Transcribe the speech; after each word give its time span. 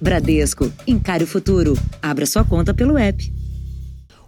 Bradesco, 0.00 0.72
encare 0.86 1.24
o 1.24 1.26
futuro. 1.26 1.74
Abra 2.00 2.24
sua 2.24 2.44
conta 2.44 2.72
pelo 2.72 2.96
app. 2.96 3.32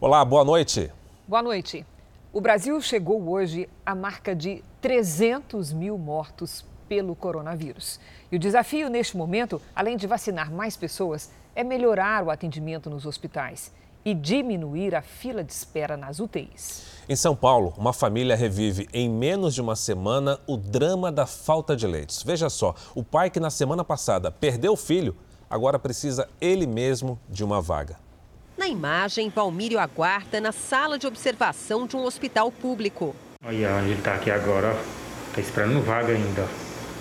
Olá, 0.01 0.25
boa 0.25 0.45
noite. 0.45 0.91
Boa 1.29 1.45
noite. 1.45 1.87
O 2.33 2.41
Brasil 2.41 2.81
chegou 2.81 3.31
hoje 3.31 3.69
à 3.87 3.95
marca 3.95 4.35
de 4.35 4.65
300 4.81 5.73
mil 5.73 5.97
mortos 5.97 6.65
pelo 6.89 7.15
coronavírus. 7.15 8.01
E 8.33 8.37
o 8.37 8.39
desafio 8.39 8.91
neste 8.91 9.17
momento, 9.17 9.63
além 9.73 9.97
de 9.97 10.09
vacinar 10.09 10.51
mais 10.51 10.77
pessoas, 10.77 11.31
é 11.55 11.63
melhorar 11.63 12.25
o 12.25 12.33
atendimento 12.33 12.91
nos 12.91 13.07
hospitais 13.07 13.73
e 14.05 14.13
diminuir 14.13 14.97
a 14.97 15.03
fila 15.03 15.45
de 15.45 15.53
espera 15.53 15.97
nas 15.97 16.19
UTIs. 16.19 16.83
Em 17.09 17.15
São 17.15 17.37
Paulo, 17.37 17.75
uma 17.77 17.93
família 17.93 18.35
revive 18.35 18.89
em 18.93 19.09
menos 19.09 19.55
de 19.55 19.61
uma 19.61 19.77
semana 19.77 20.41
o 20.49 20.57
drama 20.57 21.13
da 21.13 21.27
falta 21.27 21.77
de 21.77 21.87
leitos. 21.87 22.25
Veja 22.25 22.51
só, 22.51 22.75
o 22.93 23.05
pai 23.05 23.31
que 23.31 23.39
na 23.39 23.51
semana 23.51 23.85
passada 23.85 24.33
perdeu 24.33 24.73
o 24.73 24.77
filho, 24.77 25.15
agora 25.51 25.79
precisa 25.79 26.29
ele 26.41 26.67
mesmo 26.67 27.19
de 27.29 27.45
uma 27.45 27.61
vaga. 27.61 27.99
Na 28.57 28.69
imagem, 28.69 29.29
Valmírio 29.29 29.79
aguarda 29.79 30.41
na 30.41 30.53
sala 30.53 30.99
de 30.99 31.07
observação 31.07 31.87
de 31.87 31.97
um 31.97 32.05
hospital 32.05 32.53
público. 32.53 33.15
Olha 33.45 33.75
onde 33.77 33.91
ele 33.91 33.99
está 33.99 34.15
aqui 34.15 34.31
agora, 34.31 34.77
Está 35.31 35.41
esperando 35.41 35.81
vaga 35.81 36.13
ainda. 36.13 36.49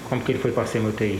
Como 0.07 0.23
que 0.23 0.31
ele 0.31 0.37
foi 0.37 0.51
para 0.51 0.61
a 0.61 0.67
CMUTI? 0.71 1.19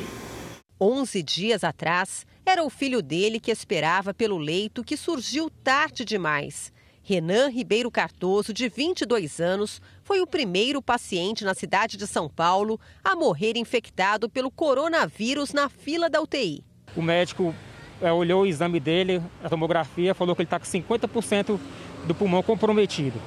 11 0.79 1.23
dias 1.23 1.63
atrás, 1.63 2.23
era 2.45 2.63
o 2.63 2.69
filho 2.69 3.01
dele 3.01 3.39
que 3.39 3.49
esperava 3.49 4.13
pelo 4.13 4.37
leito 4.37 4.83
que 4.83 4.95
surgiu 4.95 5.49
tarde 5.49 6.05
demais. 6.05 6.71
Renan 7.01 7.49
Ribeiro 7.49 7.89
Cardoso, 7.89 8.53
de 8.53 8.69
22 8.69 9.39
anos, 9.41 9.81
foi 10.03 10.21
o 10.21 10.27
primeiro 10.27 10.83
paciente 10.83 11.43
na 11.43 11.55
cidade 11.55 11.97
de 11.97 12.05
São 12.05 12.29
Paulo 12.29 12.79
a 13.03 13.15
morrer 13.15 13.57
infectado 13.57 14.29
pelo 14.29 14.51
coronavírus 14.51 15.51
na 15.51 15.67
fila 15.67 16.07
da 16.07 16.21
UTI. 16.21 16.63
O 16.99 17.01
médico 17.01 17.55
é, 18.01 18.11
olhou 18.11 18.41
o 18.41 18.45
exame 18.45 18.77
dele, 18.77 19.21
a 19.41 19.47
tomografia, 19.47 20.13
falou 20.13 20.35
que 20.35 20.41
ele 20.41 20.47
está 20.47 20.59
com 20.59 20.65
50% 20.65 21.57
do 22.05 22.13
pulmão 22.13 22.43
comprometido. 22.43 23.17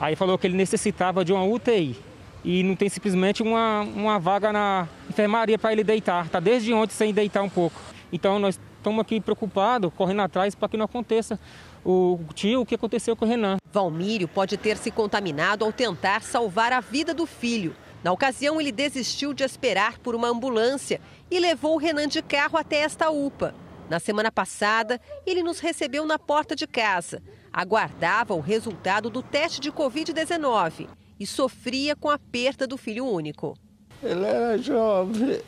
Aí 0.00 0.16
falou 0.16 0.38
que 0.38 0.46
ele 0.46 0.56
necessitava 0.56 1.22
de 1.22 1.30
uma 1.30 1.44
UTI 1.44 1.94
e 2.42 2.62
não 2.62 2.74
tem 2.74 2.88
simplesmente 2.88 3.42
uma, 3.42 3.82
uma 3.82 4.18
vaga 4.18 4.50
na 4.50 4.88
enfermaria 5.10 5.58
para 5.58 5.72
ele 5.72 5.84
deitar. 5.84 6.24
Está 6.24 6.40
desde 6.40 6.72
ontem 6.72 6.94
sem 6.94 7.12
deitar 7.12 7.42
um 7.42 7.50
pouco. 7.50 7.78
Então 8.10 8.38
nós 8.38 8.58
estamos 8.78 8.98
aqui 8.98 9.20
preocupados, 9.20 9.92
correndo 9.94 10.22
atrás 10.22 10.54
para 10.54 10.70
que 10.70 10.78
não 10.78 10.86
aconteça 10.86 11.38
o 11.84 12.18
tio 12.32 12.62
o 12.62 12.66
que 12.66 12.76
aconteceu 12.76 13.14
com 13.14 13.26
o 13.26 13.28
Renan. 13.28 13.58
Valmírio 13.70 14.26
pode 14.26 14.56
ter 14.56 14.78
se 14.78 14.90
contaminado 14.90 15.66
ao 15.66 15.70
tentar 15.70 16.22
salvar 16.22 16.72
a 16.72 16.80
vida 16.80 17.12
do 17.12 17.26
filho. 17.26 17.76
Na 18.02 18.12
ocasião, 18.12 18.60
ele 18.60 18.70
desistiu 18.70 19.34
de 19.34 19.42
esperar 19.42 19.98
por 19.98 20.14
uma 20.14 20.28
ambulância 20.28 21.00
e 21.30 21.38
levou 21.38 21.74
o 21.74 21.78
Renan 21.78 22.08
de 22.08 22.22
carro 22.22 22.58
até 22.58 22.78
esta 22.78 23.10
UPA. 23.10 23.54
Na 23.88 23.98
semana 23.98 24.30
passada, 24.30 25.00
ele 25.26 25.42
nos 25.42 25.60
recebeu 25.60 26.04
na 26.04 26.18
porta 26.18 26.54
de 26.54 26.66
casa. 26.66 27.22
Aguardava 27.52 28.34
o 28.34 28.40
resultado 28.40 29.08
do 29.08 29.22
teste 29.22 29.60
de 29.60 29.72
Covid-19 29.72 30.88
e 31.18 31.26
sofria 31.26 31.96
com 31.96 32.10
a 32.10 32.18
perda 32.18 32.66
do 32.66 32.76
filho 32.76 33.06
único. 33.06 33.56
Ele 34.02 34.24
era 34.24 34.58
jovem. 34.58 35.40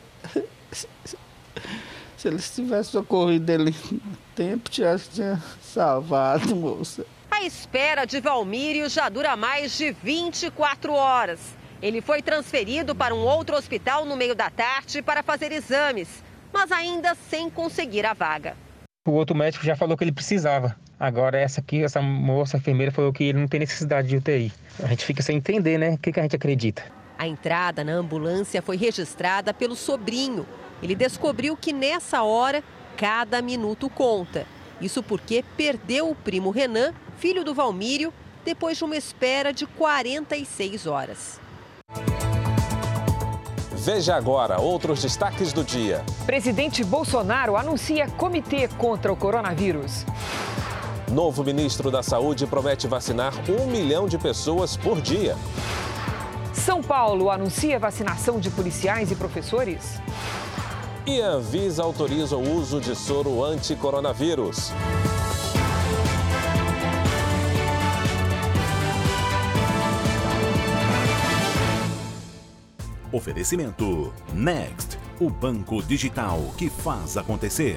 Se 2.17 2.27
ele 2.27 2.39
tivesse 2.39 2.91
socorrido 2.91 3.51
ele 3.51 3.75
no 3.91 4.17
tempo, 4.35 4.69
tinha, 4.69 4.97
tinha 4.97 5.41
salvado, 5.61 6.55
moça. 6.55 7.05
A 7.29 7.43
espera 7.43 8.05
de 8.05 8.19
Valmírio 8.19 8.87
já 8.89 9.09
dura 9.09 9.35
mais 9.35 9.77
de 9.77 9.91
24 9.91 10.93
horas. 10.93 11.39
Ele 11.81 11.99
foi 11.99 12.21
transferido 12.21 12.93
para 12.93 13.15
um 13.15 13.25
outro 13.25 13.55
hospital 13.55 14.05
no 14.05 14.15
meio 14.15 14.35
da 14.35 14.51
tarde 14.51 15.01
para 15.01 15.23
fazer 15.23 15.51
exames, 15.51 16.23
mas 16.53 16.71
ainda 16.71 17.15
sem 17.15 17.49
conseguir 17.49 18.05
a 18.05 18.13
vaga. 18.13 18.55
O 19.07 19.11
outro 19.11 19.35
médico 19.35 19.65
já 19.65 19.75
falou 19.75 19.97
que 19.97 20.03
ele 20.03 20.11
precisava. 20.11 20.75
Agora 20.99 21.39
essa 21.39 21.59
aqui, 21.59 21.83
essa 21.83 21.99
moça 21.99 22.57
enfermeira 22.57 22.91
falou 22.91 23.11
que 23.11 23.23
ele 23.23 23.39
não 23.39 23.47
tem 23.47 23.59
necessidade 23.59 24.07
de 24.07 24.17
UTI. 24.17 24.53
A 24.83 24.87
gente 24.87 25.03
fica 25.03 25.23
sem 25.23 25.37
entender, 25.37 25.79
né? 25.79 25.93
O 25.93 25.97
que, 25.97 26.11
que 26.11 26.19
a 26.19 26.23
gente 26.23 26.35
acredita. 26.35 26.83
A 27.17 27.27
entrada 27.27 27.83
na 27.83 27.93
ambulância 27.93 28.61
foi 28.61 28.77
registrada 28.77 29.51
pelo 29.51 29.75
sobrinho. 29.75 30.45
Ele 30.83 30.93
descobriu 30.93 31.57
que 31.57 31.73
nessa 31.73 32.21
hora 32.21 32.63
cada 32.95 33.41
minuto 33.41 33.89
conta. 33.89 34.45
Isso 34.79 35.01
porque 35.01 35.43
perdeu 35.57 36.11
o 36.11 36.15
primo 36.15 36.51
Renan, 36.51 36.93
filho 37.17 37.43
do 37.43 37.55
Valmírio, 37.55 38.13
depois 38.45 38.77
de 38.77 38.83
uma 38.83 38.95
espera 38.95 39.51
de 39.51 39.65
46 39.65 40.85
horas. 40.85 41.41
Veja 43.83 44.15
agora 44.15 44.61
outros 44.61 45.01
destaques 45.01 45.51
do 45.51 45.63
dia. 45.63 46.05
Presidente 46.23 46.83
Bolsonaro 46.83 47.57
anuncia 47.57 48.07
comitê 48.09 48.67
contra 48.67 49.11
o 49.11 49.15
coronavírus. 49.15 50.05
Novo 51.11 51.43
ministro 51.43 51.89
da 51.89 52.03
Saúde 52.03 52.45
promete 52.45 52.85
vacinar 52.85 53.33
um 53.49 53.65
milhão 53.65 54.07
de 54.07 54.19
pessoas 54.19 54.77
por 54.77 55.01
dia. 55.01 55.35
São 56.53 56.83
Paulo 56.83 57.31
anuncia 57.31 57.79
vacinação 57.79 58.39
de 58.39 58.51
policiais 58.51 59.09
e 59.09 59.15
professores. 59.15 59.99
E 61.07 61.19
a 61.19 61.29
Anvisa 61.29 61.81
autoriza 61.81 62.37
o 62.37 62.55
uso 62.55 62.79
de 62.79 62.95
soro 62.95 63.43
anti-coronavírus. 63.43 64.71
Oferecimento 73.13 74.13
Next, 74.33 74.97
o 75.19 75.29
banco 75.29 75.83
digital 75.83 76.39
que 76.57 76.69
faz 76.69 77.17
acontecer. 77.17 77.75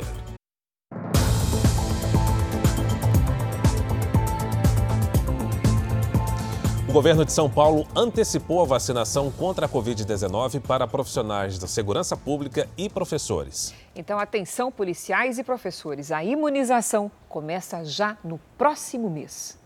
O 6.88 6.92
governo 6.92 7.24
de 7.24 7.32
São 7.32 7.50
Paulo 7.50 7.84
antecipou 7.96 8.62
a 8.62 8.64
vacinação 8.64 9.28
contra 9.32 9.66
a 9.66 9.68
Covid-19 9.68 10.60
para 10.60 10.86
profissionais 10.86 11.58
da 11.58 11.66
segurança 11.66 12.16
pública 12.16 12.68
e 12.78 12.88
professores. 12.88 13.74
Então, 13.96 14.20
atenção, 14.20 14.70
policiais 14.70 15.40
e 15.40 15.42
professores, 15.42 16.12
a 16.12 16.22
imunização 16.22 17.10
começa 17.28 17.84
já 17.84 18.16
no 18.22 18.38
próximo 18.56 19.10
mês. 19.10 19.58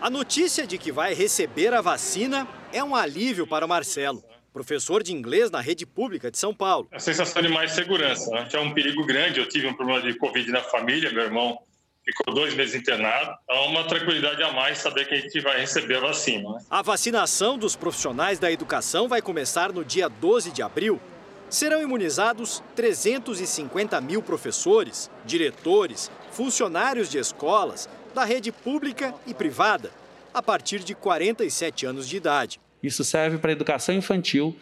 A 0.00 0.08
notícia 0.08 0.64
de 0.64 0.78
que 0.78 0.92
vai 0.92 1.12
receber 1.12 1.74
a 1.74 1.80
vacina 1.80 2.46
é 2.72 2.84
um 2.84 2.94
alívio 2.94 3.48
para 3.48 3.66
o 3.66 3.68
Marcelo 3.68 4.22
professor 4.54 5.02
de 5.02 5.12
inglês 5.12 5.50
na 5.50 5.60
rede 5.60 5.84
pública 5.84 6.30
de 6.30 6.38
São 6.38 6.54
Paulo. 6.54 6.86
A 6.92 7.00
sensação 7.00 7.42
de 7.42 7.48
mais 7.48 7.72
segurança, 7.72 8.30
né? 8.30 8.48
é 8.50 8.60
um 8.60 8.72
perigo 8.72 9.04
grande. 9.04 9.40
Eu 9.40 9.48
tive 9.48 9.66
um 9.66 9.74
problema 9.74 10.00
de 10.00 10.16
Covid 10.16 10.48
na 10.52 10.62
família, 10.62 11.12
meu 11.12 11.24
irmão 11.24 11.58
ficou 12.04 12.32
dois 12.32 12.54
meses 12.54 12.74
internado. 12.74 13.34
É 13.50 13.58
uma 13.66 13.82
tranquilidade 13.84 14.40
a 14.42 14.52
mais 14.52 14.78
saber 14.78 15.08
que 15.08 15.14
a 15.14 15.20
gente 15.20 15.40
vai 15.40 15.58
receber 15.58 15.96
a 15.96 16.00
vacina. 16.00 16.50
Né? 16.50 16.58
A 16.70 16.82
vacinação 16.82 17.58
dos 17.58 17.74
profissionais 17.74 18.38
da 18.38 18.52
educação 18.52 19.08
vai 19.08 19.20
começar 19.20 19.72
no 19.72 19.84
dia 19.84 20.08
12 20.08 20.52
de 20.52 20.62
abril. 20.62 21.00
Serão 21.48 21.82
imunizados 21.82 22.62
350 22.76 24.00
mil 24.02 24.22
professores, 24.22 25.10
diretores, 25.24 26.10
funcionários 26.30 27.08
de 27.08 27.18
escolas, 27.18 27.88
da 28.14 28.24
rede 28.24 28.52
pública 28.52 29.14
e 29.26 29.34
privada, 29.34 29.90
a 30.32 30.42
partir 30.42 30.80
de 30.80 30.94
47 30.94 31.86
anos 31.86 32.06
de 32.06 32.16
idade. 32.18 32.60
Isso 32.84 33.02
serve 33.02 33.38
para 33.38 33.50
a 33.50 33.52
educação 33.52 33.94
infantil, 33.94 34.54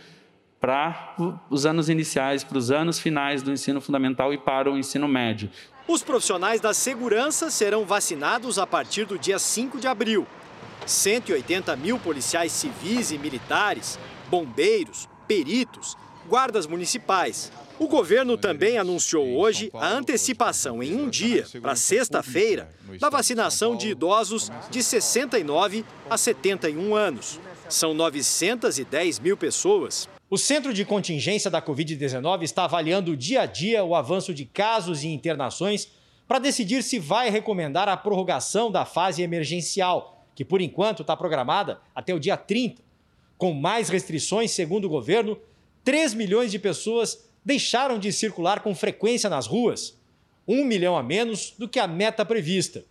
para 0.60 1.16
os 1.50 1.66
anos 1.66 1.88
iniciais, 1.88 2.44
para 2.44 2.56
os 2.56 2.70
anos 2.70 3.00
finais 3.00 3.42
do 3.42 3.50
ensino 3.50 3.80
fundamental 3.80 4.32
e 4.32 4.38
para 4.38 4.70
o 4.70 4.78
ensino 4.78 5.08
médio. 5.08 5.50
Os 5.88 6.04
profissionais 6.04 6.60
da 6.60 6.72
segurança 6.72 7.50
serão 7.50 7.84
vacinados 7.84 8.60
a 8.60 8.66
partir 8.66 9.06
do 9.06 9.18
dia 9.18 9.40
5 9.40 9.80
de 9.80 9.88
abril. 9.88 10.24
180 10.86 11.74
mil 11.74 11.98
policiais 11.98 12.52
civis 12.52 13.10
e 13.10 13.18
militares, 13.18 13.98
bombeiros, 14.30 15.08
peritos, 15.26 15.96
guardas 16.28 16.64
municipais. 16.64 17.50
O 17.76 17.88
governo 17.88 18.38
também 18.38 18.78
anunciou 18.78 19.36
hoje 19.36 19.68
a 19.74 19.88
antecipação 19.88 20.80
em 20.80 20.94
um 20.94 21.10
dia, 21.10 21.44
para 21.60 21.74
sexta-feira, 21.74 22.70
da 23.00 23.10
vacinação 23.10 23.76
de 23.76 23.88
idosos 23.88 24.52
de 24.70 24.80
69 24.80 25.84
a 26.08 26.16
71 26.16 26.94
anos. 26.94 27.40
São 27.72 27.94
910 27.94 29.18
mil 29.18 29.34
pessoas. 29.34 30.06
O 30.28 30.36
Centro 30.36 30.74
de 30.74 30.84
Contingência 30.84 31.50
da 31.50 31.62
Covid-19 31.62 32.42
está 32.42 32.64
avaliando 32.64 33.16
dia 33.16 33.40
a 33.40 33.46
dia 33.46 33.82
o 33.82 33.94
avanço 33.94 34.34
de 34.34 34.44
casos 34.44 35.02
e 35.02 35.08
internações 35.08 35.88
para 36.28 36.38
decidir 36.38 36.82
se 36.82 36.98
vai 36.98 37.30
recomendar 37.30 37.88
a 37.88 37.96
prorrogação 37.96 38.70
da 38.70 38.84
fase 38.84 39.22
emergencial, 39.22 40.22
que 40.34 40.44
por 40.44 40.60
enquanto 40.60 41.00
está 41.00 41.16
programada 41.16 41.80
até 41.94 42.14
o 42.14 42.20
dia 42.20 42.36
30. 42.36 42.82
Com 43.38 43.54
mais 43.54 43.88
restrições, 43.88 44.50
segundo 44.50 44.84
o 44.84 44.90
governo, 44.90 45.38
3 45.82 46.12
milhões 46.12 46.50
de 46.50 46.58
pessoas 46.58 47.26
deixaram 47.42 47.98
de 47.98 48.12
circular 48.12 48.60
com 48.60 48.74
frequência 48.74 49.30
nas 49.30 49.46
ruas, 49.46 49.98
um 50.46 50.62
milhão 50.62 50.94
a 50.94 51.02
menos 51.02 51.54
do 51.58 51.66
que 51.66 51.80
a 51.80 51.86
meta 51.86 52.22
prevista. 52.22 52.84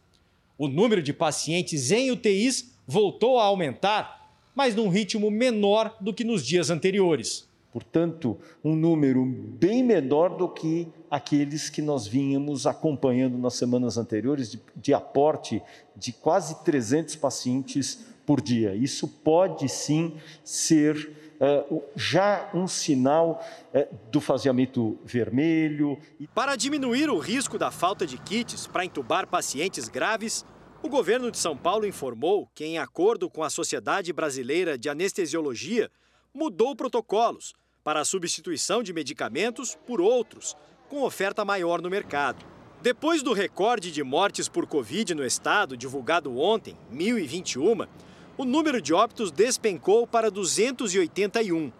O 0.57 0.67
número 0.67 1.03
de 1.03 1.13
pacientes 1.13 1.91
em 1.91 2.09
UTIs 2.09 2.73
voltou 2.87 3.39
a 3.39 3.43
aumentar 3.43 4.20
mas 4.55 4.75
num 4.75 4.89
ritmo 4.89 5.29
menor 5.31 5.95
do 5.99 6.13
que 6.13 6.23
nos 6.23 6.45
dias 6.45 6.69
anteriores. 6.69 7.47
Portanto, 7.71 8.37
um 8.63 8.75
número 8.75 9.25
bem 9.25 9.81
menor 9.81 10.35
do 10.35 10.49
que 10.49 10.87
aqueles 11.09 11.69
que 11.69 11.81
nós 11.81 12.05
vínhamos 12.05 12.67
acompanhando 12.67 13.37
nas 13.37 13.53
semanas 13.53 13.97
anteriores, 13.97 14.51
de, 14.51 14.59
de, 14.75 14.93
aporte 14.93 15.61
de 15.95 16.11
quase 16.11 16.63
300 16.65 17.15
pacientes 17.15 18.05
por 18.25 18.41
dia. 18.41 18.75
Isso 18.75 19.07
pode 19.07 19.69
sim 19.69 20.15
ser 20.43 21.15
uh, 21.39 21.81
já 21.95 22.49
um 22.53 22.67
sinal 22.67 23.41
uh, 23.73 23.95
do 24.11 24.19
faseamento 24.19 24.97
vermelho. 25.05 25.97
Para 26.35 26.57
diminuir 26.57 27.09
o 27.09 27.19
risco 27.19 27.57
da 27.57 27.71
falta 27.71 28.05
de 28.05 28.17
kits 28.17 28.67
para 28.67 28.83
entubar 28.83 29.27
pacientes 29.27 29.87
graves, 29.87 30.45
o 30.83 30.89
governo 30.89 31.29
de 31.29 31.37
São 31.37 31.55
Paulo 31.55 31.85
informou 31.85 32.49
que, 32.55 32.65
em 32.65 32.77
acordo 32.79 33.29
com 33.29 33.43
a 33.43 33.49
Sociedade 33.49 34.11
Brasileira 34.11 34.77
de 34.77 34.89
Anestesiologia, 34.89 35.91
mudou 36.33 36.75
protocolos 36.75 37.53
para 37.83 37.99
a 37.99 38.05
substituição 38.05 38.81
de 38.81 38.91
medicamentos 38.91 39.77
por 39.85 40.01
outros, 40.01 40.55
com 40.89 41.03
oferta 41.03 41.45
maior 41.45 41.81
no 41.81 41.89
mercado. 41.89 42.45
Depois 42.81 43.21
do 43.21 43.31
recorde 43.31 43.91
de 43.91 44.03
mortes 44.03 44.49
por 44.49 44.65
Covid 44.65 45.13
no 45.13 45.23
estado, 45.23 45.77
divulgado 45.77 46.35
ontem, 46.39 46.75
1.021, 46.91 47.87
o 48.35 48.43
número 48.43 48.81
de 48.81 48.91
óbitos 48.91 49.31
despencou 49.31 50.07
para 50.07 50.31
281. 50.31 51.71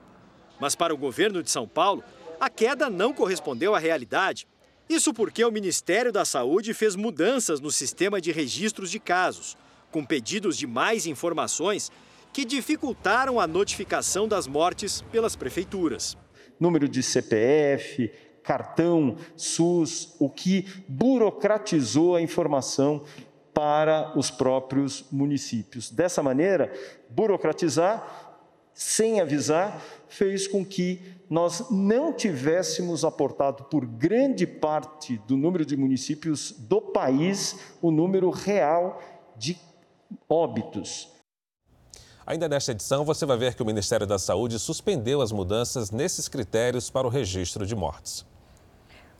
Mas 0.59 0.75
para 0.75 0.93
o 0.93 0.97
governo 0.97 1.41
de 1.41 1.49
São 1.49 1.67
Paulo, 1.67 2.03
a 2.39 2.49
queda 2.49 2.87
não 2.87 3.13
correspondeu 3.13 3.73
à 3.73 3.79
realidade. 3.79 4.47
Isso 4.91 5.13
porque 5.13 5.41
o 5.45 5.49
Ministério 5.49 6.11
da 6.11 6.25
Saúde 6.25 6.73
fez 6.73 6.97
mudanças 6.97 7.61
no 7.61 7.71
sistema 7.71 8.19
de 8.19 8.29
registros 8.29 8.91
de 8.91 8.99
casos, 8.99 9.55
com 9.89 10.03
pedidos 10.03 10.57
de 10.57 10.67
mais 10.67 11.05
informações 11.05 11.89
que 12.33 12.43
dificultaram 12.43 13.39
a 13.39 13.47
notificação 13.47 14.27
das 14.27 14.47
mortes 14.47 15.01
pelas 15.09 15.33
prefeituras. 15.33 16.17
Número 16.59 16.89
de 16.89 17.01
CPF, 17.01 18.11
cartão, 18.43 19.15
SUS, 19.37 20.13
o 20.19 20.29
que 20.29 20.67
burocratizou 20.89 22.17
a 22.17 22.21
informação 22.21 23.05
para 23.53 24.11
os 24.17 24.29
próprios 24.29 25.05
municípios. 25.09 25.89
Dessa 25.89 26.21
maneira, 26.21 26.69
burocratizar 27.09 28.41
sem 28.73 29.21
avisar, 29.21 29.81
fez 30.09 30.49
com 30.49 30.65
que 30.65 31.20
nós 31.31 31.69
não 31.71 32.11
tivéssemos 32.11 33.05
aportado 33.05 33.63
por 33.63 33.85
grande 33.85 34.45
parte 34.45 35.17
do 35.19 35.37
número 35.37 35.65
de 35.65 35.77
municípios 35.77 36.51
do 36.51 36.81
país 36.81 37.57
o 37.81 37.89
número 37.89 38.29
real 38.29 39.01
de 39.37 39.57
óbitos. 40.27 41.09
Ainda 42.27 42.49
nesta 42.49 42.73
edição, 42.73 43.05
você 43.05 43.25
vai 43.25 43.37
ver 43.37 43.55
que 43.55 43.63
o 43.63 43.65
Ministério 43.65 44.05
da 44.05 44.19
Saúde 44.19 44.59
suspendeu 44.59 45.21
as 45.21 45.31
mudanças 45.31 45.89
nesses 45.89 46.27
critérios 46.27 46.89
para 46.89 47.07
o 47.07 47.09
registro 47.09 47.65
de 47.65 47.77
mortes. 47.77 48.25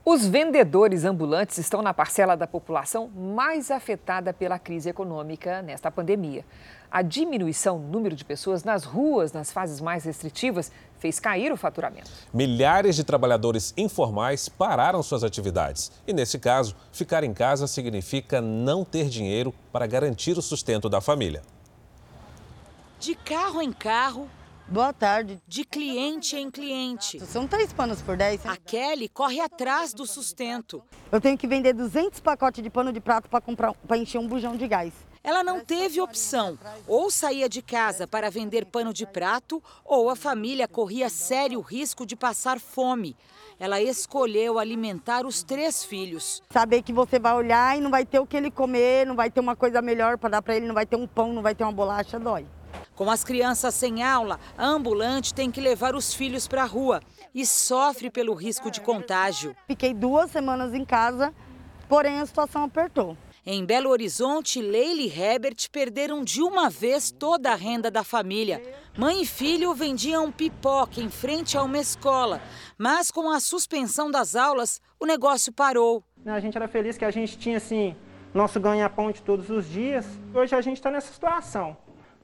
Os 0.04 0.25
vendedores 0.25 1.06
ambulantes 1.06 1.60
estão 1.60 1.81
na 1.81 1.94
parcela 1.94 2.36
da 2.36 2.48
população 2.48 3.07
mais 3.07 3.69
afetada 3.69 4.34
pela 4.34 4.57
crise 4.57 4.90
econômica 4.90 5.62
nesta 5.62 5.92
pandemia. 5.92 6.44
A 6.90 7.04
diminuição 7.04 7.78
no 7.78 7.88
número 7.88 8.16
de 8.16 8.25
pessoas 8.25 8.64
nas 8.64 8.84
ruas 8.84 9.31
nas 9.31 9.52
fases 9.52 9.80
mais 9.80 10.04
restritivas 10.04 10.72
fez 11.01 11.19
cair 11.19 11.51
o 11.51 11.57
faturamento. 11.57 12.09
Milhares 12.31 12.95
de 12.95 13.03
trabalhadores 13.03 13.74
informais 13.75 14.48
pararam 14.48 15.01
suas 15.01 15.24
atividades. 15.24 15.92
E, 16.07 16.13
nesse 16.13 16.38
caso, 16.38 16.75
ficar 16.94 17.24
em 17.24 17.33
casa 17.33 17.65
significa 17.65 18.39
não 18.39 18.86
ter 18.86 19.09
dinheiro 19.09 19.53
para 19.74 19.88
garantir 19.88 20.38
o 20.38 20.42
sustento 20.42 20.88
da 20.88 21.01
família. 21.01 21.42
De 23.00 23.15
carro 23.15 23.62
em 23.62 23.74
carro, 23.74 24.30
Boa 24.68 24.94
tarde. 24.94 25.42
De 25.45 25.65
cliente 25.65 26.38
em 26.38 26.50
cliente. 26.50 27.19
São 27.25 27.45
três 27.45 27.74
panos 27.74 28.01
por 28.01 28.15
dez. 28.15 28.45
A 28.45 28.56
Kelly 28.56 29.09
corre 29.09 29.42
atrás 29.42 29.94
do 29.94 30.06
sustento. 30.06 30.81
Eu 31.12 31.19
tenho 31.19 31.38
que 31.38 31.45
vender 31.45 31.74
200 31.74 32.21
pacotes 32.21 32.63
de 32.63 32.69
pano 32.69 32.94
de 32.94 33.01
prato 33.01 33.27
para 33.27 33.42
comprar 33.42 33.74
para 33.74 33.97
encher 33.97 34.18
um 34.18 34.27
bujão 34.30 34.56
de 34.56 34.65
gás. 34.69 34.94
Ela 35.23 35.44
não 35.44 35.59
teve 35.59 36.01
opção. 36.01 36.57
Ou 36.88 37.12
saía 37.12 37.47
de 37.47 37.62
casa 37.62 38.07
para 38.07 38.31
vender 38.31 38.65
pano 38.65 38.91
de 38.91 39.06
prato, 39.06 39.62
ou 39.85 40.09
a 40.09 40.15
família 40.15 40.68
corria 40.68 41.09
sério 41.09 41.62
risco 41.62 42.06
de 42.06 42.15
passar 42.15 42.59
fome. 42.59 43.15
Ela 43.59 43.79
escolheu 43.79 44.57
alimentar 44.57 45.25
os 45.25 45.44
três 45.44 45.83
filhos. 45.83 46.41
Saber 46.50 46.81
que 46.81 46.91
você 46.91 47.19
vai 47.19 47.33
olhar 47.33 47.77
e 47.77 47.81
não 47.81 47.91
vai 47.91 48.03
ter 48.03 48.19
o 48.19 48.25
que 48.25 48.35
ele 48.35 48.50
comer, 48.50 49.06
não 49.06 49.15
vai 49.15 49.29
ter 49.29 49.39
uma 49.39 49.56
coisa 49.56 49.81
melhor 49.81 50.18
para 50.18 50.31
dar 50.31 50.41
para 50.41 50.56
ele, 50.56 50.65
não 50.65 50.73
vai 50.73 50.85
ter 50.85 50.95
um 50.95 51.06
pão, 51.06 51.31
não 51.31 51.44
vai 51.44 51.53
ter 51.53 51.63
uma 51.63 51.71
bolacha, 51.71 52.19
dói. 52.19 52.47
Com 52.95 53.09
as 53.09 53.23
crianças 53.23 53.75
sem 53.75 54.01
aula, 54.03 54.39
a 54.57 54.65
ambulante 54.65 55.33
tem 55.33 55.51
que 55.51 55.62
levar 55.62 55.95
os 55.95 56.13
filhos 56.13 56.47
para 56.47 56.63
a 56.63 56.65
rua 56.65 57.01
e 57.33 57.45
sofre 57.45 58.09
pelo 58.09 58.33
risco 58.33 58.71
de 58.71 58.81
contágio. 58.81 59.56
Fiquei 59.68 59.94
duas 59.94 60.31
semanas 60.31 60.73
em 60.73 60.83
casa, 60.83 61.33
porém 61.88 62.19
a 62.19 62.25
situação 62.25 62.63
apertou. 62.63 63.15
Em 63.44 63.66
Belo 63.66 63.90
Horizonte, 63.90 64.62
Leile 64.62 65.08
e 65.08 65.20
Herbert 65.20 65.68
perderam 65.72 66.24
de 66.24 66.44
uma 66.44 66.70
vez 66.70 67.10
toda 67.10 67.52
a 67.52 67.56
renda 67.56 67.90
da 67.90 68.04
família. 68.04 68.62
Mãe 68.96 69.24
e 69.24 69.26
filho 69.26 69.74
vendiam 69.74 70.32
pipoca 70.32 71.02
em 71.02 71.10
frente 71.10 71.58
a 71.58 71.64
uma 71.64 71.80
escola, 71.80 72.40
mas 72.78 73.10
com 73.10 73.32
a 73.32 73.40
suspensão 73.40 74.12
das 74.12 74.36
aulas, 74.36 74.80
o 75.00 75.08
negócio 75.08 75.52
parou. 75.52 76.04
A 76.24 76.40
gente 76.40 76.56
era 76.56 76.68
feliz 76.68 77.00
que 77.00 77.06
a 77.06 77.10
gente 77.10 77.36
tinha 77.36 77.58
assim 77.58 77.96
nosso 78.32 78.60
ganha-pão 78.60 79.12
de 79.12 79.24
todos 79.24 79.50
os 79.50 79.68
dias. 79.68 80.06
Hoje 80.36 80.54
a 80.54 80.62
gente 80.62 80.78
está 80.78 80.92
nessa 80.92 81.12
situação. 81.12 81.76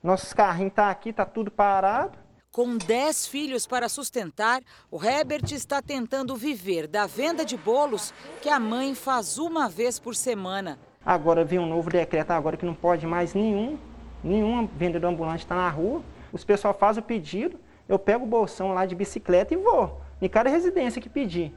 Nossos 0.04 0.34
carrinhos 0.34 0.70
estão 0.70 0.86
tá 0.86 0.92
aqui, 0.92 1.10
está 1.10 1.26
tudo 1.26 1.50
parado. 1.50 2.16
Com 2.52 2.78
10 2.78 3.26
filhos 3.26 3.66
para 3.66 3.90
sustentar, 3.90 4.62
o 4.92 5.04
Herbert 5.04 5.52
está 5.52 5.82
tentando 5.82 6.36
viver 6.36 6.88
da 6.88 7.08
venda 7.08 7.44
de 7.44 7.58
bolos 7.58 8.14
que 8.40 8.50
a 8.50 8.60
mãe 8.60 8.94
faz 8.94 9.40
uma 9.40 9.68
vez 9.68 9.98
por 9.98 10.16
semana. 10.16 10.78
Agora 11.08 11.46
vem 11.46 11.58
um 11.58 11.66
novo 11.66 11.90
decreto 11.90 12.32
agora 12.32 12.58
que 12.58 12.66
não 12.66 12.74
pode 12.74 13.08
mais 13.08 13.34
nenhum, 13.34 13.78
nenhum 14.22 14.68
vendedor 14.68 15.10
ambulante 15.10 15.46
estar 15.46 15.56
tá 15.56 15.62
na 15.62 15.70
rua. 15.70 16.02
Os 16.34 16.44
pessoal 16.44 16.74
faz 16.74 16.98
o 16.98 17.02
pedido, 17.02 17.58
eu 17.88 17.98
pego 17.98 18.26
o 18.26 18.28
bolsão 18.28 18.74
lá 18.74 18.86
de 18.86 18.94
bicicleta 18.94 19.54
e 19.54 19.58
vou, 19.58 20.02
em 20.22 20.28
cada 20.28 20.50
residência 20.50 21.02
que 21.02 21.08
pedir. 21.08 21.54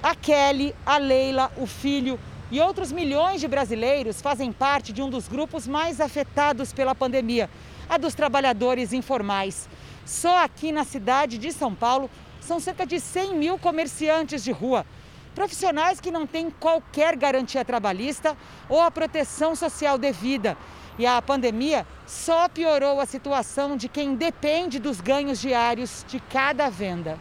A 0.00 0.14
Kelly, 0.14 0.72
a 0.86 0.98
Leila, 0.98 1.50
o 1.56 1.66
filho 1.66 2.16
e 2.48 2.60
outros 2.60 2.92
milhões 2.92 3.40
de 3.40 3.48
brasileiros 3.48 4.22
fazem 4.22 4.52
parte 4.52 4.92
de 4.92 5.02
um 5.02 5.10
dos 5.10 5.26
grupos 5.26 5.66
mais 5.66 6.00
afetados 6.00 6.72
pela 6.72 6.94
pandemia 6.94 7.50
a 7.88 7.98
dos 7.98 8.14
trabalhadores 8.14 8.92
informais. 8.92 9.68
Só 10.06 10.44
aqui 10.44 10.70
na 10.70 10.84
cidade 10.84 11.38
de 11.38 11.50
São 11.50 11.74
Paulo 11.74 12.08
são 12.40 12.60
cerca 12.60 12.86
de 12.86 13.00
100 13.00 13.34
mil 13.34 13.58
comerciantes 13.58 14.44
de 14.44 14.52
rua. 14.52 14.86
Profissionais 15.34 16.00
que 16.00 16.10
não 16.10 16.26
têm 16.26 16.50
qualquer 16.50 17.16
garantia 17.16 17.64
trabalhista 17.64 18.36
ou 18.68 18.80
a 18.80 18.90
proteção 18.90 19.56
social 19.56 19.96
devida. 19.96 20.56
E 20.98 21.06
a 21.06 21.22
pandemia 21.22 21.86
só 22.06 22.48
piorou 22.48 23.00
a 23.00 23.06
situação 23.06 23.76
de 23.76 23.88
quem 23.88 24.14
depende 24.14 24.78
dos 24.78 25.00
ganhos 25.00 25.40
diários 25.40 26.04
de 26.06 26.20
cada 26.20 26.68
venda. 26.68 27.18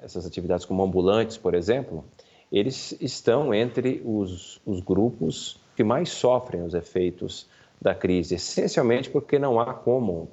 Essas 0.00 0.24
atividades 0.24 0.64
como 0.64 0.82
ambulantes, 0.82 1.36
por 1.36 1.54
exemplo, 1.54 2.04
eles 2.50 2.96
estão 3.00 3.52
entre 3.52 4.02
os, 4.04 4.60
os 4.64 4.80
grupos 4.80 5.60
que 5.76 5.84
mais 5.84 6.08
sofrem 6.08 6.62
os 6.62 6.74
efeitos 6.74 7.46
da 7.80 7.94
crise, 7.94 8.36
essencialmente 8.36 9.10
porque 9.10 9.38
não 9.38 9.60
há 9.60 9.74
como 9.74 10.30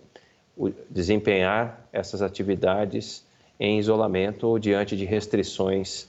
desempenhar 0.90 1.88
essas 1.92 2.22
atividades 2.22 3.26
em 3.60 3.78
isolamento 3.78 4.48
ou 4.48 4.58
diante 4.58 4.96
de 4.96 5.06
restrições 5.06 6.08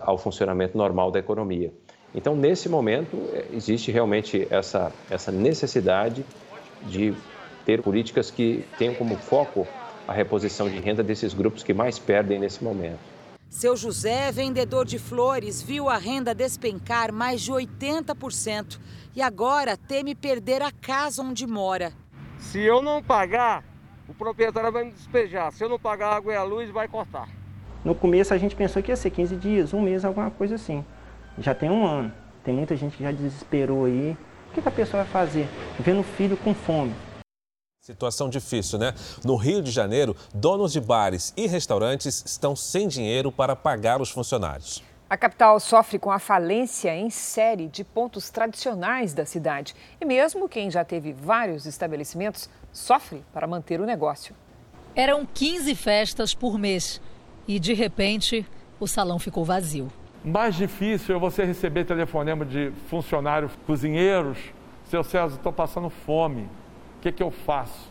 ao 0.00 0.18
funcionamento 0.18 0.76
normal 0.76 1.10
da 1.10 1.18
economia. 1.18 1.72
Então, 2.14 2.36
nesse 2.36 2.68
momento, 2.68 3.16
eh, 3.32 3.46
existe 3.52 3.90
realmente 3.90 4.46
essa, 4.50 4.92
essa 5.10 5.32
necessidade 5.32 6.24
de 6.82 7.14
ter 7.64 7.80
políticas 7.80 8.30
que 8.30 8.64
tenham 8.78 8.94
como 8.94 9.16
foco 9.16 9.66
a 10.06 10.12
reposição 10.12 10.68
de 10.68 10.78
renda 10.78 11.02
desses 11.02 11.32
grupos 11.32 11.62
que 11.62 11.72
mais 11.72 11.98
perdem 11.98 12.38
nesse 12.38 12.62
momento. 12.62 12.98
Seu 13.48 13.76
José, 13.76 14.32
vendedor 14.32 14.84
de 14.84 14.98
flores, 14.98 15.62
viu 15.62 15.88
a 15.88 15.96
renda 15.96 16.34
despencar 16.34 17.12
mais 17.12 17.40
de 17.40 17.52
80% 17.52 18.78
e 19.14 19.22
agora 19.22 19.76
teme 19.76 20.14
perder 20.14 20.62
a 20.62 20.72
casa 20.72 21.22
onde 21.22 21.46
mora. 21.46 21.92
Se 22.38 22.60
eu 22.60 22.82
não 22.82 23.02
pagar, 23.02 23.62
o 24.08 24.14
proprietário 24.14 24.72
vai 24.72 24.84
me 24.84 24.92
despejar. 24.92 25.52
Se 25.52 25.62
eu 25.64 25.68
não 25.68 25.78
pagar 25.78 26.08
a 26.08 26.16
água 26.16 26.32
e 26.32 26.36
a 26.36 26.42
luz, 26.42 26.70
vai 26.70 26.88
cortar. 26.88 27.28
No 27.84 27.96
começo 27.96 28.32
a 28.32 28.38
gente 28.38 28.54
pensou 28.54 28.80
que 28.80 28.92
ia 28.92 28.96
ser 28.96 29.10
15 29.10 29.34
dias, 29.36 29.74
um 29.74 29.80
mês, 29.80 30.04
alguma 30.04 30.30
coisa 30.30 30.54
assim. 30.54 30.84
Já 31.38 31.52
tem 31.52 31.68
um 31.68 31.84
ano. 31.84 32.12
Tem 32.44 32.54
muita 32.54 32.76
gente 32.76 32.96
que 32.96 33.02
já 33.02 33.10
desesperou 33.10 33.86
aí. 33.86 34.16
O 34.50 34.54
que, 34.54 34.62
que 34.62 34.68
a 34.68 34.72
pessoa 34.72 35.02
vai 35.02 35.12
fazer? 35.12 35.48
Vendo 35.80 36.00
o 36.00 36.04
filho 36.04 36.36
com 36.36 36.54
fome. 36.54 36.94
Situação 37.80 38.28
difícil, 38.28 38.78
né? 38.78 38.94
No 39.24 39.34
Rio 39.34 39.60
de 39.60 39.72
Janeiro, 39.72 40.14
donos 40.32 40.72
de 40.72 40.80
bares 40.80 41.32
e 41.36 41.48
restaurantes 41.48 42.22
estão 42.24 42.54
sem 42.54 42.86
dinheiro 42.86 43.32
para 43.32 43.56
pagar 43.56 44.00
os 44.00 44.10
funcionários. 44.10 44.80
A 45.10 45.16
capital 45.16 45.58
sofre 45.58 45.98
com 45.98 46.10
a 46.12 46.20
falência 46.20 46.94
em 46.94 47.10
série 47.10 47.66
de 47.66 47.82
pontos 47.82 48.30
tradicionais 48.30 49.12
da 49.12 49.26
cidade. 49.26 49.74
E 50.00 50.04
mesmo 50.04 50.48
quem 50.48 50.70
já 50.70 50.84
teve 50.84 51.12
vários 51.12 51.66
estabelecimentos 51.66 52.48
sofre 52.72 53.24
para 53.32 53.48
manter 53.48 53.80
o 53.80 53.84
negócio. 53.84 54.34
Eram 54.94 55.26
15 55.26 55.74
festas 55.74 56.32
por 56.32 56.56
mês. 56.56 57.00
E 57.46 57.58
de 57.58 57.72
repente, 57.72 58.46
o 58.78 58.86
salão 58.86 59.18
ficou 59.18 59.44
vazio. 59.44 59.90
Mais 60.24 60.54
difícil 60.54 61.16
é 61.16 61.18
você 61.18 61.44
receber 61.44 61.84
telefonema 61.84 62.44
de 62.44 62.70
funcionários 62.88 63.52
cozinheiros. 63.66 64.38
Seu 64.88 65.02
César, 65.02 65.36
estou 65.36 65.52
passando 65.52 65.90
fome. 65.90 66.42
O 66.98 67.02
que, 67.02 67.10
que 67.10 67.22
eu 67.22 67.30
faço? 67.30 67.90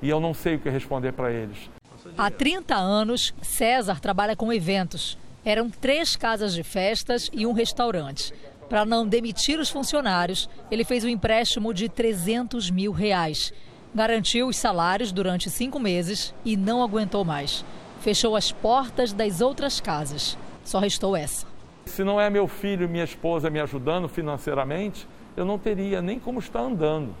E 0.00 0.08
eu 0.08 0.20
não 0.20 0.32
sei 0.32 0.54
o 0.54 0.60
que 0.60 0.70
responder 0.70 1.12
para 1.12 1.32
eles. 1.32 1.68
Há 2.16 2.30
30 2.30 2.76
anos, 2.76 3.34
César 3.42 3.98
trabalha 4.00 4.36
com 4.36 4.52
eventos. 4.52 5.18
Eram 5.44 5.68
três 5.68 6.14
casas 6.14 6.54
de 6.54 6.62
festas 6.62 7.28
e 7.32 7.44
um 7.44 7.52
restaurante. 7.52 8.32
Para 8.68 8.84
não 8.84 9.06
demitir 9.06 9.58
os 9.58 9.70
funcionários, 9.70 10.48
ele 10.70 10.84
fez 10.84 11.02
um 11.02 11.08
empréstimo 11.08 11.72
de 11.72 11.88
300 11.88 12.70
mil 12.70 12.92
reais. 12.92 13.52
Garantiu 13.94 14.46
os 14.46 14.56
salários 14.56 15.10
durante 15.10 15.50
cinco 15.50 15.80
meses 15.80 16.34
e 16.44 16.56
não 16.56 16.82
aguentou 16.82 17.24
mais. 17.24 17.64
Fechou 18.08 18.34
as 18.36 18.50
portas 18.50 19.12
das 19.12 19.42
outras 19.42 19.82
casas. 19.82 20.38
Só 20.64 20.78
restou 20.78 21.14
essa. 21.14 21.46
Se 21.84 22.02
não 22.02 22.18
é 22.18 22.30
meu 22.30 22.48
filho 22.48 22.84
e 22.84 22.88
minha 22.88 23.04
esposa 23.04 23.50
me 23.50 23.60
ajudando 23.60 24.08
financeiramente, 24.08 25.06
eu 25.36 25.44
não 25.44 25.58
teria 25.58 26.00
nem 26.00 26.18
como 26.18 26.38
estar 26.38 26.60
andando. 26.60 27.14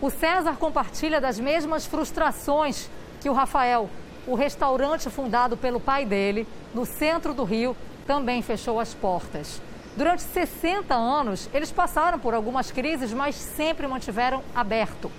O 0.00 0.08
César 0.08 0.56
compartilha 0.56 1.20
das 1.20 1.38
mesmas 1.38 1.84
frustrações 1.84 2.88
que 3.20 3.28
o 3.28 3.34
Rafael. 3.34 3.90
O 4.26 4.34
restaurante 4.34 5.10
fundado 5.10 5.54
pelo 5.54 5.78
pai 5.78 6.06
dele, 6.06 6.48
no 6.72 6.86
centro 6.86 7.34
do 7.34 7.44
Rio, 7.44 7.76
também 8.06 8.40
fechou 8.40 8.80
as 8.80 8.94
portas. 8.94 9.60
Durante 9.98 10.22
60 10.22 10.94
anos, 10.94 11.46
eles 11.52 11.70
passaram 11.70 12.18
por 12.18 12.32
algumas 12.32 12.70
crises, 12.70 13.12
mas 13.12 13.34
sempre 13.34 13.86
mantiveram 13.86 14.42
aberto. 14.54 15.12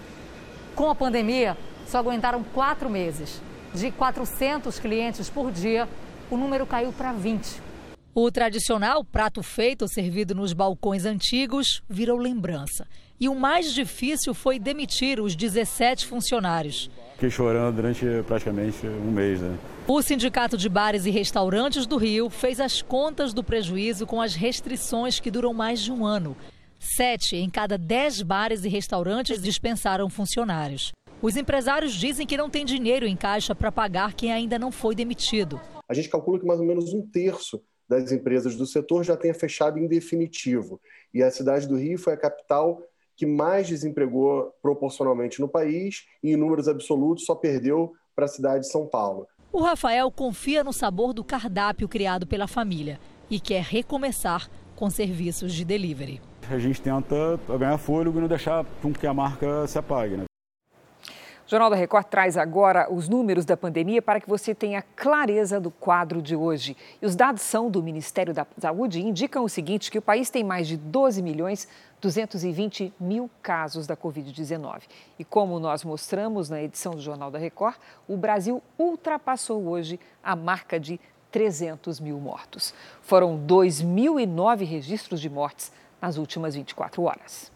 Com 0.73 0.89
a 0.89 0.95
pandemia, 0.95 1.55
só 1.85 1.99
aguentaram 1.99 2.43
quatro 2.51 2.89
meses. 2.89 3.39
De 3.73 3.91
400 3.91 4.79
clientes 4.79 5.29
por 5.29 5.51
dia, 5.51 5.87
o 6.29 6.37
número 6.37 6.65
caiu 6.65 6.93
para 6.93 7.11
20. 7.11 7.61
O 8.15 8.29
tradicional 8.29 9.03
prato 9.03 9.41
feito 9.41 9.87
servido 9.87 10.35
nos 10.35 10.53
balcões 10.53 11.03
antigos 11.03 11.81
virou 11.89 12.19
lembrança. 12.19 12.87
E 13.19 13.27
o 13.27 13.33
mais 13.33 13.73
difícil 13.73 14.35
foi 14.35 14.59
demitir 14.59 15.19
os 15.19 15.35
17 15.35 16.05
funcionários. 16.05 16.91
Fiquei 17.13 17.31
chorando 17.31 17.75
durante 17.77 18.05
praticamente 18.27 18.85
um 18.85 19.11
mês. 19.11 19.41
Né? 19.41 19.57
O 19.87 19.99
Sindicato 20.03 20.55
de 20.55 20.69
Bares 20.69 21.07
e 21.07 21.09
Restaurantes 21.09 21.87
do 21.87 21.97
Rio 21.97 22.29
fez 22.29 22.59
as 22.59 22.83
contas 22.83 23.33
do 23.33 23.43
prejuízo 23.43 24.05
com 24.05 24.21
as 24.21 24.35
restrições 24.35 25.19
que 25.19 25.31
duram 25.31 25.53
mais 25.53 25.79
de 25.81 25.91
um 25.91 26.05
ano. 26.05 26.37
Sete 26.79 27.37
em 27.37 27.49
cada 27.49 27.77
dez 27.77 28.21
bares 28.21 28.65
e 28.65 28.69
restaurantes 28.69 29.41
dispensaram 29.41 30.07
funcionários. 30.09 30.91
Os 31.23 31.37
empresários 31.37 31.93
dizem 31.93 32.27
que 32.27 32.35
não 32.35 32.49
tem 32.49 32.65
dinheiro 32.65 33.05
em 33.05 33.15
caixa 33.15 33.55
para 33.55 33.71
pagar 33.71 34.13
quem 34.13 34.33
ainda 34.33 34.59
não 34.59 34.73
foi 34.73 34.93
demitido. 34.93 35.57
A 35.87 35.93
gente 35.93 36.09
calcula 36.09 36.37
que 36.37 36.45
mais 36.45 36.59
ou 36.59 36.65
menos 36.65 36.93
um 36.93 37.01
terço 37.01 37.63
das 37.87 38.11
empresas 38.11 38.57
do 38.57 38.65
setor 38.65 39.05
já 39.05 39.15
tenha 39.15 39.33
fechado 39.33 39.79
em 39.79 39.87
definitivo. 39.87 40.81
E 41.13 41.23
a 41.23 41.31
cidade 41.31 41.65
do 41.65 41.77
Rio 41.77 41.97
foi 41.97 42.11
a 42.11 42.17
capital 42.17 42.81
que 43.15 43.25
mais 43.25 43.69
desempregou 43.69 44.51
proporcionalmente 44.61 45.39
no 45.39 45.47
país 45.47 46.03
e 46.21 46.33
em 46.33 46.35
números 46.35 46.67
absolutos 46.67 47.23
só 47.23 47.35
perdeu 47.35 47.93
para 48.13 48.25
a 48.25 48.27
cidade 48.27 48.65
de 48.65 48.69
São 48.69 48.85
Paulo. 48.85 49.25
O 49.49 49.61
Rafael 49.61 50.11
confia 50.11 50.61
no 50.61 50.73
sabor 50.73 51.13
do 51.13 51.23
cardápio 51.23 51.87
criado 51.87 52.27
pela 52.27 52.47
família 52.47 52.99
e 53.29 53.39
quer 53.39 53.63
recomeçar 53.63 54.49
com 54.75 54.89
serviços 54.89 55.53
de 55.53 55.63
delivery. 55.63 56.19
A 56.49 56.59
gente 56.59 56.81
tenta 56.81 57.39
ganhar 57.57 57.77
fôlego 57.77 58.17
e 58.17 58.21
não 58.21 58.27
deixar 58.27 58.65
com 58.81 58.91
que 58.91 59.07
a 59.07 59.13
marca 59.13 59.65
se 59.67 59.79
apague. 59.79 60.17
Né? 60.17 60.25
Jornal 61.53 61.69
da 61.69 61.75
Record 61.75 62.07
traz 62.07 62.35
agora 62.35 62.91
os 62.91 63.07
números 63.07 63.45
da 63.45 63.55
pandemia 63.55 64.01
para 64.01 64.19
que 64.19 64.27
você 64.27 64.55
tenha 64.55 64.81
clareza 64.95 65.59
do 65.59 65.69
quadro 65.69 66.19
de 66.19 66.35
hoje. 66.35 66.75
E 66.99 67.05
os 67.05 67.15
dados 67.15 67.43
são 67.43 67.69
do 67.69 67.83
Ministério 67.83 68.33
da 68.33 68.43
Saúde 68.57 68.99
e 68.99 69.03
indicam 69.03 69.43
o 69.43 69.49
seguinte, 69.49 69.91
que 69.91 69.99
o 69.99 70.01
país 70.01 70.31
tem 70.31 70.43
mais 70.43 70.67
de 70.67 70.75
12 70.77 71.21
milhões 71.21 71.67
220 72.01 72.91
mil 72.99 73.29
casos 73.39 73.85
da 73.85 73.95
Covid-19. 73.95 74.81
E 75.19 75.23
como 75.23 75.59
nós 75.59 75.83
mostramos 75.83 76.49
na 76.49 76.59
edição 76.59 76.93
do 76.93 77.01
Jornal 77.01 77.29
da 77.29 77.37
Record, 77.37 77.75
o 78.07 78.17
Brasil 78.17 78.59
ultrapassou 78.75 79.67
hoje 79.67 79.99
a 80.23 80.35
marca 80.35 80.79
de 80.79 80.99
300 81.31 81.99
mil 81.99 82.19
mortos. 82.19 82.73
Foram 82.99 83.37
2.009 83.37 84.65
registros 84.65 85.21
de 85.21 85.29
mortes 85.29 85.71
nas 86.01 86.17
últimas 86.17 86.55
24 86.55 87.03
horas. 87.03 87.52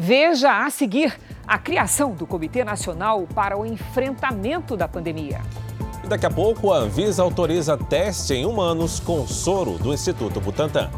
Veja 0.00 0.64
a 0.64 0.70
seguir 0.70 1.18
a 1.44 1.58
criação 1.58 2.12
do 2.12 2.24
Comitê 2.24 2.62
Nacional 2.62 3.26
para 3.34 3.58
o 3.58 3.66
Enfrentamento 3.66 4.76
da 4.76 4.86
Pandemia. 4.86 5.40
Daqui 6.06 6.24
a 6.24 6.30
pouco, 6.30 6.72
a 6.72 6.78
Anvisa 6.78 7.20
autoriza 7.20 7.76
teste 7.76 8.32
em 8.32 8.46
humanos 8.46 9.00
com 9.00 9.26
soro 9.26 9.72
do 9.72 9.92
Instituto 9.92 10.40
Butantan. 10.40 10.88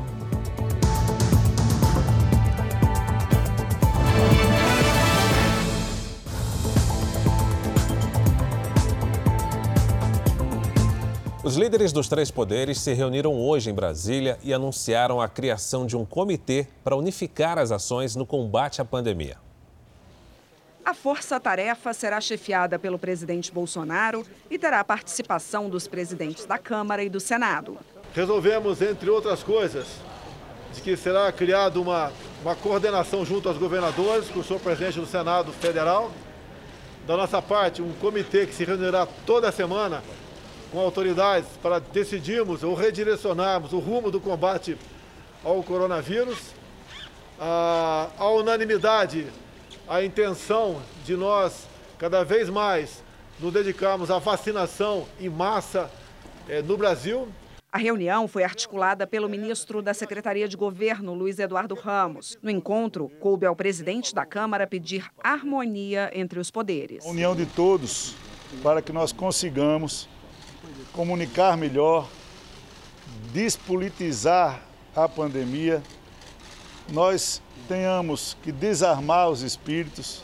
Os 11.43 11.57
líderes 11.57 11.91
dos 11.91 12.07
três 12.07 12.31
poderes 12.31 12.79
se 12.79 12.93
reuniram 12.93 13.33
hoje 13.33 13.71
em 13.71 13.75
Brasília 13.75 14.39
e 14.43 14.53
anunciaram 14.53 15.23
a 15.23 15.27
criação 15.27 15.87
de 15.87 15.97
um 15.97 16.05
comitê 16.05 16.67
para 16.85 16.95
unificar 16.95 17.57
as 17.59 17.73
ações 17.73 18.15
no 18.15 18.27
combate 18.27 18.83
à 18.83 18.85
pandemia. 18.85 19.39
A 20.85 20.93
força-tarefa 20.93 21.95
será 21.95 22.21
chefiada 22.21 22.79
pelo 22.79 22.99
presidente 22.99 23.51
Bolsonaro 23.51 24.23
e 24.51 24.59
terá 24.59 24.81
a 24.81 24.85
participação 24.85 25.71
dos 25.71 25.89
presidentes 25.89 26.45
da 26.45 26.59
Câmara 26.59 27.03
e 27.03 27.09
do 27.09 27.19
Senado. 27.19 27.79
Resolvemos, 28.13 28.83
entre 28.83 29.09
outras 29.09 29.43
coisas, 29.43 29.87
de 30.75 30.83
que 30.83 30.95
será 30.95 31.33
criada 31.33 31.81
uma, 31.81 32.13
uma 32.43 32.55
coordenação 32.55 33.25
junto 33.25 33.49
aos 33.49 33.57
governadores, 33.57 34.29
com 34.29 34.41
o 34.41 34.45
senhor 34.45 34.61
presidente 34.61 35.01
do 35.01 35.07
Senado 35.07 35.53
Federal. 35.53 36.11
Da 37.07 37.17
nossa 37.17 37.41
parte, 37.41 37.81
um 37.81 37.95
comitê 37.95 38.47
que 38.47 38.55
se 38.55 38.63
reunirá 38.63 39.09
toda 39.25 39.51
semana 39.51 40.03
com 40.71 40.79
autoridades 40.81 41.49
para 41.62 41.79
decidirmos 41.79 42.62
ou 42.62 42.75
redirecionarmos 42.75 43.73
o 43.73 43.79
rumo 43.79 44.11
do 44.11 44.21
combate 44.21 44.77
ao 45.45 45.62
coronavírus. 45.62 46.39
A, 47.39 48.09
a 48.19 48.29
unanimidade, 48.31 49.27
a 49.89 50.05
intenção 50.05 50.81
de 51.05 51.17
nós 51.17 51.67
cada 51.99 52.25
vez 52.25 52.49
mais 52.49 53.03
nos 53.39 53.53
dedicarmos 53.53 54.11
à 54.11 54.19
vacinação 54.19 55.07
em 55.19 55.29
massa 55.29 55.91
eh, 56.49 56.62
no 56.62 56.77
Brasil. 56.77 57.29
A 57.73 57.79
reunião 57.79 58.27
foi 58.27 58.43
articulada 58.43 59.07
pelo 59.07 59.29
ministro 59.29 59.81
da 59.81 59.95
Secretaria 59.95 60.49
de 60.49 60.57
Governo, 60.57 61.15
Luiz 61.15 61.39
Eduardo 61.39 61.75
Ramos. 61.75 62.37
No 62.43 62.50
encontro, 62.50 63.09
coube 63.21 63.47
ao 63.47 63.55
presidente 63.55 64.15
da 64.15 64.27
Câmara 64.27 64.67
pedir 64.67 65.07
harmonia 65.23 66.11
entre 66.12 66.41
os 66.41 66.50
poderes. 66.50 67.07
A 67.07 67.09
união 67.09 67.35
de 67.35 67.47
todos 67.47 68.15
para 68.62 68.83
que 68.83 68.93
nós 68.93 69.12
consigamos 69.12 70.09
comunicar 70.93 71.57
melhor, 71.57 72.09
despolitizar 73.33 74.63
a 74.95 75.09
pandemia, 75.09 75.83
nós 76.91 77.41
tenhamos 77.69 78.37
que 78.43 78.51
desarmar 78.51 79.29
os 79.29 79.43
espíritos 79.43 80.23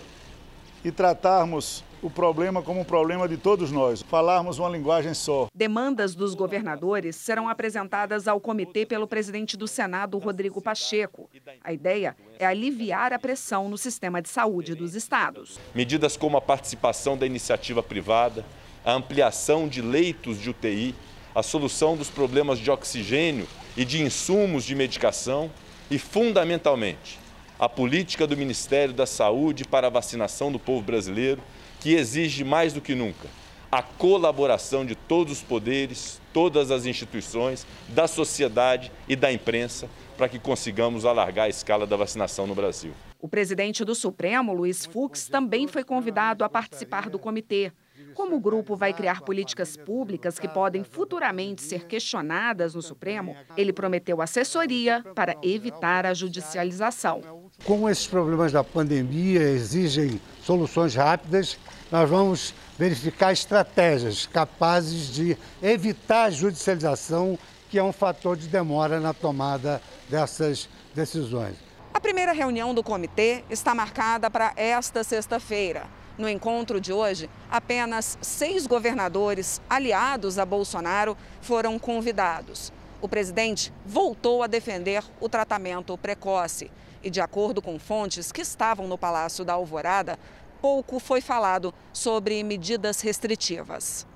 e 0.85 0.91
tratarmos 0.91 1.85
o 2.03 2.11
problema 2.11 2.63
como 2.63 2.81
um 2.81 2.85
problema 2.85 3.29
de 3.29 3.37
todos 3.37 3.73
nós, 3.73 4.03
falarmos 4.03 4.59
uma 4.59 4.69
linguagem 4.69 5.15
só. 5.15 5.49
Demandas 5.55 6.15
dos 6.15 6.35
governadores 6.35 7.17
serão 7.17 7.49
apresentadas 7.49 8.29
ao 8.29 8.39
comitê 8.41 8.85
pelo 8.85 9.07
presidente 9.07 9.57
do 9.57 9.67
Senado, 9.67 10.19
Rodrigo 10.19 10.61
Pacheco. 10.61 11.29
A 11.65 11.73
ideia 11.73 12.17
é 12.39 12.47
aliviar 12.47 13.13
a 13.13 13.19
pressão 13.19 13.69
no 13.69 13.79
sistema 13.79 14.21
de 14.21 14.29
saúde 14.29 14.75
dos 14.75 14.95
estados. 14.95 15.59
Medidas 15.75 16.17
como 16.17 16.37
a 16.37 16.41
participação 16.41 17.17
da 17.17 17.27
iniciativa 17.27 17.83
privada, 17.83 18.45
a 18.87 18.93
ampliação 18.93 19.67
de 19.67 19.83
leitos 19.83 20.41
de 20.41 20.49
UTI, 20.49 20.95
a 21.35 21.43
solução 21.43 21.97
dos 21.97 22.09
problemas 22.09 22.61
de 22.61 22.71
oxigênio 22.71 23.49
e 23.77 23.85
de 23.85 24.01
insumos 24.01 24.65
de 24.65 24.77
medicação 24.77 25.51
e, 25.91 25.99
fundamentalmente, 25.99 27.19
a 27.59 27.69
política 27.69 28.29
do 28.29 28.37
Ministério 28.37 28.95
da 28.95 29.05
Saúde 29.05 29.65
para 29.65 29.89
a 29.89 29.91
vacinação 29.91 30.53
do 30.53 30.59
povo 30.61 30.83
brasileiro, 30.83 31.43
que 31.81 31.95
exige 31.95 32.45
mais 32.45 32.73
do 32.73 32.81
que 32.81 32.95
nunca 32.95 33.29
a 33.73 33.83
colaboração 33.83 34.87
de 34.87 34.95
todos 34.95 35.33
os 35.39 35.43
poderes, 35.43 36.21
todas 36.33 36.71
as 36.71 36.87
instituições, 36.87 37.67
da 37.89 38.07
sociedade 38.07 38.93
e 39.09 39.17
da 39.17 39.33
imprensa 39.33 39.91
para 40.17 40.29
que 40.29 40.39
consigamos 40.39 41.05
alargar 41.05 41.47
a 41.47 41.49
escala 41.49 41.87
da 41.87 41.97
vacinação 41.97 42.47
no 42.47 42.55
Brasil. 42.55 42.93
O 43.21 43.29
presidente 43.29 43.85
do 43.85 43.95
Supremo, 43.95 44.55
Luiz 44.55 44.87
Fux, 44.87 45.29
também 45.29 45.67
foi 45.67 45.83
convidado 45.83 46.45
a 46.45 46.49
participar 46.49 47.11
do 47.11 47.19
comitê. 47.19 47.73
Como 48.17 48.35
o 48.37 48.41
grupo 48.41 48.75
vai 48.75 48.95
criar 48.95 49.21
políticas 49.21 49.77
públicas 49.77 50.39
que 50.39 50.49
podem 50.49 50.83
futuramente 50.83 51.61
ser 51.61 51.85
questionadas 51.85 52.75
no 52.75 52.81
Supremo, 52.81 53.37
ele 53.59 53.75
prometeu 53.75 54.23
assessoria 54.23 55.05
para 55.15 55.37
evitar 55.43 56.07
a 56.07 56.15
judicialização. 56.15 57.21
Com 57.63 57.87
esses 57.91 58.07
problemas 58.07 58.53
da 58.53 58.65
pandemia 58.65 59.43
exigem 59.43 60.19
soluções 60.43 60.95
rápidas, 60.95 61.59
nós 61.93 62.09
vamos 62.09 62.55
verificar 62.79 63.35
estratégias 63.35 64.25
capazes 64.25 65.13
de 65.13 65.37
evitar 65.63 66.25
a 66.25 66.31
judicialização, 66.31 67.39
que 67.69 67.79
é 67.79 67.85
um 67.85 67.93
fator 67.93 68.35
de 68.35 68.49
demora 68.49 68.99
na 68.99 69.13
tomada 69.13 69.83
dessas 70.09 70.71
decisões. 70.95 71.57
A 71.93 72.01
primeira 72.01 72.33
reunião 72.33 72.73
do 72.73 72.83
comitê 72.83 73.45
está 73.51 73.75
marcada 73.75 74.31
para 74.31 74.55
esta 74.57 75.05
sexta-feira. 75.05 75.87
No 76.19 76.29
encontro 76.29 76.81
de 76.81 76.93
hoje, 76.93 77.29
apenas 77.51 78.17
seis 78.23 78.67
governadores 78.67 79.61
aliados 79.69 80.39
a 80.39 80.47
Bolsonaro 80.47 81.17
foram 81.43 81.79
convidados. 81.79 82.73
O 83.03 83.09
presidente 83.09 83.71
voltou 83.85 84.43
a 84.43 84.47
defender 84.47 85.05
o 85.21 85.29
tratamento 85.29 85.97
precoce. 85.99 86.71
E, 87.03 87.11
de 87.11 87.21
acordo 87.21 87.61
com 87.61 87.79
fontes 87.79 88.33
que 88.33 88.41
estavam 88.41 88.89
no 88.89 88.97
Palácio 88.97 89.45
da 89.45 89.53
Alvorada, 89.53 90.19
pouco 90.63 90.99
foi 90.99 91.21
falado 91.21 91.73
sobre 91.93 92.43
medidas 92.43 93.03
restritivas. 93.03 94.07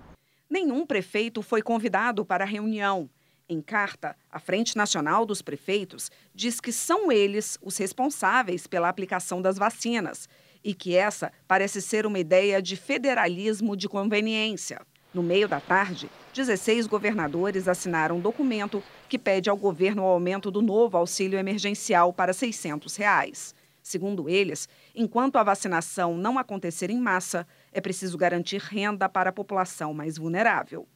Nenhum 0.49 0.87
prefeito 0.87 1.43
foi 1.43 1.61
convidado 1.61 2.25
para 2.25 2.45
a 2.45 2.47
reunião. 2.47 3.11
Em 3.49 3.61
carta, 3.61 4.17
a 4.31 4.39
Frente 4.39 4.77
Nacional 4.77 5.27
dos 5.27 5.43
Prefeitos 5.43 6.11
diz 6.35 6.61
que 6.61 6.73
são 6.73 7.13
eles 7.13 7.59
os 7.61 7.77
responsáveis 7.77 8.67
pela 8.67 8.89
aplicação 8.89 9.43
das 9.43 9.59
vacinas 9.59 10.29
e 10.63 10.75
que 10.75 10.97
essa 10.97 11.33
parece 11.47 11.81
ser 11.81 12.07
uma 12.07 12.19
ideia 12.19 12.61
de 12.61 12.77
federalismo 12.77 13.77
de 13.77 13.89
conveniência. 13.89 14.81
No 15.13 15.23
meio 15.23 15.49
da 15.49 15.59
tarde, 15.59 16.09
16 16.33 16.87
governadores 16.87 17.67
assinaram 17.67 18.19
um 18.19 18.21
documento 18.21 18.83
que 19.09 19.19
pede 19.19 19.51
ao 19.51 19.57
governo 19.57 20.03
o 20.03 20.07
aumento 20.07 20.51
do 20.51 20.63
novo 20.63 20.97
auxílio 20.97 21.39
emergencial 21.39 22.13
para 22.13 22.33
600 22.33 22.95
reais. 22.95 23.55
Segundo 23.83 24.29
eles, 24.29 24.69
enquanto 24.95 25.37
a 25.37 25.43
vacinação 25.43 26.17
não 26.17 26.39
acontecer 26.39 26.91
em 26.91 27.01
massa, 27.01 27.47
é 27.73 27.81
preciso 27.81 28.17
garantir 28.17 28.61
renda 28.61 29.09
para 29.09 29.31
a 29.31 29.33
população 29.33 29.93
mais 29.93 30.17
vulnerável. 30.17 30.87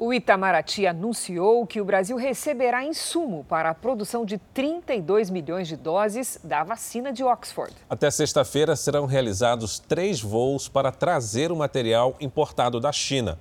O 0.00 0.14
Itamaraty 0.14 0.86
anunciou 0.86 1.66
que 1.66 1.80
o 1.80 1.84
Brasil 1.84 2.16
receberá 2.16 2.84
insumo 2.84 3.44
para 3.48 3.70
a 3.70 3.74
produção 3.74 4.24
de 4.24 4.38
32 4.54 5.28
milhões 5.28 5.66
de 5.66 5.76
doses 5.76 6.38
da 6.44 6.62
vacina 6.62 7.12
de 7.12 7.24
Oxford. 7.24 7.74
Até 7.90 8.08
sexta-feira 8.08 8.76
serão 8.76 9.06
realizados 9.06 9.80
três 9.80 10.20
voos 10.20 10.68
para 10.68 10.92
trazer 10.92 11.50
o 11.50 11.56
material 11.56 12.16
importado 12.20 12.78
da 12.78 12.92
China. 12.92 13.40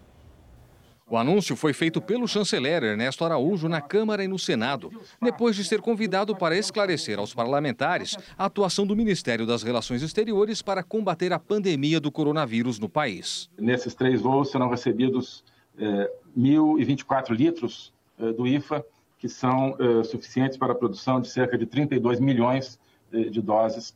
O 1.08 1.16
anúncio 1.16 1.56
foi 1.56 1.74
feito 1.74 2.02
pelo 2.02 2.28
chanceler 2.28 2.84
Ernesto 2.84 3.24
Araújo 3.24 3.70
na 3.70 3.80
Câmara 3.80 4.24
e 4.24 4.28
no 4.28 4.40
Senado, 4.40 4.92
depois 5.22 5.56
de 5.56 5.64
ser 5.64 5.80
convidado 5.80 6.36
para 6.36 6.58
esclarecer 6.58 7.20
aos 7.20 7.36
parlamentares 7.36 8.18
a 8.36 8.46
atuação 8.46 8.86
do 8.86 8.96
Ministério 8.96 9.46
das 9.46 9.62
Relações 9.62 10.02
Exteriores 10.02 10.64
para 10.64 10.82
combater 10.82 11.32
a 11.32 11.40
pandemia 11.40 12.00
do 12.00 12.12
coronavírus 12.12 12.80
no 12.80 12.90
país. 12.90 13.48
Nesses 13.60 13.94
três 13.94 14.20
voos 14.20 14.50
serão 14.50 14.70
recebidos 14.70 15.46
eh, 15.80 16.12
1.024 16.38 17.36
litros 17.36 17.94
eh, 18.20 18.32
do 18.32 18.46
IFA, 18.46 18.86
que 19.18 19.28
são 19.28 19.76
eh, 19.80 20.04
suficientes 20.04 20.58
para 20.58 20.74
a 20.74 20.76
produção 20.76 21.20
de 21.20 21.28
cerca 21.28 21.58
de 21.58 21.66
32 21.66 22.20
milhões 22.20 22.80
eh, 23.12 23.24
de 23.24 23.42
doses 23.42 23.96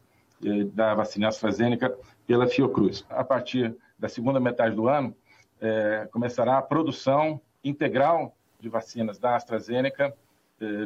da 0.73 0.95
vacina 0.95 1.27
AstraZeneca 1.27 1.95
pela 2.25 2.47
Fiocruz. 2.47 3.05
A 3.11 3.23
partir 3.23 3.75
da 3.99 4.09
segunda 4.09 4.39
metade 4.39 4.75
do 4.75 4.87
ano, 4.87 5.15
começará 6.09 6.57
a 6.57 6.63
produção 6.63 7.39
integral 7.63 8.35
de 8.59 8.67
vacinas 8.67 9.19
da 9.19 9.35
AstraZeneca 9.35 10.11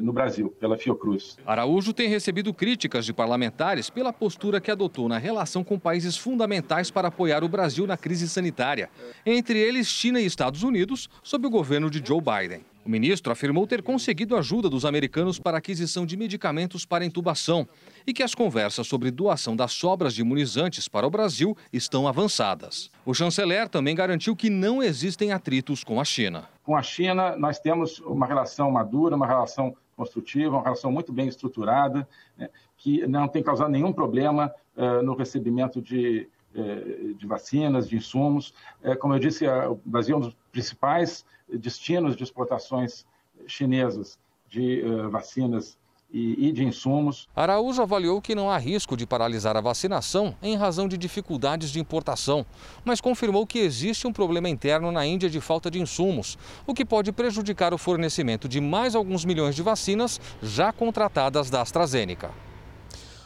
no 0.02 0.14
Brasil, 0.14 0.54
pela 0.60 0.78
Fiocruz. 0.78 1.38
Araújo 1.46 1.94
tem 1.94 2.08
recebido 2.08 2.54
críticas 2.54 3.06
de 3.06 3.14
parlamentares 3.14 3.90
pela 3.90 4.14
postura 4.14 4.62
que 4.62 4.72
adotou 4.72 5.10
na 5.10 5.18
relação 5.18 5.64
com 5.64 5.78
países 5.78 6.18
fundamentais 6.18 6.90
para 6.90 7.10
apoiar 7.10 7.44
o 7.44 7.50
Brasil 7.50 7.86
na 7.86 7.98
crise 7.98 8.28
sanitária, 8.30 8.90
entre 9.26 9.60
eles 9.60 9.88
China 9.88 10.20
e 10.20 10.26
Estados 10.26 10.64
Unidos, 10.64 11.10
sob 11.24 11.48
o 11.48 11.50
governo 11.50 11.90
de 11.90 12.02
Joe 12.06 12.22
Biden. 12.22 12.66
O 12.86 12.90
ministro 12.90 13.32
afirmou 13.32 13.66
ter 13.66 13.82
conseguido 13.82 14.38
ajuda 14.38 14.70
dos 14.70 14.86
americanos 14.86 15.40
para 15.40 15.58
aquisição 15.58 16.06
de 16.06 16.16
medicamentos 16.16 16.86
para 16.86 17.04
intubação 17.04 17.68
e 18.06 18.14
que 18.14 18.22
as 18.22 18.36
conversas 18.36 18.86
sobre 18.86 19.10
doação 19.10 19.56
das 19.56 19.72
sobras 19.72 20.14
de 20.14 20.22
imunizantes 20.22 20.88
para 20.88 21.08
o 21.08 21.10
Brasil 21.10 21.58
estão 21.74 22.08
avançadas. 22.08 22.92
O 23.04 23.12
chanceler 23.12 23.68
também 23.70 23.96
garantiu 23.96 24.36
que 24.36 24.52
não 24.52 24.84
existem 24.84 25.32
atritos 25.32 25.84
com 25.84 26.00
a 26.00 26.06
China. 26.06 26.48
Com 26.64 26.78
a 26.78 26.84
China, 26.84 27.36
nós 27.36 27.58
temos 27.58 27.98
uma 28.02 28.28
relação 28.28 28.70
madura, 28.70 29.16
uma 29.16 29.26
relação 29.26 29.76
construtiva, 29.98 30.56
uma 30.56 30.64
relação 30.64 30.92
muito 30.92 31.12
bem 31.12 31.28
estruturada, 31.28 32.08
né, 32.38 32.50
que 32.78 33.08
não 33.08 33.28
tem 33.28 33.42
causado 33.42 33.72
nenhum 33.72 33.92
problema 33.92 34.54
uh, 34.78 35.02
no 35.02 35.16
recebimento 35.16 35.82
de, 35.82 36.30
uh, 36.54 37.16
de 37.16 37.26
vacinas, 37.26 37.90
de 37.90 37.96
insumos. 37.96 38.54
Uh, 38.84 38.96
como 39.00 39.16
eu 39.16 39.20
disse, 39.20 39.48
o 39.48 39.80
Brasil 39.84 40.16
é 40.16 40.18
um 40.20 40.22
dos 40.22 40.38
principais 40.52 41.26
destinos 41.48 42.16
de 42.16 42.24
exportações 42.24 43.06
chinesas 43.48 44.18
de 44.50 44.82
vacinas 45.10 45.78
e, 46.12 46.52
de 46.52 46.64
insumos. 46.64 47.28
Araújo 47.36 47.82
avaliou 47.82 48.22
que 48.22 48.36
não 48.36 48.50
há 48.50 48.58
risco 48.58 48.96
de 48.96 49.06
paralisar 49.06 49.58
a 49.58 49.62
vacinação 49.62 50.36
em 50.42 50.56
razão 50.56 50.88
de 50.88 50.98
dificuldades 50.98 51.72
de 51.72 51.80
importação, 51.80 52.46
mas 52.86 53.02
confirmou 53.02 53.46
que 53.46 53.60
existe 53.60 54.08
um 54.08 54.14
problema 54.14 54.48
interno 54.48 54.92
na 54.92 55.06
Índia 55.06 55.30
de 55.30 55.42
falta 55.42 55.70
de 55.70 55.82
insumos, 55.82 56.38
o 56.66 56.74
que 56.74 56.86
pode 56.86 57.12
prejudicar 57.12 57.74
o 57.74 57.78
fornecimento 57.78 58.48
de 58.48 58.62
mais 58.62 58.96
alguns 58.96 59.26
milhões 59.26 59.56
de 59.56 59.62
vacinas 59.62 60.22
já 60.42 60.72
contratadas 60.72 61.50
da 61.50 61.62
AstraZeneca. 61.62 62.32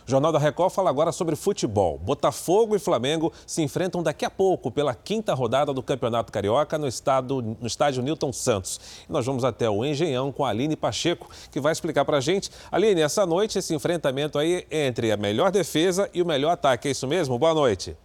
Jornal 0.09 0.31
da 0.31 0.39
Record 0.39 0.71
fala 0.71 0.89
agora 0.89 1.11
sobre 1.11 1.35
futebol. 1.35 1.99
Botafogo 1.99 2.75
e 2.75 2.79
Flamengo 2.79 3.31
se 3.45 3.61
enfrentam 3.61 4.01
daqui 4.01 4.25
a 4.25 4.29
pouco 4.31 4.71
pela 4.71 4.95
quinta 4.95 5.35
rodada 5.35 5.71
do 5.71 5.83
Campeonato 5.83 6.31
Carioca 6.31 6.79
no, 6.79 6.87
estado, 6.87 7.43
no 7.61 7.67
estádio 7.67 8.01
Newton 8.01 8.33
Santos. 8.33 8.81
E 9.07 9.11
nós 9.11 9.23
vamos 9.23 9.43
até 9.43 9.69
o 9.69 9.85
Engenhão 9.85 10.31
com 10.31 10.43
a 10.43 10.49
Aline 10.49 10.75
Pacheco, 10.75 11.29
que 11.51 11.59
vai 11.59 11.71
explicar 11.71 12.05
para 12.05 12.17
a 12.17 12.21
gente. 12.21 12.49
Aline, 12.71 13.01
essa 13.01 13.23
noite 13.23 13.59
esse 13.59 13.75
enfrentamento 13.75 14.39
aí 14.39 14.65
entre 14.71 15.11
a 15.11 15.17
melhor 15.17 15.51
defesa 15.51 16.09
e 16.11 16.23
o 16.23 16.25
melhor 16.25 16.53
ataque, 16.53 16.87
é 16.87 16.91
isso 16.91 17.05
mesmo? 17.05 17.37
Boa 17.37 17.53
noite. 17.53 17.95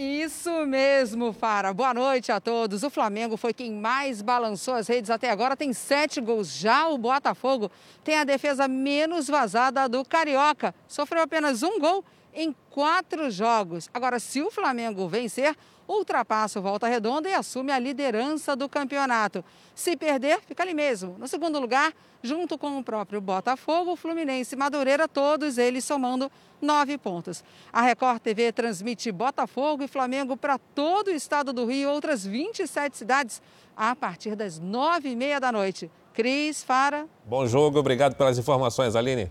Isso 0.00 0.64
mesmo, 0.64 1.32
Fara. 1.32 1.74
Boa 1.74 1.92
noite 1.92 2.30
a 2.30 2.38
todos. 2.38 2.84
O 2.84 2.88
Flamengo 2.88 3.36
foi 3.36 3.52
quem 3.52 3.72
mais 3.72 4.22
balançou 4.22 4.74
as 4.74 4.86
redes 4.86 5.10
até 5.10 5.28
agora, 5.28 5.56
tem 5.56 5.72
sete 5.72 6.20
gols. 6.20 6.54
Já 6.54 6.86
o 6.86 6.96
Botafogo 6.96 7.68
tem 8.04 8.16
a 8.16 8.22
defesa 8.22 8.68
menos 8.68 9.26
vazada 9.26 9.88
do 9.88 10.04
Carioca. 10.04 10.72
Sofreu 10.86 11.22
apenas 11.22 11.64
um 11.64 11.80
gol 11.80 12.04
em 12.32 12.54
quatro 12.70 13.28
jogos. 13.28 13.90
Agora, 13.92 14.20
se 14.20 14.40
o 14.40 14.52
Flamengo 14.52 15.08
vencer, 15.08 15.56
ultrapassa 15.88 16.58
o 16.58 16.62
Volta 16.62 16.86
Redonda 16.86 17.28
e 17.28 17.34
assume 17.34 17.72
a 17.72 17.78
liderança 17.78 18.54
do 18.54 18.68
campeonato. 18.68 19.42
Se 19.74 19.96
perder, 19.96 20.40
fica 20.42 20.62
ali 20.62 20.74
mesmo. 20.74 21.16
No 21.18 21.26
segundo 21.26 21.58
lugar, 21.58 21.94
junto 22.22 22.58
com 22.58 22.78
o 22.78 22.84
próprio 22.84 23.20
Botafogo, 23.20 23.96
Fluminense 23.96 24.54
e 24.54 24.58
Madureira, 24.58 25.08
todos 25.08 25.56
eles 25.56 25.84
somando 25.84 26.30
nove 26.60 26.98
pontos. 26.98 27.42
A 27.72 27.80
Record 27.80 28.20
TV 28.20 28.52
transmite 28.52 29.10
Botafogo 29.10 29.82
e 29.82 29.88
Flamengo 29.88 30.36
para 30.36 30.58
todo 30.58 31.08
o 31.08 31.14
estado 31.14 31.52
do 31.52 31.64
Rio 31.64 31.78
e 31.78 31.86
outras 31.86 32.26
27 32.26 32.96
cidades 32.96 33.40
a 33.76 33.96
partir 33.96 34.36
das 34.36 34.58
nove 34.58 35.08
e 35.08 35.16
meia 35.16 35.40
da 35.40 35.50
noite. 35.50 35.90
Cris, 36.12 36.64
Fara. 36.64 37.06
Bom 37.24 37.46
jogo, 37.46 37.78
obrigado 37.78 38.16
pelas 38.16 38.36
informações, 38.36 38.96
Aline. 38.96 39.30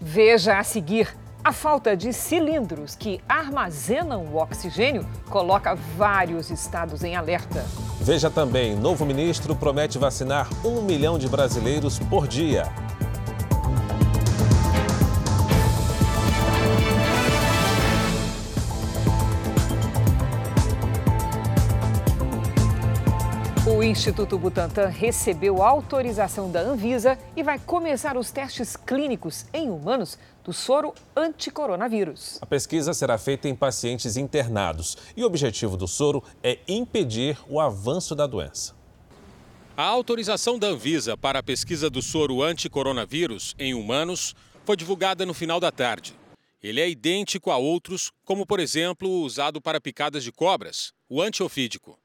Veja 0.00 0.58
a 0.58 0.62
seguir. 0.62 1.27
A 1.44 1.52
falta 1.52 1.96
de 1.96 2.12
cilindros 2.12 2.94
que 2.94 3.20
armazenam 3.28 4.24
o 4.26 4.36
oxigênio 4.36 5.06
coloca 5.30 5.74
vários 5.96 6.50
estados 6.50 7.02
em 7.04 7.16
alerta. 7.16 7.64
Veja 8.00 8.28
também: 8.28 8.74
novo 8.74 9.06
ministro 9.06 9.54
promete 9.54 9.98
vacinar 9.98 10.48
um 10.64 10.82
milhão 10.82 11.18
de 11.18 11.28
brasileiros 11.28 11.98
por 11.98 12.26
dia. 12.26 12.64
O 23.66 23.82
Instituto 23.82 24.38
Butantan 24.38 24.88
recebeu 24.88 25.62
autorização 25.62 26.50
da 26.50 26.60
Anvisa 26.60 27.18
e 27.36 27.42
vai 27.42 27.58
começar 27.58 28.16
os 28.16 28.30
testes 28.30 28.76
clínicos 28.76 29.44
em 29.52 29.70
humanos 29.70 30.18
do 30.48 30.52
soro 30.54 30.94
anticoronavírus. 31.14 32.38
A 32.40 32.46
pesquisa 32.46 32.94
será 32.94 33.18
feita 33.18 33.46
em 33.50 33.54
pacientes 33.54 34.16
internados 34.16 34.96
e 35.14 35.22
o 35.22 35.26
objetivo 35.26 35.76
do 35.76 35.86
soro 35.86 36.24
é 36.42 36.58
impedir 36.66 37.38
o 37.50 37.60
avanço 37.60 38.14
da 38.14 38.26
doença. 38.26 38.74
A 39.76 39.82
autorização 39.82 40.58
da 40.58 40.68
Anvisa 40.68 41.18
para 41.18 41.40
a 41.40 41.42
pesquisa 41.42 41.90
do 41.90 42.00
soro 42.00 42.42
anticoronavírus 42.42 43.54
em 43.58 43.74
humanos 43.74 44.34
foi 44.64 44.74
divulgada 44.74 45.26
no 45.26 45.34
final 45.34 45.60
da 45.60 45.70
tarde. 45.70 46.14
Ele 46.62 46.80
é 46.80 46.88
idêntico 46.88 47.50
a 47.50 47.58
outros, 47.58 48.10
como 48.24 48.46
por 48.46 48.58
exemplo 48.58 49.06
o 49.06 49.24
usado 49.24 49.60
para 49.60 49.78
picadas 49.78 50.24
de 50.24 50.32
cobras, 50.32 50.94
o 51.10 51.20
antiofídico 51.20 51.98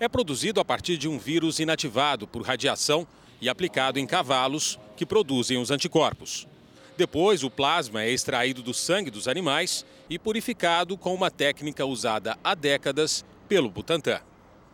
é 0.00 0.08
produzido 0.08 0.60
a 0.60 0.64
partir 0.64 0.96
de 0.96 1.08
um 1.08 1.18
vírus 1.18 1.60
inativado 1.60 2.26
por 2.26 2.40
radiação 2.40 3.06
e 3.38 3.50
aplicado 3.50 3.98
em 3.98 4.06
cavalos 4.06 4.78
que 4.96 5.04
produzem 5.04 5.58
os 5.58 5.70
anticorpos. 5.70 6.48
Depois, 6.96 7.42
o 7.42 7.50
plasma 7.50 8.02
é 8.02 8.10
extraído 8.10 8.62
do 8.62 8.74
sangue 8.74 9.10
dos 9.10 9.26
animais 9.26 9.84
e 10.10 10.18
purificado 10.18 10.96
com 10.98 11.14
uma 11.14 11.30
técnica 11.30 11.86
usada 11.86 12.36
há 12.44 12.54
décadas 12.54 13.24
pelo 13.48 13.70
Butantan. 13.70 14.20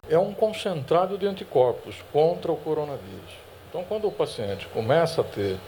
É 0.08 0.18
um 0.18 0.32
concentrado 0.34 1.16
de 1.16 1.26
anticorpos 1.26 1.96
contra 2.12 2.50
o 2.50 2.56
coronavírus. 2.56 3.30
Então, 3.68 3.84
quando 3.84 4.08
o 4.08 4.12
paciente 4.12 4.66
começa 4.68 5.20
a 5.20 5.24
ter 5.24 5.58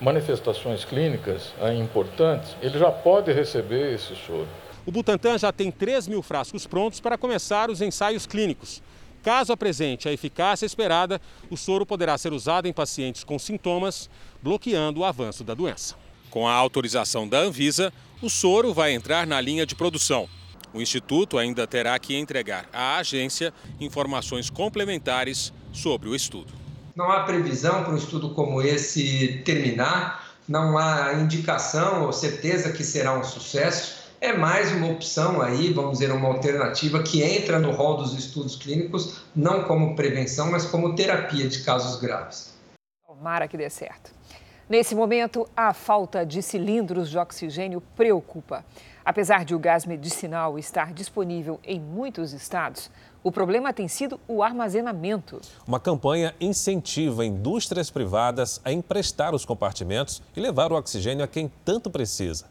manifestações 0.00 0.84
clínicas 0.84 1.52
importantes, 1.76 2.54
ele 2.62 2.78
já 2.78 2.92
pode 2.92 3.32
receber 3.32 3.94
esse 3.94 4.14
soro. 4.14 4.46
O 4.84 4.92
Butantan 4.92 5.36
já 5.38 5.50
tem 5.50 5.72
3 5.72 6.06
mil 6.06 6.22
frascos 6.22 6.66
prontos 6.66 7.00
para 7.00 7.18
começar 7.18 7.68
os 7.68 7.80
ensaios 7.80 8.26
clínicos. 8.26 8.80
Caso 9.22 9.52
apresente 9.52 10.08
a 10.08 10.12
eficácia 10.12 10.64
esperada, 10.64 11.20
o 11.50 11.56
soro 11.56 11.84
poderá 11.84 12.16
ser 12.16 12.32
usado 12.32 12.68
em 12.68 12.72
pacientes 12.72 13.24
com 13.24 13.36
sintomas, 13.40 14.08
bloqueando 14.42 15.00
o 15.00 15.04
avanço 15.04 15.42
da 15.44 15.54
doença. 15.54 15.94
Com 16.30 16.46
a 16.46 16.52
autorização 16.52 17.26
da 17.28 17.38
Anvisa, 17.38 17.92
o 18.20 18.28
soro 18.28 18.74
vai 18.74 18.92
entrar 18.92 19.26
na 19.26 19.40
linha 19.40 19.66
de 19.66 19.74
produção. 19.74 20.28
O 20.74 20.80
Instituto 20.80 21.38
ainda 21.38 21.66
terá 21.66 21.98
que 21.98 22.14
entregar 22.16 22.68
à 22.72 22.98
agência 22.98 23.52
informações 23.80 24.50
complementares 24.50 25.52
sobre 25.72 26.08
o 26.08 26.14
estudo. 26.14 26.52
Não 26.94 27.10
há 27.10 27.24
previsão 27.24 27.84
para 27.84 27.92
um 27.92 27.96
estudo 27.96 28.30
como 28.30 28.60
esse 28.62 29.42
terminar, 29.44 30.26
não 30.48 30.78
há 30.78 31.14
indicação 31.14 32.04
ou 32.04 32.12
certeza 32.12 32.72
que 32.72 32.84
será 32.84 33.18
um 33.18 33.24
sucesso. 33.24 34.06
É 34.20 34.32
mais 34.32 34.72
uma 34.72 34.88
opção 34.88 35.42
aí, 35.42 35.72
vamos 35.72 35.98
dizer, 35.98 36.10
uma 36.10 36.28
alternativa 36.28 37.02
que 37.02 37.22
entra 37.22 37.58
no 37.58 37.70
rol 37.70 37.98
dos 37.98 38.14
estudos 38.14 38.56
clínicos, 38.56 39.20
não 39.34 39.64
como 39.64 39.94
prevenção, 39.94 40.50
mas 40.50 40.64
como 40.64 40.94
terapia 40.94 41.48
de 41.48 41.62
casos 41.62 42.00
graves. 42.00 42.54
Tomara 43.06 43.46
que 43.46 43.58
dê 43.58 43.68
certo. 43.68 44.15
Nesse 44.68 44.96
momento, 44.96 45.48
a 45.56 45.72
falta 45.72 46.26
de 46.26 46.42
cilindros 46.42 47.08
de 47.08 47.16
oxigênio 47.16 47.80
preocupa. 47.94 48.64
Apesar 49.04 49.44
de 49.44 49.54
o 49.54 49.60
gás 49.60 49.86
medicinal 49.86 50.58
estar 50.58 50.92
disponível 50.92 51.60
em 51.62 51.78
muitos 51.78 52.32
estados, 52.32 52.90
o 53.22 53.30
problema 53.30 53.72
tem 53.72 53.86
sido 53.86 54.18
o 54.26 54.42
armazenamento. 54.42 55.40
Uma 55.64 55.78
campanha 55.78 56.34
incentiva 56.40 57.24
indústrias 57.24 57.90
privadas 57.90 58.60
a 58.64 58.72
emprestar 58.72 59.36
os 59.36 59.44
compartimentos 59.44 60.20
e 60.36 60.40
levar 60.40 60.72
o 60.72 60.76
oxigênio 60.76 61.24
a 61.24 61.28
quem 61.28 61.48
tanto 61.64 61.88
precisa. 61.88 62.46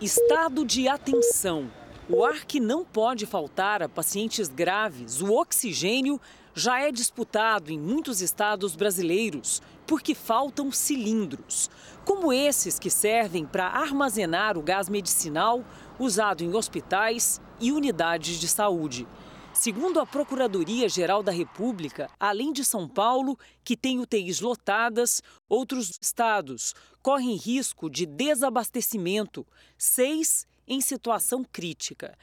Estado 0.00 0.64
de 0.64 0.86
atenção. 0.86 1.68
O 2.08 2.24
ar 2.24 2.44
que 2.44 2.60
não 2.60 2.84
pode 2.84 3.26
faltar 3.26 3.82
a 3.82 3.88
pacientes 3.88 4.46
graves, 4.46 5.20
o 5.20 5.34
oxigênio, 5.34 6.20
já 6.54 6.80
é 6.80 6.92
disputado 6.92 7.70
em 7.70 7.78
muitos 7.78 8.20
estados 8.20 8.74
brasileiros 8.74 9.62
porque 9.90 10.14
faltam 10.14 10.70
cilindros, 10.70 11.68
como 12.04 12.32
esses 12.32 12.78
que 12.78 12.88
servem 12.88 13.44
para 13.44 13.66
armazenar 13.66 14.56
o 14.56 14.62
gás 14.62 14.88
medicinal 14.88 15.64
usado 15.98 16.44
em 16.44 16.54
hospitais 16.54 17.40
e 17.58 17.72
unidades 17.72 18.38
de 18.38 18.46
saúde. 18.46 19.04
Segundo 19.52 19.98
a 19.98 20.06
Procuradoria-Geral 20.06 21.24
da 21.24 21.32
República, 21.32 22.08
além 22.20 22.52
de 22.52 22.64
São 22.64 22.86
Paulo, 22.88 23.36
que 23.64 23.76
tem 23.76 23.98
UTIs 23.98 24.38
lotadas, 24.38 25.20
outros 25.48 25.98
estados 26.00 26.72
correm 27.02 27.34
risco 27.34 27.90
de 27.90 28.06
desabastecimento, 28.06 29.44
seis 29.76 30.46
em 30.68 30.80
situação 30.80 31.44
crítica. 31.50 32.16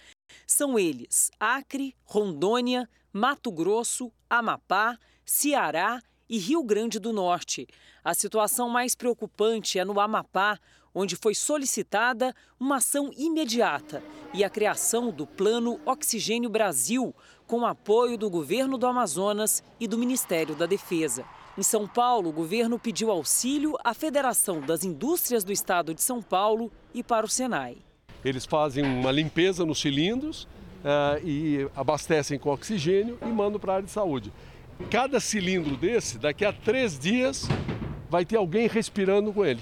São 0.48 0.80
eles 0.80 1.30
Acre, 1.38 1.94
Rondônia, 2.06 2.90
Mato 3.12 3.52
Grosso, 3.52 4.10
Amapá, 4.30 4.98
Ceará 5.26 6.02
e 6.30 6.38
Rio 6.38 6.64
Grande 6.64 7.00
do 7.00 7.14
Norte. 7.14 7.68
A 8.04 8.14
situação 8.14 8.70
mais 8.70 8.96
preocupante 8.96 9.80
é 9.80 9.86
no 9.86 10.00
Amapá, 10.00 10.60
onde 10.94 11.16
foi 11.16 11.36
solicitada 11.36 12.34
uma 12.60 12.78
ação 12.78 13.12
imediata 13.16 14.04
e 14.34 14.44
a 14.44 14.50
criação 14.50 15.12
do 15.12 15.28
Plano 15.28 15.80
Oxigênio 15.86 16.50
Brasil, 16.50 17.14
com 17.46 17.66
apoio 17.66 18.18
do 18.18 18.30
governo 18.30 18.78
do 18.78 18.88
Amazonas 18.88 19.64
e 19.80 19.88
do 19.88 19.98
Ministério 19.98 20.56
da 20.56 20.66
Defesa. 20.66 21.24
Em 21.58 21.64
São 21.64 21.88
Paulo, 21.88 22.30
o 22.30 22.34
governo 22.34 22.78
pediu 22.78 23.10
auxílio 23.10 23.76
à 23.84 23.94
Federação 23.94 24.62
das 24.62 24.84
Indústrias 24.84 25.44
do 25.44 25.52
Estado 25.52 25.94
de 25.94 26.02
São 26.02 26.22
Paulo 26.22 26.72
e 26.94 27.02
para 27.04 27.26
o 27.26 27.30
Senai. 27.30 27.78
Eles 28.24 28.46
fazem 28.46 28.84
uma 28.84 29.12
limpeza 29.12 29.66
nos 29.66 29.80
cilindros 29.80 30.44
uh, 30.44 31.26
e 31.26 31.68
abastecem 31.76 32.38
com 32.38 32.50
oxigênio 32.50 33.18
e 33.22 33.26
mandam 33.26 33.60
para 33.60 33.74
a 33.74 33.76
área 33.78 33.86
de 33.86 33.92
saúde. 33.92 34.32
Cada 34.90 35.20
cilindro 35.20 35.76
desse, 35.76 36.18
daqui 36.18 36.46
a 36.46 36.54
três 36.54 36.98
dias, 36.98 37.48
vai 38.10 38.26
ter 38.26 38.38
alguém 38.38 38.68
respirando 38.68 39.34
com 39.34 39.46
ele. 39.46 39.62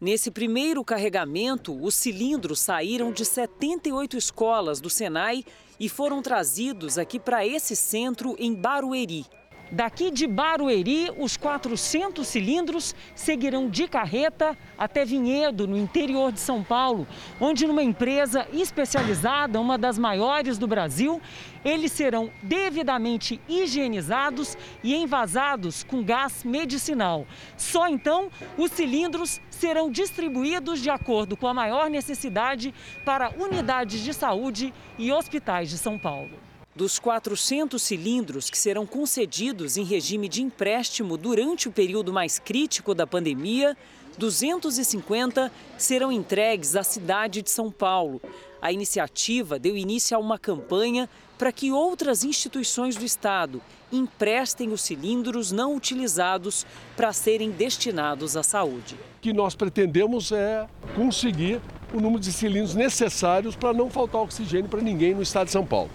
Nesse 0.00 0.30
primeiro 0.30 0.84
carregamento, 0.84 1.72
os 1.80 1.94
cilindros 1.94 2.60
saíram 2.60 3.12
de 3.12 3.24
78 3.24 4.16
escolas 4.16 4.80
do 4.80 4.90
Senai 4.90 5.44
e 5.78 5.88
foram 5.88 6.20
trazidos 6.20 6.98
aqui 6.98 7.18
para 7.18 7.46
esse 7.46 7.74
centro 7.76 8.36
em 8.38 8.52
Barueri. 8.52 9.24
Daqui 9.70 10.10
de 10.10 10.26
Barueri, 10.26 11.10
os 11.16 11.36
400 11.36 12.26
cilindros 12.26 12.94
seguirão 13.14 13.68
de 13.68 13.88
carreta 13.88 14.56
até 14.78 15.04
Vinhedo, 15.04 15.66
no 15.66 15.76
interior 15.76 16.30
de 16.30 16.38
São 16.38 16.62
Paulo, 16.62 17.06
onde 17.40 17.66
numa 17.66 17.82
empresa 17.82 18.46
especializada, 18.52 19.60
uma 19.60 19.78
das 19.78 19.98
maiores 19.98 20.58
do 20.58 20.66
Brasil, 20.66 21.20
eles 21.64 21.92
serão 21.92 22.30
devidamente 22.42 23.40
higienizados 23.48 24.56
e 24.82 24.94
envasados 24.94 25.82
com 25.82 26.04
gás 26.04 26.44
medicinal. 26.44 27.26
Só 27.56 27.88
então 27.88 28.30
os 28.58 28.70
cilindros 28.70 29.40
serão 29.48 29.90
distribuídos 29.90 30.80
de 30.80 30.90
acordo 30.90 31.36
com 31.36 31.48
a 31.48 31.54
maior 31.54 31.88
necessidade 31.88 32.74
para 33.04 33.30
unidades 33.30 34.04
de 34.04 34.12
saúde 34.12 34.74
e 34.98 35.10
hospitais 35.10 35.70
de 35.70 35.78
São 35.78 35.98
Paulo. 35.98 36.43
Dos 36.76 36.98
400 36.98 37.80
cilindros 37.80 38.50
que 38.50 38.58
serão 38.58 38.84
concedidos 38.84 39.76
em 39.76 39.84
regime 39.84 40.28
de 40.28 40.42
empréstimo 40.42 41.16
durante 41.16 41.68
o 41.68 41.72
período 41.72 42.12
mais 42.12 42.40
crítico 42.40 42.92
da 42.96 43.06
pandemia, 43.06 43.76
250 44.18 45.52
serão 45.78 46.10
entregues 46.10 46.74
à 46.74 46.82
cidade 46.82 47.42
de 47.42 47.50
São 47.50 47.70
Paulo. 47.70 48.20
A 48.60 48.72
iniciativa 48.72 49.56
deu 49.56 49.76
início 49.76 50.16
a 50.16 50.20
uma 50.20 50.36
campanha 50.36 51.08
para 51.38 51.52
que 51.52 51.70
outras 51.70 52.24
instituições 52.24 52.96
do 52.96 53.04
Estado 53.04 53.62
emprestem 53.92 54.72
os 54.72 54.80
cilindros 54.80 55.52
não 55.52 55.76
utilizados 55.76 56.66
para 56.96 57.12
serem 57.12 57.52
destinados 57.52 58.36
à 58.36 58.42
saúde. 58.42 58.96
O 59.18 59.20
que 59.20 59.32
nós 59.32 59.54
pretendemos 59.54 60.32
é 60.32 60.66
conseguir 60.96 61.60
o 61.92 62.00
número 62.00 62.18
de 62.18 62.32
cilindros 62.32 62.74
necessários 62.74 63.54
para 63.54 63.72
não 63.72 63.88
faltar 63.88 64.22
oxigênio 64.22 64.68
para 64.68 64.80
ninguém 64.80 65.14
no 65.14 65.22
estado 65.22 65.46
de 65.46 65.52
São 65.52 65.64
Paulo. 65.64 65.90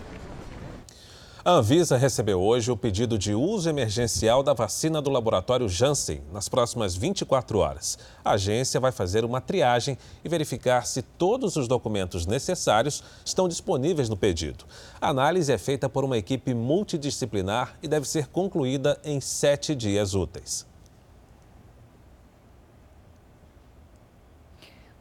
A 1.49 1.53
Anvisa 1.53 1.97
recebeu 1.97 2.39
hoje 2.39 2.71
o 2.71 2.77
pedido 2.77 3.17
de 3.17 3.33
uso 3.33 3.67
emergencial 3.67 4.43
da 4.43 4.53
vacina 4.53 5.01
do 5.01 5.09
laboratório 5.09 5.67
Janssen 5.67 6.21
nas 6.31 6.47
próximas 6.47 6.95
24 6.95 7.57
horas. 7.57 7.97
A 8.23 8.33
agência 8.33 8.79
vai 8.79 8.91
fazer 8.91 9.25
uma 9.25 9.41
triagem 9.41 9.97
e 10.23 10.29
verificar 10.29 10.85
se 10.85 11.01
todos 11.01 11.55
os 11.55 11.67
documentos 11.67 12.27
necessários 12.27 13.03
estão 13.25 13.47
disponíveis 13.47 14.07
no 14.07 14.15
pedido. 14.15 14.63
A 15.01 15.09
análise 15.09 15.51
é 15.51 15.57
feita 15.57 15.89
por 15.89 16.05
uma 16.05 16.19
equipe 16.19 16.53
multidisciplinar 16.53 17.79
e 17.81 17.87
deve 17.87 18.07
ser 18.07 18.27
concluída 18.27 19.01
em 19.03 19.19
sete 19.19 19.73
dias 19.73 20.13
úteis. 20.13 20.67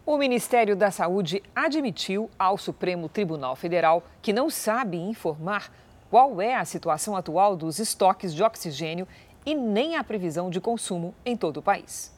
O 0.06 0.16
Ministério 0.16 0.74
da 0.74 0.90
Saúde 0.90 1.42
admitiu 1.54 2.30
ao 2.38 2.56
Supremo 2.56 3.06
Tribunal 3.06 3.54
Federal 3.54 4.02
que 4.22 4.32
não 4.32 4.48
sabe 4.48 4.96
informar 4.96 5.70
qual 6.10 6.40
é 6.40 6.54
a 6.54 6.64
situação 6.64 7.16
atual 7.16 7.56
dos 7.56 7.78
estoques 7.78 8.34
de 8.34 8.42
oxigênio 8.42 9.06
e 9.44 9.54
nem 9.54 9.96
a 9.96 10.04
previsão 10.04 10.50
de 10.50 10.60
consumo 10.60 11.14
em 11.24 11.36
todo 11.36 11.58
o 11.58 11.62
país. 11.62 12.12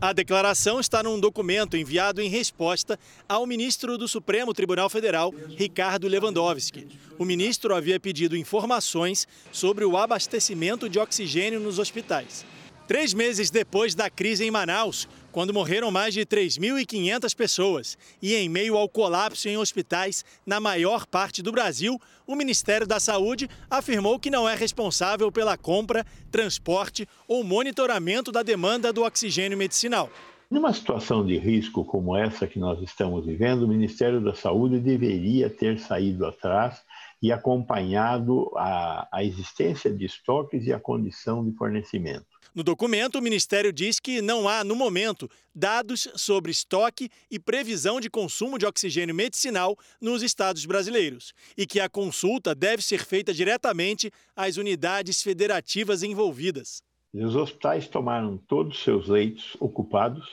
A 0.00 0.12
declaração 0.12 0.78
está 0.78 1.02
num 1.02 1.18
documento 1.18 1.76
enviado 1.76 2.20
em 2.20 2.28
resposta 2.28 2.98
ao 3.28 3.44
ministro 3.46 3.98
do 3.98 4.06
Supremo 4.06 4.54
Tribunal 4.54 4.88
Federal, 4.88 5.34
Ricardo 5.56 6.06
Lewandowski. 6.06 6.86
O 7.18 7.24
ministro 7.24 7.74
havia 7.74 7.98
pedido 7.98 8.36
informações 8.36 9.26
sobre 9.50 9.84
o 9.84 9.96
abastecimento 9.96 10.88
de 10.88 11.00
oxigênio 11.00 11.58
nos 11.58 11.80
hospitais. 11.80 12.46
Três 12.88 13.12
meses 13.12 13.50
depois 13.50 13.94
da 13.94 14.08
crise 14.08 14.46
em 14.46 14.50
Manaus, 14.50 15.06
quando 15.30 15.52
morreram 15.52 15.90
mais 15.90 16.14
de 16.14 16.24
3.500 16.24 17.36
pessoas 17.36 17.98
e 18.22 18.34
em 18.34 18.48
meio 18.48 18.78
ao 18.78 18.88
colapso 18.88 19.46
em 19.46 19.58
hospitais 19.58 20.24
na 20.46 20.58
maior 20.58 21.04
parte 21.04 21.42
do 21.42 21.52
Brasil, 21.52 22.00
o 22.26 22.34
Ministério 22.34 22.86
da 22.86 22.98
Saúde 22.98 23.46
afirmou 23.68 24.18
que 24.18 24.30
não 24.30 24.48
é 24.48 24.54
responsável 24.54 25.30
pela 25.30 25.54
compra, 25.58 26.02
transporte 26.30 27.06
ou 27.28 27.44
monitoramento 27.44 28.32
da 28.32 28.42
demanda 28.42 28.90
do 28.90 29.04
oxigênio 29.04 29.58
medicinal. 29.58 30.08
Numa 30.50 30.72
situação 30.72 31.26
de 31.26 31.36
risco 31.36 31.84
como 31.84 32.16
essa 32.16 32.46
que 32.46 32.58
nós 32.58 32.80
estamos 32.80 33.26
vivendo, 33.26 33.64
o 33.64 33.68
Ministério 33.68 34.18
da 34.18 34.34
Saúde 34.34 34.80
deveria 34.80 35.50
ter 35.50 35.78
saído 35.78 36.24
atrás 36.24 36.80
e 37.20 37.30
acompanhado 37.30 38.50
a, 38.56 39.06
a 39.12 39.22
existência 39.22 39.92
de 39.92 40.06
estoques 40.06 40.66
e 40.66 40.72
a 40.72 40.80
condição 40.80 41.44
de 41.44 41.54
fornecimento. 41.54 42.27
No 42.58 42.64
documento, 42.64 43.20
o 43.20 43.22
Ministério 43.22 43.72
diz 43.72 44.00
que 44.00 44.20
não 44.20 44.48
há, 44.48 44.64
no 44.64 44.74
momento, 44.74 45.30
dados 45.54 46.08
sobre 46.16 46.50
estoque 46.50 47.08
e 47.30 47.38
previsão 47.38 48.00
de 48.00 48.10
consumo 48.10 48.58
de 48.58 48.66
oxigênio 48.66 49.14
medicinal 49.14 49.78
nos 50.00 50.24
estados 50.24 50.66
brasileiros 50.66 51.32
e 51.56 51.64
que 51.64 51.78
a 51.78 51.88
consulta 51.88 52.56
deve 52.56 52.82
ser 52.82 53.04
feita 53.04 53.32
diretamente 53.32 54.10
às 54.34 54.56
unidades 54.56 55.22
federativas 55.22 56.02
envolvidas. 56.02 56.82
Os 57.14 57.36
hospitais 57.36 57.86
tomaram 57.86 58.36
todos 58.36 58.76
os 58.76 58.82
seus 58.82 59.06
leitos 59.06 59.56
ocupados 59.60 60.26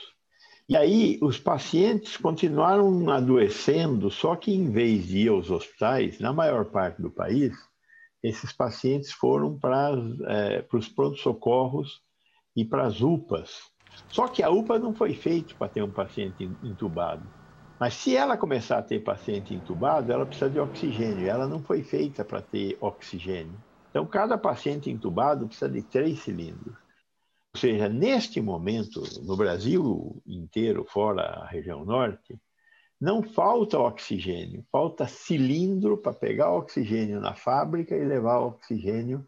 e 0.68 0.76
aí 0.76 1.20
os 1.22 1.38
pacientes 1.38 2.16
continuaram 2.16 3.08
adoecendo, 3.08 4.10
só 4.10 4.34
que 4.34 4.50
em 4.52 4.68
vez 4.68 5.06
de 5.06 5.18
ir 5.18 5.28
aos 5.28 5.48
hospitais, 5.48 6.18
na 6.18 6.32
maior 6.32 6.64
parte 6.64 7.00
do 7.00 7.08
país, 7.08 7.56
esses 8.20 8.52
pacientes 8.52 9.12
foram 9.12 9.56
para, 9.56 9.92
é, 10.26 10.62
para 10.62 10.76
os 10.76 10.88
prontos-socorros 10.88 12.04
e 12.56 12.64
para 12.64 12.86
as 12.86 13.02
UPAs. 13.02 13.70
Só 14.08 14.26
que 14.26 14.42
a 14.42 14.50
UPA 14.50 14.78
não 14.78 14.94
foi 14.94 15.14
feita 15.14 15.54
para 15.54 15.68
ter 15.68 15.82
um 15.82 15.90
paciente 15.90 16.44
entubado. 16.64 17.26
Mas 17.78 17.94
se 17.94 18.16
ela 18.16 18.36
começar 18.36 18.78
a 18.78 18.82
ter 18.82 19.00
paciente 19.00 19.54
entubado, 19.54 20.10
ela 20.10 20.24
precisa 20.24 20.48
de 20.48 20.58
oxigênio. 20.58 21.28
Ela 21.28 21.46
não 21.46 21.62
foi 21.62 21.82
feita 21.82 22.24
para 22.24 22.40
ter 22.40 22.78
oxigênio. 22.80 23.54
Então, 23.90 24.06
cada 24.06 24.38
paciente 24.38 24.90
entubado 24.90 25.46
precisa 25.46 25.68
de 25.68 25.82
três 25.82 26.20
cilindros. 26.20 26.74
Ou 27.54 27.60
seja, 27.60 27.88
neste 27.88 28.40
momento, 28.40 29.02
no 29.22 29.36
Brasil 29.36 30.22
inteiro, 30.26 30.84
fora 30.84 31.22
a 31.22 31.46
região 31.46 31.84
norte, 31.84 32.38
não 33.00 33.22
falta 33.22 33.78
oxigênio, 33.78 34.64
falta 34.72 35.06
cilindro 35.06 35.98
para 35.98 36.14
pegar 36.14 36.52
oxigênio 36.52 37.20
na 37.20 37.34
fábrica 37.34 37.94
e 37.94 38.04
levar 38.04 38.40
oxigênio 38.40 39.26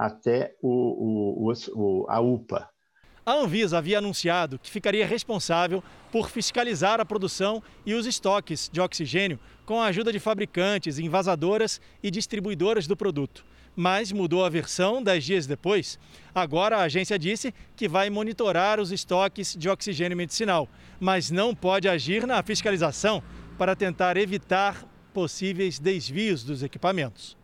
até 0.00 0.54
o, 0.62 1.44
o, 1.46 1.52
o, 1.74 2.06
a 2.08 2.20
UPA. 2.20 2.70
A 3.26 3.34
Anvisa 3.34 3.76
havia 3.76 3.98
anunciado 3.98 4.58
que 4.58 4.70
ficaria 4.70 5.06
responsável 5.06 5.84
por 6.10 6.30
fiscalizar 6.30 6.98
a 6.98 7.04
produção 7.04 7.62
e 7.84 7.92
os 7.92 8.06
estoques 8.06 8.70
de 8.72 8.80
oxigênio 8.80 9.38
com 9.66 9.78
a 9.78 9.86
ajuda 9.88 10.10
de 10.10 10.18
fabricantes, 10.18 10.98
envasadoras 10.98 11.82
e 12.02 12.10
distribuidoras 12.10 12.86
do 12.86 12.96
produto 12.96 13.44
mas 13.76 14.10
mudou 14.10 14.44
a 14.44 14.48
versão 14.50 15.00
dez 15.00 15.24
dias 15.24 15.46
depois. 15.46 15.98
Agora 16.34 16.78
a 16.78 16.82
agência 16.82 17.16
disse 17.18 17.54
que 17.76 17.88
vai 17.88 18.10
monitorar 18.10 18.80
os 18.80 18.90
estoques 18.90 19.54
de 19.56 19.68
oxigênio 19.68 20.16
medicinal, 20.16 20.68
mas 20.98 21.30
não 21.30 21.54
pode 21.54 21.88
agir 21.88 22.26
na 22.26 22.42
fiscalização 22.42 23.22
para 23.56 23.76
tentar 23.76 24.16
evitar 24.16 24.84
possíveis 25.14 25.78
desvios 25.78 26.42
dos 26.42 26.64
equipamentos. 26.64 27.39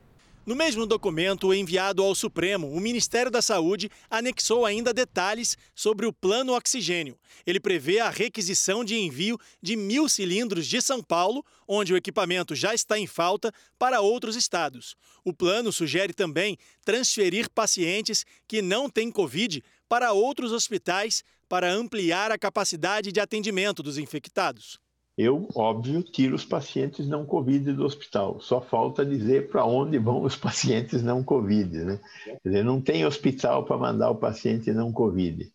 No 0.47 0.55
mesmo 0.55 0.87
documento 0.87 1.53
enviado 1.53 2.05
ao 2.05 2.15
Supremo, 2.15 2.71
o 2.71 2.79
Ministério 2.79 3.33
da 3.33 3.43
Saúde 3.43 3.91
anexou 4.09 4.65
ainda 4.65 4.95
detalhes 4.95 5.59
sobre 5.75 6.07
o 6.07 6.13
plano 6.13 6.55
oxigênio. 6.55 7.19
Ele 7.45 7.59
prevê 7.59 7.99
a 7.99 8.11
requisição 8.11 8.85
de 8.85 8.95
envio 8.95 9.37
de 9.61 9.75
mil 9.75 10.09
cilindros 10.09 10.69
de 10.69 10.81
São 10.81 11.03
Paulo, 11.03 11.45
onde 11.67 11.93
o 11.93 11.97
equipamento 11.97 12.55
já 12.55 12.73
está 12.73 12.97
em 12.97 13.09
falta, 13.09 13.53
para 13.77 14.01
outros 14.01 14.37
estados. 14.37 14.95
O 15.25 15.33
plano 15.33 15.73
sugere 15.73 16.15
também 16.15 16.57
transferir 16.85 17.51
pacientes 17.51 18.25
que 18.47 18.63
não 18.63 18.89
têm 18.89 19.11
Covid 19.11 19.65
para 19.89 20.13
outros 20.13 20.53
hospitais 20.53 21.25
para 21.49 21.73
ampliar 21.73 22.31
a 22.31 22.39
capacidade 22.39 23.11
de 23.11 23.19
atendimento 23.19 23.83
dos 23.83 23.99
infectados 23.99 24.79
eu, 25.17 25.49
óbvio, 25.55 26.03
tiro 26.03 26.35
os 26.37 26.45
pacientes 26.45 27.09
não 27.09 27.25
Covid 27.25 27.73
do 27.73 27.85
hospital. 27.85 28.39
Só 28.41 28.61
falta 28.61 29.05
dizer 29.05 29.49
para 29.49 29.65
onde 29.65 29.99
vão 29.99 30.23
os 30.23 30.37
pacientes 30.37 31.03
não 31.03 31.25
Covid. 31.25 31.85
Né? 31.85 32.01
Quer 32.25 32.41
dizer, 32.45 32.65
não 32.65 32.81
tem 32.81 33.07
hospital 33.07 33.65
para 33.65 33.79
mandar 33.79 34.11
o 34.11 34.17
paciente 34.17 34.71
não 34.73 34.93
Covid. 34.93 35.51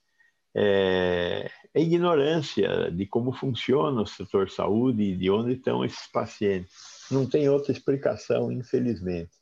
É, 0.56 1.50
é 1.74 1.82
ignorância 1.82 2.91
de 2.91 3.06
como 3.06 3.32
funciona 3.32 4.02
o 4.02 4.08
setor 4.08 4.50
saúde 4.50 5.04
e 5.04 5.15
de 5.15 5.30
onde 5.30 5.54
estão 5.54 5.86
esses 5.86 6.08
pacientes. 6.08 6.74
Não 7.12 7.26
tem 7.28 7.47
outra 7.47 7.71
explicação, 7.71 8.52
infelizmente. 8.52 9.40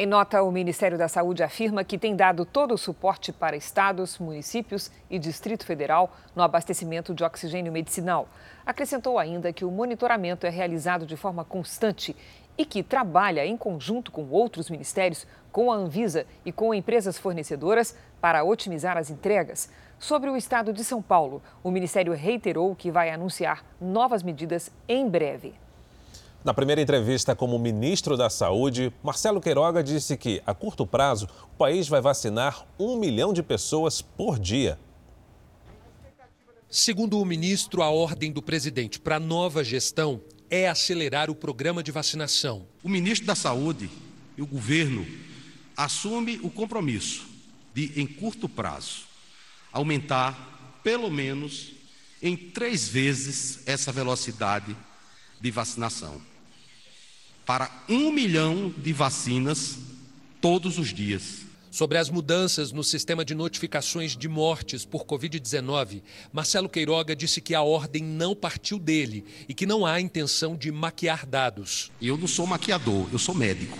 Em 0.00 0.06
nota, 0.06 0.44
o 0.44 0.52
Ministério 0.52 0.96
da 0.96 1.08
Saúde 1.08 1.42
afirma 1.42 1.82
que 1.82 1.98
tem 1.98 2.14
dado 2.14 2.44
todo 2.44 2.72
o 2.72 2.78
suporte 2.78 3.32
para 3.32 3.56
estados, 3.56 4.16
municípios 4.16 4.92
e 5.10 5.18
Distrito 5.18 5.66
Federal 5.66 6.12
no 6.36 6.42
abastecimento 6.44 7.12
de 7.12 7.24
oxigênio 7.24 7.72
medicinal. 7.72 8.28
Acrescentou 8.64 9.18
ainda 9.18 9.52
que 9.52 9.64
o 9.64 9.72
monitoramento 9.72 10.46
é 10.46 10.50
realizado 10.50 11.04
de 11.04 11.16
forma 11.16 11.44
constante 11.44 12.14
e 12.56 12.64
que 12.64 12.80
trabalha 12.80 13.44
em 13.44 13.56
conjunto 13.56 14.12
com 14.12 14.28
outros 14.30 14.70
ministérios, 14.70 15.26
com 15.50 15.72
a 15.72 15.74
Anvisa 15.74 16.26
e 16.46 16.52
com 16.52 16.72
empresas 16.72 17.18
fornecedoras 17.18 17.96
para 18.20 18.44
otimizar 18.44 18.96
as 18.96 19.10
entregas. 19.10 19.68
Sobre 19.98 20.30
o 20.30 20.36
estado 20.36 20.72
de 20.72 20.84
São 20.84 21.02
Paulo, 21.02 21.42
o 21.60 21.72
Ministério 21.72 22.12
reiterou 22.12 22.76
que 22.76 22.92
vai 22.92 23.10
anunciar 23.10 23.64
novas 23.80 24.22
medidas 24.22 24.70
em 24.88 25.08
breve. 25.08 25.56
Na 26.44 26.54
primeira 26.54 26.80
entrevista 26.80 27.34
como 27.34 27.58
ministro 27.58 28.16
da 28.16 28.30
Saúde, 28.30 28.92
Marcelo 29.02 29.40
Queiroga 29.40 29.82
disse 29.82 30.16
que, 30.16 30.40
a 30.46 30.54
curto 30.54 30.86
prazo, 30.86 31.28
o 31.52 31.56
país 31.58 31.88
vai 31.88 32.00
vacinar 32.00 32.64
um 32.78 32.96
milhão 32.96 33.32
de 33.32 33.42
pessoas 33.42 34.00
por 34.00 34.38
dia. 34.38 34.78
Segundo 36.70 37.20
o 37.20 37.24
ministro, 37.24 37.82
a 37.82 37.90
ordem 37.90 38.30
do 38.30 38.40
presidente 38.40 39.00
para 39.00 39.16
a 39.16 39.20
nova 39.20 39.64
gestão 39.64 40.20
é 40.48 40.68
acelerar 40.68 41.28
o 41.28 41.34
programa 41.34 41.82
de 41.82 41.90
vacinação. 41.90 42.66
O 42.84 42.88
ministro 42.88 43.26
da 43.26 43.34
Saúde 43.34 43.90
e 44.36 44.42
o 44.42 44.46
governo 44.46 45.04
assume 45.76 46.38
o 46.42 46.50
compromisso 46.50 47.26
de, 47.74 48.00
em 48.00 48.06
curto 48.06 48.48
prazo, 48.48 49.02
aumentar 49.72 50.80
pelo 50.84 51.10
menos 51.10 51.72
em 52.22 52.36
três 52.36 52.88
vezes 52.88 53.60
essa 53.66 53.90
velocidade 53.90 54.76
de 55.40 55.50
vacinação 55.50 56.20
para 57.48 57.70
um 57.88 58.12
milhão 58.12 58.74
de 58.76 58.92
vacinas 58.92 59.78
todos 60.38 60.78
os 60.78 60.92
dias. 60.92 61.46
Sobre 61.70 61.96
as 61.96 62.10
mudanças 62.10 62.72
no 62.72 62.84
sistema 62.84 63.24
de 63.24 63.34
notificações 63.34 64.14
de 64.14 64.28
mortes 64.28 64.84
por 64.84 65.06
Covid-19, 65.06 66.02
Marcelo 66.30 66.68
Queiroga 66.68 67.16
disse 67.16 67.40
que 67.40 67.54
a 67.54 67.62
ordem 67.62 68.02
não 68.02 68.34
partiu 68.34 68.78
dele 68.78 69.24
e 69.48 69.54
que 69.54 69.64
não 69.64 69.86
há 69.86 69.98
intenção 69.98 70.56
de 70.56 70.70
maquiar 70.70 71.24
dados. 71.24 71.90
Eu 72.02 72.18
não 72.18 72.26
sou 72.26 72.46
maquiador, 72.46 73.08
eu 73.10 73.18
sou 73.18 73.34
médico. 73.34 73.78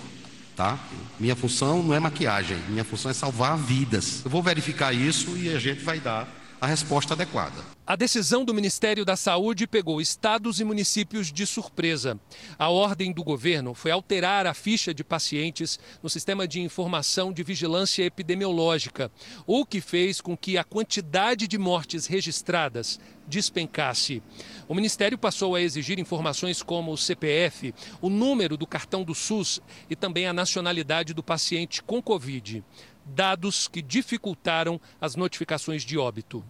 Tá? 0.56 0.82
Minha 1.20 1.36
função 1.36 1.82
não 1.82 1.94
é 1.94 2.00
maquiagem, 2.00 2.56
minha 2.70 2.84
função 2.84 3.10
é 3.10 3.14
salvar 3.14 3.58
vidas. 3.58 4.24
Eu 4.24 4.30
vou 4.30 4.42
verificar 4.42 4.94
isso 4.94 5.36
e 5.36 5.54
a 5.54 5.58
gente 5.58 5.82
vai 5.82 6.00
dar 6.00 6.37
a 6.60 6.66
resposta 6.66 7.14
adequada. 7.14 7.54
A 7.86 7.96
decisão 7.96 8.44
do 8.44 8.52
Ministério 8.52 9.04
da 9.04 9.16
Saúde 9.16 9.66
pegou 9.66 10.00
estados 10.00 10.60
e 10.60 10.64
municípios 10.64 11.32
de 11.32 11.46
surpresa. 11.46 12.20
A 12.58 12.68
ordem 12.68 13.12
do 13.12 13.24
governo 13.24 13.72
foi 13.72 13.90
alterar 13.90 14.46
a 14.46 14.52
ficha 14.52 14.92
de 14.92 15.02
pacientes 15.02 15.78
no 16.02 16.10
sistema 16.10 16.46
de 16.46 16.60
informação 16.60 17.32
de 17.32 17.42
vigilância 17.42 18.04
epidemiológica, 18.04 19.10
o 19.46 19.64
que 19.64 19.80
fez 19.80 20.20
com 20.20 20.36
que 20.36 20.58
a 20.58 20.64
quantidade 20.64 21.46
de 21.48 21.56
mortes 21.56 22.06
registradas 22.06 23.00
despencasse. 23.26 24.22
O 24.66 24.74
Ministério 24.74 25.16
passou 25.16 25.54
a 25.54 25.60
exigir 25.60 25.98
informações 25.98 26.62
como 26.62 26.92
o 26.92 26.98
CPF, 26.98 27.74
o 28.00 28.10
número 28.10 28.56
do 28.56 28.66
cartão 28.66 29.04
do 29.04 29.14
SUS 29.14 29.60
e 29.88 29.94
também 29.94 30.26
a 30.26 30.32
nacionalidade 30.32 31.14
do 31.14 31.22
paciente 31.22 31.82
com 31.82 32.02
Covid 32.02 32.64
dados 33.08 33.68
que 33.68 33.82
dificultaram 33.82 34.80
as 35.00 35.16
notificações 35.16 35.82
de 35.84 35.98
óbito. 35.98 36.44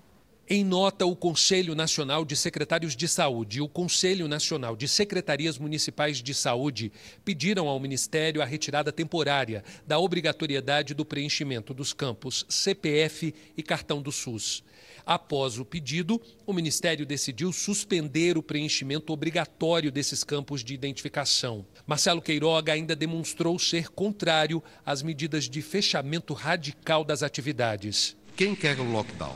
Em 0.51 0.65
nota, 0.65 1.05
o 1.05 1.15
Conselho 1.15 1.75
Nacional 1.75 2.25
de 2.25 2.35
Secretários 2.35 2.97
de 2.97 3.07
Saúde 3.07 3.59
e 3.59 3.61
o 3.61 3.69
Conselho 3.69 4.27
Nacional 4.27 4.75
de 4.75 4.89
Secretarias 4.89 5.59
Municipais 5.59 6.23
de 6.23 6.33
Saúde 6.33 6.91
pediram 7.23 7.69
ao 7.69 7.79
Ministério 7.79 8.41
a 8.41 8.47
retirada 8.47 8.91
temporária 8.91 9.63
da 9.87 9.99
obrigatoriedade 9.99 10.95
do 10.95 11.05
preenchimento 11.05 11.75
dos 11.75 11.93
campos 11.93 12.47
CPF 12.49 13.35
e 13.59 13.63
cartão 13.63 14.01
do 14.01 14.11
SUS. 14.11 14.65
Após 15.09 15.59
o 15.59 15.65
pedido, 15.65 16.21
o 16.45 16.53
Ministério 16.53 17.07
decidiu 17.07 17.51
suspender 17.51 18.37
o 18.37 18.43
preenchimento 18.43 19.11
obrigatório 19.11 19.91
desses 19.91 20.23
campos 20.23 20.63
de 20.63 20.75
identificação. 20.75 21.65
Marcelo 21.87 22.21
Queiroga 22.21 22.75
ainda 22.75 22.95
demonstrou 22.95 23.59
ser 23.59 23.89
contrário 23.89 24.63
às 24.85 25.01
medidas 25.01 25.49
de 25.49 25.63
fechamento 25.63 26.35
radical 26.35 27.05
das 27.05 27.23
atividades. 27.23 28.15
Quem 28.37 28.55
quer 28.55 28.79
o 28.79 28.85
lockdown? 28.85 29.35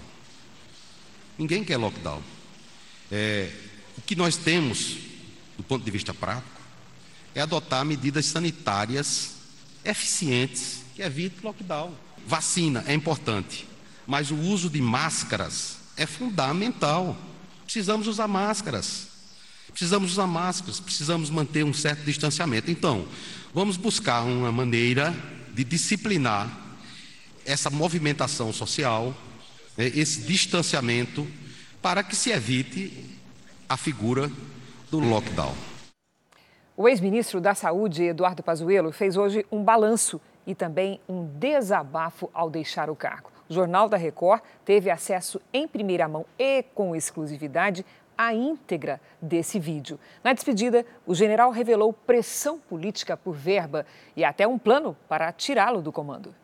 Ninguém 1.38 1.64
quer 1.64 1.78
lockdown. 1.78 2.22
É, 3.10 3.50
o 3.96 4.02
que 4.02 4.14
nós 4.14 4.36
temos, 4.36 4.98
do 5.56 5.62
ponto 5.62 5.82
de 5.82 5.90
vista 5.90 6.12
prático, 6.12 6.60
é 7.34 7.40
adotar 7.40 7.82
medidas 7.82 8.26
sanitárias 8.26 9.36
eficientes 9.82 10.82
que 10.94 11.00
evitem 11.00 11.40
lockdown. 11.42 11.94
Vacina 12.26 12.84
é 12.86 12.92
importante 12.92 13.71
mas 14.06 14.30
o 14.30 14.36
uso 14.36 14.68
de 14.68 14.80
máscaras 14.80 15.78
é 15.96 16.06
fundamental. 16.06 17.16
Precisamos 17.64 18.06
usar 18.06 18.28
máscaras. 18.28 19.08
Precisamos 19.70 20.12
usar 20.12 20.26
máscaras, 20.26 20.80
precisamos 20.80 21.30
manter 21.30 21.64
um 21.64 21.72
certo 21.72 22.04
distanciamento. 22.04 22.70
Então, 22.70 23.08
Vamos 23.54 23.76
buscar 23.76 24.22
uma 24.22 24.50
maneira 24.50 25.14
de 25.52 25.62
disciplinar 25.62 26.50
essa 27.44 27.68
movimentação 27.68 28.50
social, 28.50 29.14
né, 29.76 29.88
esse 29.88 30.22
distanciamento, 30.22 31.26
para 31.82 32.02
que 32.02 32.16
se 32.16 32.30
evite 32.30 33.20
a 33.68 33.76
figura 33.76 34.32
do 34.90 35.00
lockdown. 35.00 35.54
O 36.74 36.88
ex-ministro 36.88 37.42
da 37.42 37.54
Saúde, 37.54 38.04
Eduardo 38.04 38.42
Pazuello, 38.42 38.90
fez 38.90 39.18
hoje 39.18 39.44
um 39.52 39.62
balanço 39.62 40.18
e 40.46 40.54
também 40.54 40.98
um 41.06 41.26
desabafo 41.38 42.30
ao 42.32 42.48
deixar 42.48 42.88
o 42.88 42.96
cargo. 42.96 43.31
O 43.48 43.54
Jornal 43.54 43.88
da 43.88 43.96
Record 43.96 44.42
teve 44.64 44.90
acesso 44.90 45.40
em 45.52 45.66
primeira 45.68 46.08
mão 46.08 46.24
e 46.38 46.62
com 46.74 46.96
exclusividade 46.96 47.84
à 48.16 48.34
íntegra 48.34 49.00
desse 49.20 49.58
vídeo. 49.58 49.98
Na 50.22 50.32
despedida, 50.32 50.86
o 51.06 51.14
general 51.14 51.50
revelou 51.50 51.92
pressão 51.92 52.58
política 52.58 53.16
por 53.16 53.34
verba 53.34 53.84
e 54.16 54.24
até 54.24 54.46
um 54.46 54.58
plano 54.58 54.96
para 55.08 55.32
tirá-lo 55.32 55.82
do 55.82 55.92
comando. 55.92 56.34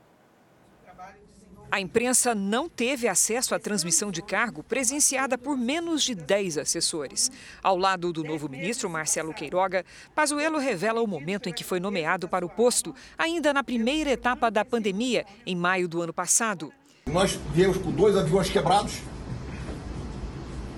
A 1.70 1.80
imprensa 1.80 2.34
não 2.34 2.66
teve 2.66 3.06
acesso 3.06 3.54
à 3.54 3.58
transmissão 3.58 4.10
de 4.10 4.22
cargo 4.22 4.62
presenciada 4.62 5.36
por 5.36 5.54
menos 5.54 6.02
de 6.02 6.14
10 6.14 6.56
assessores. 6.56 7.30
Ao 7.62 7.76
lado 7.76 8.10
do 8.10 8.24
novo 8.24 8.48
ministro 8.48 8.88
Marcelo 8.88 9.34
Queiroga, 9.34 9.84
Pazuello 10.14 10.58
revela 10.58 11.02
o 11.02 11.06
momento 11.06 11.46
em 11.46 11.52
que 11.52 11.62
foi 11.62 11.78
nomeado 11.78 12.26
para 12.26 12.44
o 12.44 12.48
posto, 12.48 12.94
ainda 13.18 13.52
na 13.52 13.62
primeira 13.62 14.10
etapa 14.10 14.50
da 14.50 14.64
pandemia, 14.64 15.26
em 15.44 15.54
maio 15.54 15.86
do 15.86 16.00
ano 16.00 16.12
passado. 16.12 16.72
Nós 17.08 17.38
viemos 17.54 17.76
com 17.78 17.90
dois 17.90 18.16
aviões 18.16 18.50
quebrados 18.50 18.94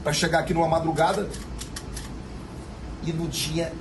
para 0.02 0.12
chegar 0.12 0.40
aqui 0.40 0.54
numa 0.54 0.68
madrugada 0.68 1.28
e 3.04 3.12
não 3.12 3.28
tinha 3.28 3.72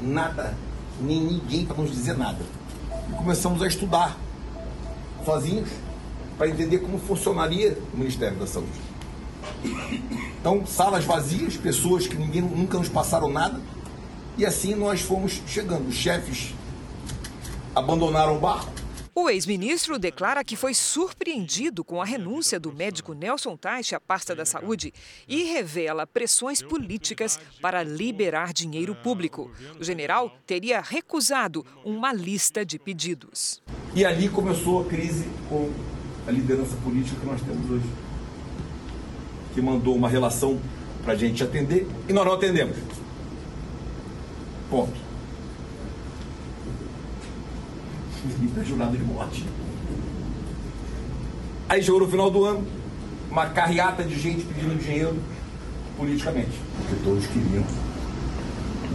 nada, 0.00 0.54
nem 1.00 1.20
ninguém 1.20 1.64
para 1.66 1.76
nos 1.76 1.90
dizer 1.90 2.16
nada. 2.16 2.38
E 3.08 3.12
começamos 3.12 3.62
a 3.62 3.66
estudar 3.66 4.16
sozinhos 5.24 5.68
para 6.38 6.48
entender 6.48 6.78
como 6.78 6.98
funcionaria 6.98 7.76
o 7.92 7.96
Ministério 7.96 8.38
da 8.38 8.46
Saúde. 8.46 8.80
Então, 10.40 10.64
salas 10.66 11.04
vazias, 11.04 11.56
pessoas 11.56 12.06
que 12.06 12.16
ninguém 12.16 12.40
nunca 12.40 12.78
nos 12.78 12.88
passaram 12.88 13.28
nada, 13.28 13.60
e 14.38 14.46
assim 14.46 14.74
nós 14.74 15.02
fomos 15.02 15.42
chegando. 15.46 15.88
Os 15.88 15.96
chefes 15.96 16.54
abandonaram 17.74 18.36
o 18.36 18.40
barco. 18.40 18.79
O 19.22 19.28
ex-ministro 19.28 19.98
declara 19.98 20.42
que 20.42 20.56
foi 20.56 20.72
surpreendido 20.72 21.84
com 21.84 22.00
a 22.00 22.06
renúncia 22.06 22.58
do 22.58 22.72
médico 22.72 23.12
Nelson 23.12 23.54
Teich 23.54 23.94
à 23.94 24.00
pasta 24.00 24.34
da 24.34 24.46
saúde 24.46 24.94
e 25.28 25.42
revela 25.44 26.06
pressões 26.06 26.62
políticas 26.62 27.38
para 27.60 27.82
liberar 27.82 28.54
dinheiro 28.54 28.94
público. 28.94 29.50
O 29.78 29.84
general 29.84 30.32
teria 30.46 30.80
recusado 30.80 31.66
uma 31.84 32.14
lista 32.14 32.64
de 32.64 32.78
pedidos. 32.78 33.62
E 33.94 34.06
ali 34.06 34.26
começou 34.26 34.80
a 34.80 34.84
crise 34.86 35.28
com 35.50 35.70
a 36.26 36.30
liderança 36.30 36.74
política 36.82 37.20
que 37.20 37.26
nós 37.26 37.42
temos 37.42 37.70
hoje, 37.70 37.90
que 39.52 39.60
mandou 39.60 39.94
uma 39.94 40.08
relação 40.08 40.58
para 41.04 41.12
a 41.12 41.16
gente 41.16 41.44
atender 41.44 41.86
e 42.08 42.12
nós 42.14 42.24
não 42.24 42.32
atendemos. 42.32 42.74
Ponto. 44.70 45.09
Felipe 48.28 48.60
é 48.60 48.64
jurado 48.64 48.96
de 48.96 49.02
morte. 49.04 49.46
Aí 51.68 51.82
chegou 51.82 52.00
no 52.00 52.08
final 52.08 52.30
do 52.30 52.44
ano, 52.44 52.66
uma 53.30 53.46
carreata 53.46 54.02
de 54.02 54.18
gente 54.18 54.44
pedindo 54.44 54.76
dinheiro 54.76 55.16
politicamente, 55.96 56.50
porque 56.76 57.04
todos 57.04 57.26
queriam 57.26 57.64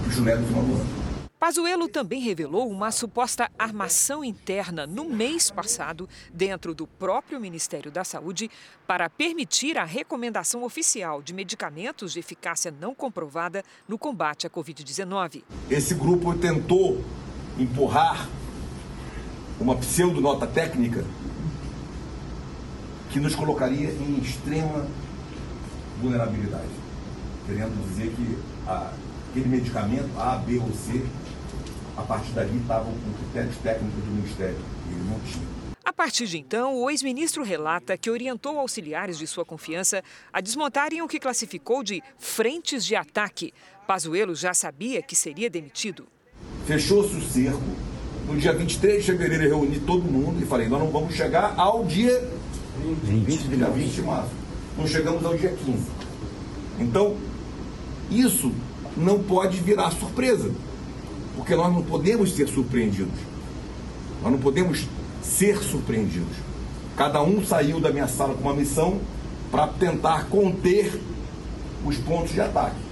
o 0.06 0.12
chulé 0.12 0.36
no 0.36 0.46
final 0.48 0.64
do 0.64 0.74
ano. 0.74 1.06
Pazuello 1.40 1.88
também 1.88 2.22
revelou 2.22 2.68
uma 2.68 2.92
suposta 2.92 3.52
armação 3.60 4.24
interna 4.24 4.88
no 4.88 5.06
mês 5.06 5.52
passado 5.52 6.10
dentro 6.34 6.74
do 6.74 6.88
próprio 6.88 7.40
Ministério 7.40 7.92
da 7.92 8.04
Saúde 8.04 8.50
para 8.88 9.10
permitir 9.10 9.78
a 9.78 9.84
recomendação 9.84 10.64
oficial 10.64 11.22
de 11.22 11.34
medicamentos 11.34 12.14
de 12.14 12.20
eficácia 12.20 12.74
não 12.82 12.96
comprovada 12.96 13.64
no 13.88 13.98
combate 13.98 14.48
à 14.48 14.50
Covid-19. 14.50 15.44
Esse 15.70 15.94
grupo 15.94 16.34
tentou 16.34 17.04
empurrar 17.60 18.28
uma 19.60 19.76
pseudo-nota 19.76 20.46
técnica 20.48 21.04
que 23.10 23.20
nos 23.20 23.36
colocaria 23.36 23.90
em 23.90 24.20
extrema 24.20 24.86
vulnerabilidade, 26.02 26.70
querendo 27.46 27.90
dizer 27.90 28.14
que 28.14 28.38
a, 28.68 28.92
aquele 29.30 29.48
medicamento 29.48 30.10
A, 30.20 30.38
B 30.38 30.58
ou 30.58 30.72
C 30.74 31.06
a 31.96 32.02
partir 32.02 32.32
dali 32.34 32.58
estavam 32.58 32.92
com 32.92 33.14
critérios 33.14 33.56
técnicos 33.58 34.04
do 34.04 34.12
Ministério 34.12 34.58
e 34.90 34.94
ele 34.94 35.10
não 35.10 35.20
tinha. 35.22 35.56
A 35.86 35.94
partir 35.94 36.28
de 36.28 36.38
então, 36.38 36.76
o 36.76 36.90
ex-ministro 36.90 37.44
relata 37.44 37.98
que 37.98 38.10
orientou 38.10 38.60
auxiliares 38.60 39.18
de 39.18 39.26
sua 39.26 39.46
confiança 39.46 40.04
a 40.34 40.42
desmontarem 40.42 41.02
o 41.02 41.08
que 41.08 41.20
classificou 41.20 41.84
de 41.84 42.02
frentes 42.18 42.84
de 42.84 42.96
ataque. 42.96 43.54
Pazuello 43.88 44.36
já 44.36 44.54
sabia 44.54 45.02
que 45.02 45.16
seria 45.16 45.50
demitido. 45.50 46.08
Fechou-se 46.66 47.16
o 47.16 47.22
cerco. 47.22 47.95
No 48.28 48.38
dia 48.38 48.54
23 48.54 49.04
de 49.04 49.12
fevereiro, 49.12 49.44
eu 49.44 49.60
reuni 49.60 49.80
todo 49.80 50.04
mundo 50.04 50.42
e 50.42 50.46
falei: 50.46 50.68
nós 50.68 50.80
não 50.80 50.90
vamos 50.90 51.14
chegar 51.14 51.54
ao 51.58 51.86
dia 51.86 52.28
20, 53.04 53.24
20, 53.24 53.48
dia 53.50 53.68
20 53.68 53.92
de 53.92 54.02
março. 54.02 54.32
Não 54.78 54.88
chegamos 54.88 55.24
ao 55.26 55.38
dia 55.38 55.50
15. 55.50 55.78
Então, 56.80 57.16
isso 58.10 58.52
não 58.98 59.20
pode 59.20 59.58
virar 59.60 59.92
surpresa 59.92 60.52
porque 61.36 61.56
nós 61.56 61.72
não 61.72 61.84
podemos 61.84 62.34
ser 62.34 62.48
surpreendidos. 62.48 63.20
Nós 64.24 64.32
não 64.32 64.40
podemos 64.40 64.88
ser 65.22 65.58
surpreendidos. 65.62 66.36
Cada 66.96 67.22
um 67.22 67.46
saiu 67.46 67.80
da 67.80 67.92
minha 67.92 68.08
sala 68.08 68.34
com 68.34 68.42
uma 68.42 68.54
missão 68.54 69.00
para 69.52 69.68
tentar 69.68 70.28
conter 70.30 71.00
os 71.86 71.98
pontos 71.98 72.32
de 72.32 72.42
ataque. 72.42 72.85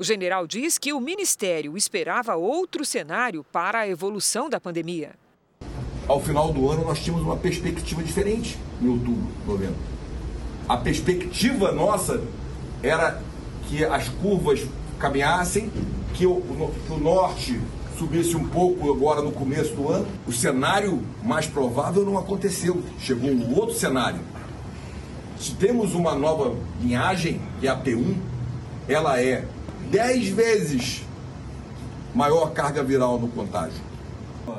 O 0.00 0.04
general 0.04 0.46
diz 0.46 0.78
que 0.78 0.92
o 0.92 1.00
ministério 1.00 1.76
esperava 1.76 2.36
outro 2.36 2.84
cenário 2.84 3.44
para 3.50 3.80
a 3.80 3.88
evolução 3.88 4.48
da 4.48 4.60
pandemia. 4.60 5.10
Ao 6.06 6.22
final 6.22 6.52
do 6.52 6.70
ano, 6.70 6.84
nós 6.84 7.00
tínhamos 7.00 7.24
uma 7.24 7.36
perspectiva 7.36 8.00
diferente 8.00 8.56
em 8.80 8.88
outubro, 8.88 9.26
novembro. 9.44 9.74
A 10.68 10.76
perspectiva 10.76 11.72
nossa 11.72 12.22
era 12.80 13.20
que 13.64 13.84
as 13.84 14.08
curvas 14.08 14.64
caminhassem, 15.00 15.68
que 16.14 16.24
o, 16.24 16.30
o, 16.30 16.74
o 16.90 16.98
norte 16.98 17.60
subisse 17.98 18.36
um 18.36 18.48
pouco 18.48 18.92
agora 18.92 19.20
no 19.20 19.32
começo 19.32 19.74
do 19.74 19.88
ano. 19.88 20.06
O 20.28 20.32
cenário 20.32 21.02
mais 21.24 21.48
provável 21.48 22.04
não 22.04 22.16
aconteceu. 22.16 22.80
Chegou 23.00 23.30
um 23.30 23.58
outro 23.58 23.74
cenário. 23.74 24.20
Se 25.40 25.56
temos 25.56 25.92
uma 25.92 26.14
nova 26.14 26.54
linhagem, 26.80 27.40
que 27.58 27.66
é 27.66 27.70
a 27.70 27.76
P1, 27.76 28.14
ela 28.88 29.20
é 29.20 29.44
10 29.90 30.28
vezes 30.28 31.02
maior 32.14 32.52
carga 32.52 32.82
viral 32.82 33.18
no 33.18 33.28
contágio. 33.28 33.80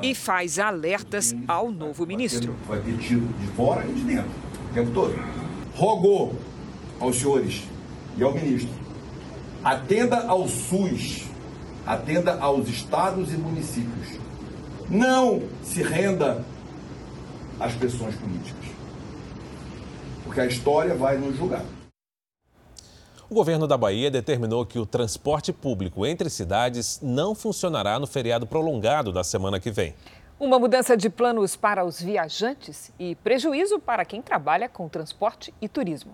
E 0.02 0.14
faz 0.14 0.58
alertas 0.58 1.34
ao 1.48 1.70
novo 1.70 2.06
ministro. 2.06 2.56
Vai 2.68 2.80
ter 2.80 2.96
tiro 2.98 3.26
de 3.40 3.46
fora 3.48 3.84
e 3.86 3.92
de 3.92 4.02
dentro, 4.02 4.30
o 4.70 4.74
tempo 4.74 4.90
todo. 4.92 5.14
Rogou 5.74 6.34
aos 7.00 7.16
senhores 7.16 7.62
e 8.16 8.22
ao 8.22 8.32
ministro, 8.32 8.70
atenda 9.64 10.26
ao 10.26 10.46
SUS 10.46 11.30
atenda 11.86 12.38
aos 12.40 12.68
estados 12.68 13.32
e 13.32 13.36
municípios. 13.36 14.18
Não 14.88 15.42
se 15.62 15.82
renda 15.82 16.44
às 17.58 17.72
pressões 17.74 18.14
políticas. 18.14 18.70
Porque 20.24 20.40
a 20.40 20.46
história 20.46 20.94
vai 20.94 21.18
nos 21.18 21.36
julgar. 21.36 21.64
O 23.30 23.34
governo 23.34 23.68
da 23.68 23.76
Bahia 23.78 24.10
determinou 24.10 24.66
que 24.66 24.76
o 24.76 24.84
transporte 24.84 25.52
público 25.52 26.04
entre 26.04 26.28
cidades 26.28 26.98
não 27.00 27.32
funcionará 27.32 27.96
no 27.96 28.04
feriado 28.04 28.44
prolongado 28.44 29.12
da 29.12 29.22
semana 29.22 29.60
que 29.60 29.70
vem. 29.70 29.94
Uma 30.36 30.58
mudança 30.58 30.96
de 30.96 31.08
planos 31.08 31.54
para 31.54 31.84
os 31.84 32.02
viajantes 32.02 32.92
e 32.98 33.14
prejuízo 33.14 33.78
para 33.78 34.04
quem 34.04 34.20
trabalha 34.20 34.68
com 34.68 34.88
transporte 34.88 35.54
e 35.62 35.68
turismo. 35.68 36.10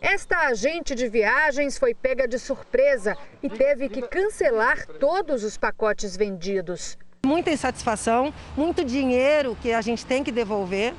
Esta 0.00 0.38
agente 0.46 0.94
de 0.94 1.08
viagens 1.08 1.76
foi 1.76 1.94
pega 1.94 2.28
de 2.28 2.38
surpresa 2.38 3.16
e 3.42 3.50
teve 3.50 3.88
que 3.88 4.02
cancelar 4.02 4.86
todos 5.00 5.42
os 5.42 5.58
pacotes 5.58 6.16
vendidos. 6.16 6.96
Muita 7.26 7.50
insatisfação, 7.50 8.32
muito 8.56 8.84
dinheiro 8.84 9.58
que 9.60 9.72
a 9.72 9.80
gente 9.80 10.06
tem 10.06 10.22
que 10.22 10.30
devolver, 10.30 10.94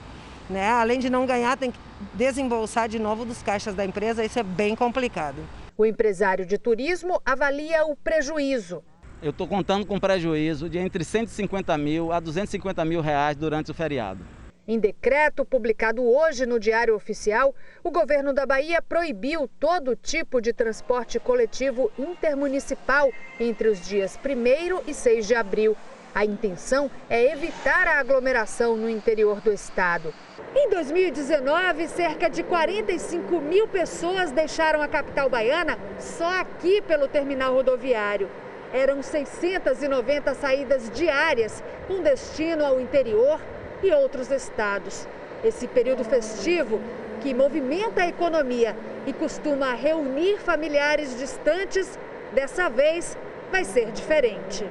né? 0.52 0.70
Além 0.70 1.00
de 1.00 1.10
não 1.10 1.26
ganhar, 1.26 1.58
tem 1.58 1.72
que 1.72 1.80
desembolsar 2.14 2.88
de 2.88 3.00
novo 3.00 3.26
dos 3.26 3.42
caixas 3.42 3.74
da 3.74 3.86
empresa, 3.86 4.24
isso 4.24 4.38
é 4.38 4.44
bem 4.44 4.76
complicado. 4.76 5.38
O 5.78 5.86
empresário 5.86 6.46
de 6.46 6.58
turismo 6.58 7.22
avalia 7.26 7.86
o 7.86 7.96
prejuízo. 7.96 8.84
Eu 9.22 9.32
estou 9.32 9.48
contando 9.48 9.86
com 9.86 10.00
prejuízo 10.00 10.70
de 10.70 10.78
entre 10.78 11.04
150 11.04 11.78
mil 11.78 12.12
a 12.12 12.20
250 12.20 12.84
mil 12.86 13.02
reais 13.02 13.36
durante 13.36 13.72
o 13.72 13.74
feriado. 13.74 14.24
Em 14.68 14.80
decreto 14.80 15.44
publicado 15.44 16.04
hoje 16.04 16.46
no 16.46 16.60
Diário 16.60 16.96
Oficial, 16.96 17.54
o 17.84 17.92
governo 17.92 18.32
da 18.32 18.46
Bahia 18.46 18.82
proibiu 18.82 19.50
todo 19.60 19.96
tipo 19.96 20.40
de 20.40 20.54
transporte 20.54 21.20
coletivo 21.20 21.92
intermunicipal 21.98 23.12
entre 23.40 23.70
os 23.70 23.86
dias 23.88 24.18
1 24.24 24.90
e 24.90 24.94
6 24.94 25.28
de 25.28 25.36
abril. 25.36 25.76
A 26.14 26.26
intenção 26.26 26.92
é 27.10 27.32
evitar 27.32 27.88
a 27.88 28.00
aglomeração 28.00 28.78
no 28.78 28.90
interior 28.90 29.42
do 29.42 29.52
estado. 29.52 30.14
Em 30.54 30.70
2019, 30.70 31.88
cerca 31.88 32.30
de 32.30 32.44
45 32.44 33.40
mil 33.40 33.70
pessoas 33.70 34.32
deixaram 34.32 34.82
a 34.82 34.88
capital 34.88 35.30
baiana 35.30 35.80
só 35.98 36.42
aqui 36.42 36.82
pelo 36.82 37.08
terminal 37.08 37.54
rodoviário. 37.54 38.30
Eram 38.74 39.02
690 39.02 40.34
saídas 40.34 40.90
diárias, 40.90 41.64
com 41.88 42.02
destino 42.02 42.66
ao 42.66 42.82
interior 42.82 43.40
e 43.82 43.94
outros 43.94 44.30
estados. 44.30 45.08
Esse 45.42 45.70
período 45.70 46.04
festivo, 46.04 46.82
que 47.22 47.34
movimenta 47.34 48.02
a 48.02 48.10
economia 48.10 48.76
e 49.08 49.14
costuma 49.14 49.74
reunir 49.74 50.38
familiares 50.40 51.18
distantes, 51.18 51.98
dessa 52.34 52.70
vez 52.70 53.18
vai 53.50 53.64
ser 53.64 53.90
diferente. 53.92 54.66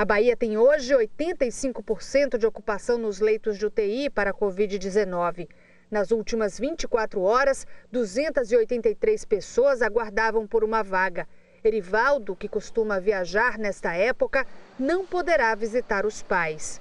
A 0.00 0.04
Bahia 0.06 0.34
tem 0.34 0.56
hoje 0.56 0.94
85% 0.94 2.38
de 2.38 2.46
ocupação 2.46 2.96
nos 2.96 3.20
leitos 3.20 3.58
de 3.58 3.66
UTI 3.66 4.08
para 4.08 4.30
a 4.30 4.32
Covid-19. 4.32 5.46
Nas 5.90 6.10
últimas 6.10 6.58
24 6.58 7.20
horas, 7.20 7.66
283 7.92 9.26
pessoas 9.26 9.82
aguardavam 9.82 10.46
por 10.46 10.64
uma 10.64 10.82
vaga. 10.82 11.28
Erivaldo, 11.62 12.34
que 12.34 12.48
costuma 12.48 12.98
viajar 12.98 13.58
nesta 13.58 13.92
época, 13.92 14.46
não 14.78 15.04
poderá 15.04 15.54
visitar 15.54 16.06
os 16.06 16.22
pais. 16.22 16.80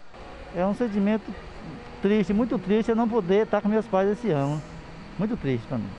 É 0.56 0.66
um 0.66 0.74
sentimento 0.74 1.30
triste, 2.02 2.32
muito 2.32 2.58
triste 2.58 2.88
eu 2.88 2.96
não 2.96 3.10
poder 3.10 3.44
estar 3.44 3.62
com 3.62 3.68
meus 3.68 3.86
pais 3.86 4.12
esse 4.12 4.32
ano. 4.32 4.62
Muito 5.18 5.36
triste 5.36 5.68
para 5.68 5.78
mim. 5.78 5.99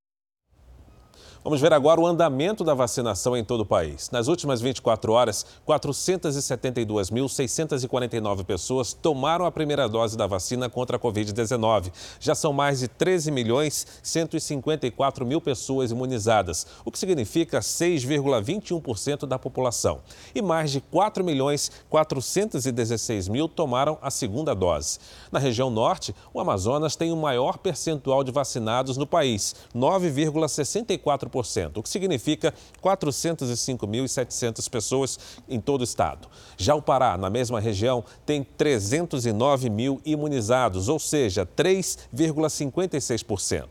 Vamos 1.43 1.63
ver 1.63 1.73
agora 1.73 1.99
o 1.99 2.07
andamento 2.07 2.63
da 2.63 2.75
vacinação 2.75 3.35
em 3.35 3.43
todo 3.43 3.63
o 3.63 3.67
país. 3.67 4.11
Nas 4.11 4.29
últimas 4.29 4.61
24 4.61 5.11
horas, 5.11 5.47
472.649 5.67 8.45
pessoas 8.45 8.93
tomaram 8.93 9.47
a 9.47 9.51
primeira 9.51 9.89
dose 9.89 10.19
da 10.19 10.27
vacina 10.27 10.69
contra 10.69 10.99
a 10.99 11.01
Covid-19. 11.01 11.93
Já 12.21 12.35
são 12.35 12.53
mais 12.53 12.81
de 12.81 12.89
13 12.89 13.31
milhões 13.31 13.87
154 14.03 15.25
mil 15.25 15.41
pessoas 15.41 15.91
imunizadas, 15.91 16.67
o 16.85 16.91
que 16.91 16.99
significa 16.99 17.61
6,21% 17.61 19.25
da 19.25 19.39
população. 19.39 20.01
E 20.35 20.43
mais 20.43 20.71
de 20.71 20.83
4 20.83 21.25
milhões 21.25 21.73
416 21.89 23.29
mil 23.29 23.49
tomaram 23.49 23.97
a 24.03 24.11
segunda 24.11 24.55
dose. 24.55 24.99
Na 25.33 25.39
região 25.39 25.71
norte, 25.71 26.15
o 26.35 26.41
Amazonas 26.41 26.97
tem 26.97 27.11
o 27.11 27.17
maior 27.17 27.57
percentual 27.57 28.23
de 28.23 28.31
vacinados 28.31 28.99
no 28.99 29.07
país, 29.07 29.57
9,64% 29.75 31.30
o 31.79 31.83
que 31.83 31.89
significa 31.89 32.53
405.700 32.83 34.69
pessoas 34.69 35.17
em 35.49 35.61
todo 35.61 35.83
o 35.83 35.85
estado. 35.85 36.27
Já 36.57 36.75
o 36.75 36.83
Pará, 36.83 37.17
na 37.17 37.31
mesma 37.31 37.61
região, 37.61 38.05
tem 38.27 38.43
309 38.43 39.71
mil 39.71 40.01
imunizados, 40.05 40.89
ou 40.89 40.99
seja, 40.99 41.47
3,56%. 41.47 43.69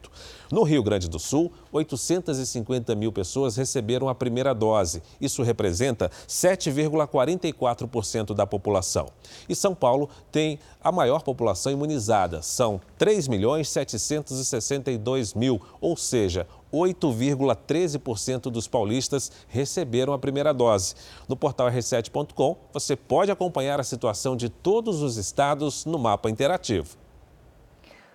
No 0.52 0.64
Rio 0.64 0.82
Grande 0.82 1.08
do 1.08 1.20
Sul, 1.20 1.54
850 1.72 2.96
mil 2.96 3.12
pessoas 3.12 3.56
receberam 3.56 4.10
a 4.10 4.16
primeira 4.16 4.52
dose. 4.52 5.04
Isso 5.22 5.44
representa 5.44 6.10
7,44% 6.28 8.34
da 8.34 8.48
população. 8.48 9.10
E 9.48 9.56
São 9.56 9.76
Paulo 9.76 10.10
tem 10.32 10.58
a 10.84 10.92
maior 10.92 11.22
população 11.22 11.72
imunizada. 11.72 12.42
São 12.42 12.82
3 12.98 13.28
milhões 13.28 13.70
762 13.70 15.36
mil, 15.36 15.62
ou 15.80 15.96
seja, 15.96 16.48
8,13% 16.74 18.52
dos 18.52 18.68
paulistas 18.68 19.32
receberam 19.48 20.14
a 20.14 20.20
primeira 20.20 20.54
dose. 20.54 20.96
No 21.28 21.36
portal 21.36 21.68
r7.com, 21.68 22.58
você 22.72 22.96
pode 22.96 23.32
acompanhar 23.32 23.80
a 23.80 23.84
situação 23.84 24.36
de 24.36 24.50
todos 24.50 25.02
os 25.02 25.18
estados 25.18 25.86
no 25.86 25.98
mapa 25.98 26.30
interativo. 26.30 26.98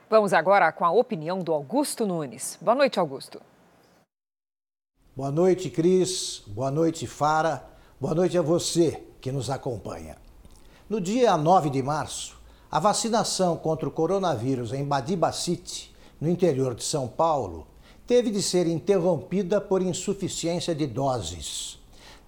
Vamos 0.08 0.32
agora 0.32 0.70
com 0.70 0.84
a 0.84 0.92
opinião 0.92 1.40
do 1.40 1.52
Augusto 1.52 2.06
Nunes. 2.06 2.58
Boa 2.60 2.74
noite, 2.74 3.00
Augusto. 3.00 3.40
Boa 5.16 5.30
noite, 5.30 5.70
Cris. 5.70 6.42
Boa 6.46 6.70
noite, 6.70 7.06
Fara. 7.06 7.64
Boa 8.00 8.14
noite 8.14 8.36
a 8.36 8.42
você 8.42 9.02
que 9.20 9.32
nos 9.32 9.48
acompanha. 9.48 10.16
No 10.88 11.00
dia 11.00 11.36
9 11.36 11.70
de 11.70 11.82
março, 11.82 12.36
a 12.70 12.78
vacinação 12.78 13.56
contra 13.56 13.88
o 13.88 13.92
coronavírus 13.92 14.72
em 14.72 14.84
Badiba 14.84 15.32
City, 15.32 15.94
no 16.20 16.28
interior 16.28 16.74
de 16.74 16.84
São 16.84 17.08
Paulo, 17.08 17.66
teve 18.06 18.30
de 18.30 18.42
ser 18.42 18.66
interrompida 18.66 19.60
por 19.60 19.80
insuficiência 19.80 20.74
de 20.74 20.86
doses. 20.86 21.78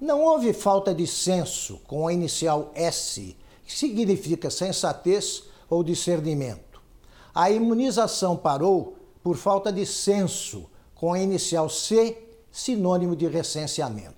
Não 0.00 0.22
houve 0.22 0.52
falta 0.52 0.94
de 0.94 1.06
senso 1.06 1.80
com 1.86 2.06
a 2.06 2.12
inicial 2.12 2.70
S, 2.74 3.36
que 3.64 3.74
significa 3.74 4.50
sensatez 4.50 5.44
ou 5.68 5.82
discernimento. 5.82 6.80
A 7.34 7.50
imunização 7.50 8.36
parou 8.36 8.96
por 9.22 9.36
falta 9.36 9.72
de 9.72 9.84
senso 9.84 10.70
com 10.94 11.12
a 11.12 11.20
inicial 11.20 11.68
C, 11.68 12.16
sinônimo 12.50 13.14
de 13.14 13.26
recenseamento. 13.26 14.16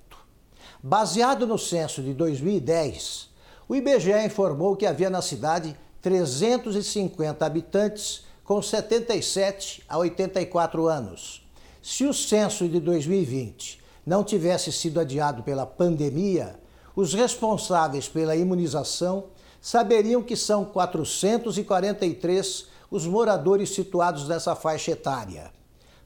Baseado 0.81 1.45
no 1.45 1.59
censo 1.59 2.03
de 2.03 2.15
2010, 2.15 3.31
o 3.69 3.75
IBGE 3.75 4.25
informou 4.25 4.77
que 4.77 4.87
havia 4.87 5.11
na 5.11 5.21
cidade 5.21 5.77
350 6.01 7.45
habitantes 7.45 8.25
com 8.45 8.63
77 8.63 9.83
a 9.89 9.99
84 9.99 10.87
anos 10.87 11.48
se 11.91 12.05
o 12.05 12.13
censo 12.13 12.69
de 12.69 12.81
2020 12.81 13.81
não 14.05 14.23
tivesse 14.23 14.71
sido 14.71 15.01
adiado 15.01 15.43
pela 15.43 15.65
pandemia, 15.65 16.61
os 16.95 17.15
responsáveis 17.15 18.07
pela 18.07 18.37
imunização 18.37 19.29
saberiam 19.59 20.23
que 20.23 20.37
são 20.37 20.67
443 20.67 22.67
os 22.91 23.07
moradores 23.07 23.71
situados 23.71 24.29
nessa 24.29 24.55
faixa 24.55 24.91
etária. 24.91 25.51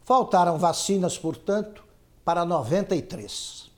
Faltaram 0.04 0.56
vacinas, 0.56 1.18
portanto, 1.18 1.82
para 2.24 2.44
93. 2.44 3.68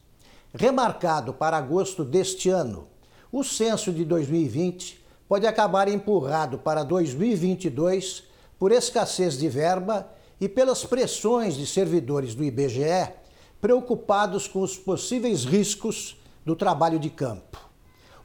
Remarcado 0.53 1.33
para 1.33 1.57
agosto 1.57 2.05
deste 2.05 2.51
ano, 2.51 2.87
o 3.33 3.43
censo 3.43 3.91
de 3.91 4.05
2020 4.05 5.03
pode 5.27 5.47
acabar 5.47 5.89
empurrado 5.89 6.59
para 6.59 6.83
2022 6.83 8.25
por 8.59 8.73
escassez 8.73 9.39
de 9.39 9.49
verba 9.49 10.07
e 10.41 10.49
pelas 10.49 10.85
pressões 10.85 11.57
de 11.57 11.67
servidores 11.67 12.35
do 12.35 12.45
IBGE 12.45 13.13
preocupados 13.61 14.47
com 14.47 14.61
os 14.61 14.77
possíveis 14.77 15.45
riscos 15.45 16.17
do 16.45 16.55
trabalho 16.55 16.99
de 16.99 17.11
campo. 17.11 17.59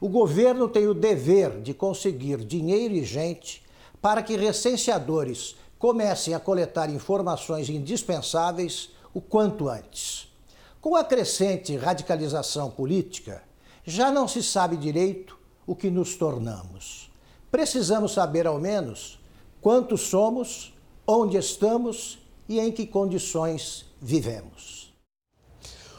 O 0.00 0.08
governo 0.08 0.68
tem 0.68 0.86
o 0.86 0.94
dever 0.94 1.60
de 1.60 1.74
conseguir 1.74 2.38
dinheiro 2.38 2.94
e 2.94 3.04
gente 3.04 3.62
para 4.00 4.22
que 4.22 4.36
recenseadores 4.36 5.56
comecem 5.78 6.34
a 6.34 6.40
coletar 6.40 6.90
informações 6.90 7.68
indispensáveis 7.68 8.90
o 9.14 9.20
quanto 9.20 9.68
antes. 9.68 10.28
Com 10.80 10.96
a 10.96 11.04
crescente 11.04 11.76
radicalização 11.76 12.70
política, 12.70 13.42
já 13.84 14.10
não 14.10 14.26
se 14.26 14.42
sabe 14.42 14.76
direito 14.76 15.38
o 15.66 15.74
que 15.74 15.90
nos 15.90 16.14
tornamos. 16.16 17.10
Precisamos 17.50 18.12
saber, 18.12 18.46
ao 18.46 18.58
menos, 18.58 19.18
quantos 19.60 20.02
somos 20.02 20.72
onde 21.10 21.36
estamos 21.36 22.18
e 22.48 22.58
em 22.60 22.70
que 22.70 22.86
condições 22.86 23.84
vivemos. 24.00 24.94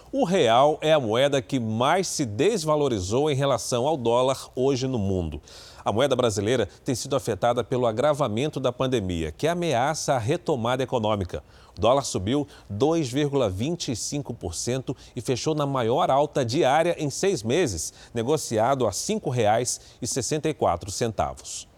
O 0.10 0.24
real 0.24 0.78
é 0.82 0.94
a 0.94 1.02
moeda 1.02 1.42
que 1.42 1.60
mais 1.60 2.08
se 2.08 2.26
desvalorizou 2.26 3.30
em 3.30 3.36
relação 3.36 3.86
ao 3.86 3.98
dólar 3.98 4.50
hoje 4.56 4.88
no 4.88 4.98
mundo. 4.98 5.42
A 5.84 5.92
moeda 5.92 6.16
brasileira 6.16 6.70
tem 6.86 6.96
sido 6.96 7.14
afetada 7.16 7.62
pelo 7.62 7.86
agravamento 7.86 8.58
da 8.58 8.72
pandemia, 8.72 9.34
que 9.34 9.50
ameaça 9.50 10.14
a 10.14 10.18
retomada 10.18 10.82
econômica. 10.82 11.44
O 11.78 11.82
dólar 11.82 12.04
subiu 12.04 12.48
2,25% 12.72 14.96
e 15.14 15.22
fechou 15.22 15.54
na 15.54 15.66
maior 15.66 16.10
alta 16.10 16.46
diária 16.46 16.96
em 16.98 17.10
seis 17.10 17.44
meses, 17.44 17.94
negociado 18.14 18.86
a 18.86 18.90
R$ 18.90 18.96
5,64. 18.96 21.71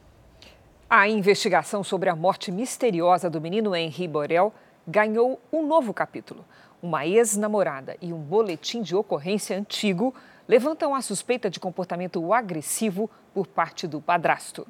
A 0.95 1.09
investigação 1.09 1.83
sobre 1.83 2.07
a 2.07 2.15
morte 2.15 2.51
misteriosa 2.51 3.27
do 3.27 3.41
menino 3.41 3.75
Henri 3.75 4.07
Borel 4.07 4.53
ganhou 4.87 5.41
um 5.51 5.65
novo 5.65 5.91
capítulo. 5.91 6.45
Uma 6.83 7.03
ex-namorada 7.03 7.97
e 7.99 8.13
um 8.13 8.19
boletim 8.19 8.83
de 8.83 8.95
ocorrência 8.95 9.57
antigo 9.57 10.13
levantam 10.47 10.93
a 10.93 11.01
suspeita 11.01 11.49
de 11.49 11.59
comportamento 11.59 12.31
agressivo 12.31 13.09
por 13.33 13.47
parte 13.47 13.87
do 13.87 13.99
padrasto. 13.99 14.67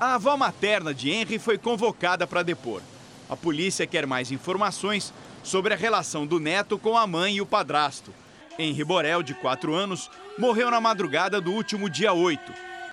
A 0.00 0.14
avó 0.14 0.38
materna 0.38 0.94
de 0.94 1.10
Henry 1.10 1.38
foi 1.38 1.58
convocada 1.58 2.26
para 2.26 2.42
depor. 2.42 2.80
A 3.28 3.36
polícia 3.36 3.86
quer 3.86 4.06
mais 4.06 4.32
informações 4.32 5.12
sobre 5.42 5.74
a 5.74 5.76
relação 5.76 6.26
do 6.26 6.40
neto 6.40 6.78
com 6.78 6.96
a 6.96 7.06
mãe 7.06 7.34
e 7.34 7.40
o 7.42 7.46
padrasto. 7.46 8.10
Henri 8.58 8.84
Borel, 8.84 9.22
de 9.22 9.34
4 9.34 9.74
anos, 9.74 10.10
morreu 10.38 10.70
na 10.70 10.80
madrugada 10.80 11.42
do 11.42 11.52
último 11.52 11.90
dia 11.90 12.14
8. 12.14 12.40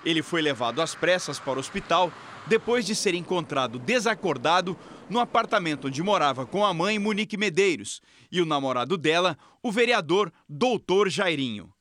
Ele 0.04 0.22
foi 0.22 0.42
levado 0.42 0.82
às 0.82 0.94
pressas 0.94 1.38
para 1.38 1.56
o 1.56 1.60
hospital 1.60 2.12
depois 2.46 2.84
de 2.84 2.94
ser 2.94 3.14
encontrado 3.14 3.78
desacordado 3.78 4.76
no 5.08 5.18
apartamento 5.18 5.88
onde 5.88 6.02
morava 6.02 6.46
com 6.46 6.64
a 6.64 6.72
mãe 6.72 6.98
Monique 6.98 7.36
Medeiros 7.36 8.00
e 8.30 8.40
o 8.40 8.46
namorado 8.46 8.96
dela, 8.96 9.36
o 9.62 9.70
vereador 9.70 10.32
Doutor 10.48 11.08
Jairinho. 11.08 11.72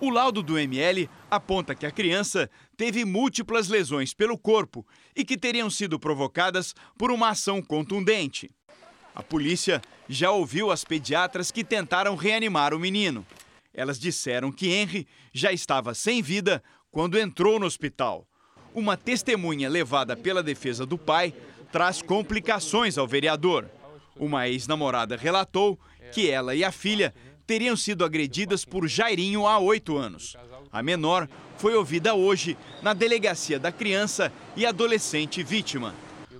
O 0.00 0.10
laudo 0.10 0.42
do 0.42 0.56
ML 0.56 1.10
aponta 1.28 1.74
que 1.74 1.84
a 1.84 1.90
criança 1.90 2.48
teve 2.76 3.04
múltiplas 3.04 3.68
lesões 3.68 4.14
pelo 4.14 4.38
corpo 4.38 4.86
e 5.14 5.24
que 5.24 5.36
teriam 5.36 5.68
sido 5.68 5.98
provocadas 5.98 6.72
por 6.96 7.10
uma 7.10 7.30
ação 7.30 7.60
contundente. 7.60 8.50
A 9.12 9.22
polícia 9.22 9.82
já 10.08 10.30
ouviu 10.30 10.70
as 10.70 10.84
pediatras 10.84 11.50
que 11.50 11.64
tentaram 11.64 12.14
reanimar 12.14 12.72
o 12.72 12.78
menino. 12.78 13.26
Elas 13.74 13.98
disseram 13.98 14.52
que 14.52 14.68
Henry 14.68 15.08
já 15.32 15.52
estava 15.52 15.94
sem 15.94 16.22
vida 16.22 16.62
quando 16.92 17.18
entrou 17.18 17.58
no 17.58 17.66
hospital. 17.66 18.24
Uma 18.74 18.96
testemunha 18.96 19.68
levada 19.68 20.16
pela 20.16 20.42
defesa 20.42 20.84
do 20.84 20.96
pai 20.96 21.34
traz 21.72 22.02
complicações 22.02 22.96
ao 22.96 23.06
vereador. 23.06 23.68
Uma 24.16 24.48
ex-namorada 24.48 25.16
relatou 25.16 25.78
que 26.12 26.30
ela 26.30 26.54
e 26.54 26.64
a 26.64 26.72
filha 26.72 27.14
teriam 27.46 27.76
sido 27.76 28.04
agredidas 28.04 28.64
por 28.64 28.86
Jairinho 28.86 29.46
há 29.46 29.58
oito 29.58 29.96
anos. 29.96 30.36
A 30.70 30.82
menor 30.82 31.28
foi 31.56 31.74
ouvida 31.74 32.14
hoje 32.14 32.56
na 32.82 32.92
delegacia 32.92 33.58
da 33.58 33.72
criança 33.72 34.32
e 34.56 34.66
adolescente 34.66 35.42
vítima. 35.42 35.94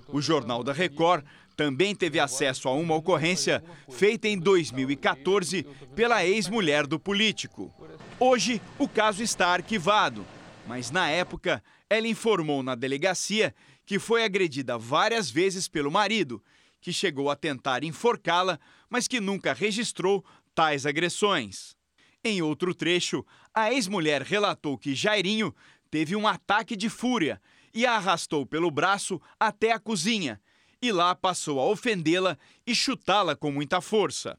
O 0.07 0.21
Jornal 0.21 0.63
da 0.63 0.71
Record 0.71 1.23
também 1.55 1.93
teve 1.93 2.19
acesso 2.19 2.69
a 2.69 2.73
uma 2.73 2.95
ocorrência 2.95 3.63
feita 3.89 4.27
em 4.27 4.37
2014 4.37 5.63
pela 5.95 6.25
ex-mulher 6.25 6.87
do 6.87 6.99
político. 6.99 7.73
Hoje, 8.19 8.61
o 8.77 8.87
caso 8.87 9.21
está 9.21 9.47
arquivado, 9.47 10.25
mas 10.69 10.91
na 10.91 11.09
época 11.09 11.63
ela 11.89 12.07
informou 12.07 12.61
na 12.61 12.75
delegacia 12.75 13.55
que 13.87 13.97
foi 13.97 14.23
agredida 14.23 14.77
várias 14.77 15.27
vezes 15.27 15.67
pelo 15.67 15.89
marido, 15.89 16.43
que 16.79 16.93
chegou 16.93 17.31
a 17.31 17.35
tentar 17.35 17.83
enforcá-la, 17.83 18.59
mas 18.87 19.07
que 19.07 19.19
nunca 19.19 19.51
registrou 19.51 20.23
tais 20.53 20.85
agressões. 20.85 21.75
Em 22.23 22.43
outro 22.43 22.75
trecho, 22.75 23.25
a 23.51 23.73
ex-mulher 23.73 24.21
relatou 24.21 24.77
que 24.77 24.93
Jairinho 24.93 25.55
teve 25.89 26.15
um 26.15 26.27
ataque 26.27 26.75
de 26.75 26.87
fúria 26.87 27.41
e 27.73 27.83
a 27.83 27.93
arrastou 27.93 28.45
pelo 28.45 28.69
braço 28.69 29.19
até 29.39 29.71
a 29.71 29.79
cozinha 29.79 30.39
e 30.79 30.91
lá 30.91 31.15
passou 31.15 31.59
a 31.59 31.65
ofendê-la 31.65 32.37
e 32.67 32.75
chutá-la 32.75 33.35
com 33.35 33.51
muita 33.51 33.81
força. 33.81 34.37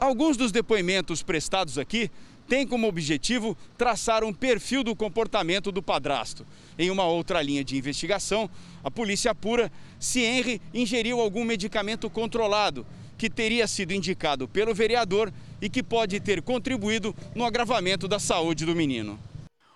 Alguns 0.00 0.36
dos 0.36 0.50
depoimentos 0.50 1.22
prestados 1.22 1.78
aqui 1.78 2.10
têm 2.48 2.66
como 2.66 2.88
objetivo 2.88 3.56
traçar 3.76 4.24
um 4.24 4.32
perfil 4.32 4.82
do 4.82 4.96
comportamento 4.96 5.70
do 5.70 5.82
padrasto. 5.82 6.46
Em 6.78 6.90
uma 6.90 7.04
outra 7.04 7.42
linha 7.42 7.62
de 7.62 7.76
investigação, 7.76 8.48
a 8.82 8.90
polícia 8.90 9.30
apura 9.30 9.70
se 10.00 10.20
Henry 10.20 10.60
ingeriu 10.72 11.20
algum 11.20 11.44
medicamento 11.44 12.08
controlado 12.08 12.86
que 13.18 13.28
teria 13.28 13.66
sido 13.66 13.92
indicado 13.92 14.48
pelo 14.48 14.74
vereador 14.74 15.32
e 15.60 15.68
que 15.68 15.82
pode 15.82 16.18
ter 16.20 16.40
contribuído 16.40 17.14
no 17.34 17.44
agravamento 17.44 18.08
da 18.08 18.18
saúde 18.18 18.64
do 18.64 18.74
menino. 18.74 19.18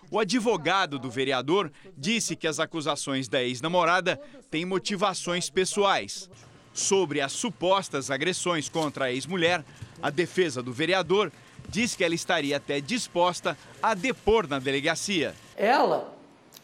O 0.09 0.19
advogado 0.19 0.97
do 0.97 1.09
vereador 1.09 1.71
disse 1.97 2.35
que 2.35 2.47
as 2.47 2.59
acusações 2.59 3.27
da 3.27 3.43
ex-namorada 3.43 4.19
têm 4.49 4.63
motivações 4.63 5.49
pessoais. 5.49 6.29
Sobre 6.73 7.19
as 7.19 7.31
supostas 7.31 8.09
agressões 8.09 8.69
contra 8.69 9.05
a 9.05 9.11
ex-mulher, 9.11 9.63
a 10.01 10.09
defesa 10.09 10.61
do 10.61 10.71
vereador 10.71 11.31
diz 11.69 11.95
que 11.95 12.03
ela 12.03 12.15
estaria 12.15 12.57
até 12.57 12.79
disposta 12.79 13.57
a 13.81 13.93
depor 13.93 14.47
na 14.47 14.59
delegacia. 14.59 15.33
Ela 15.55 16.13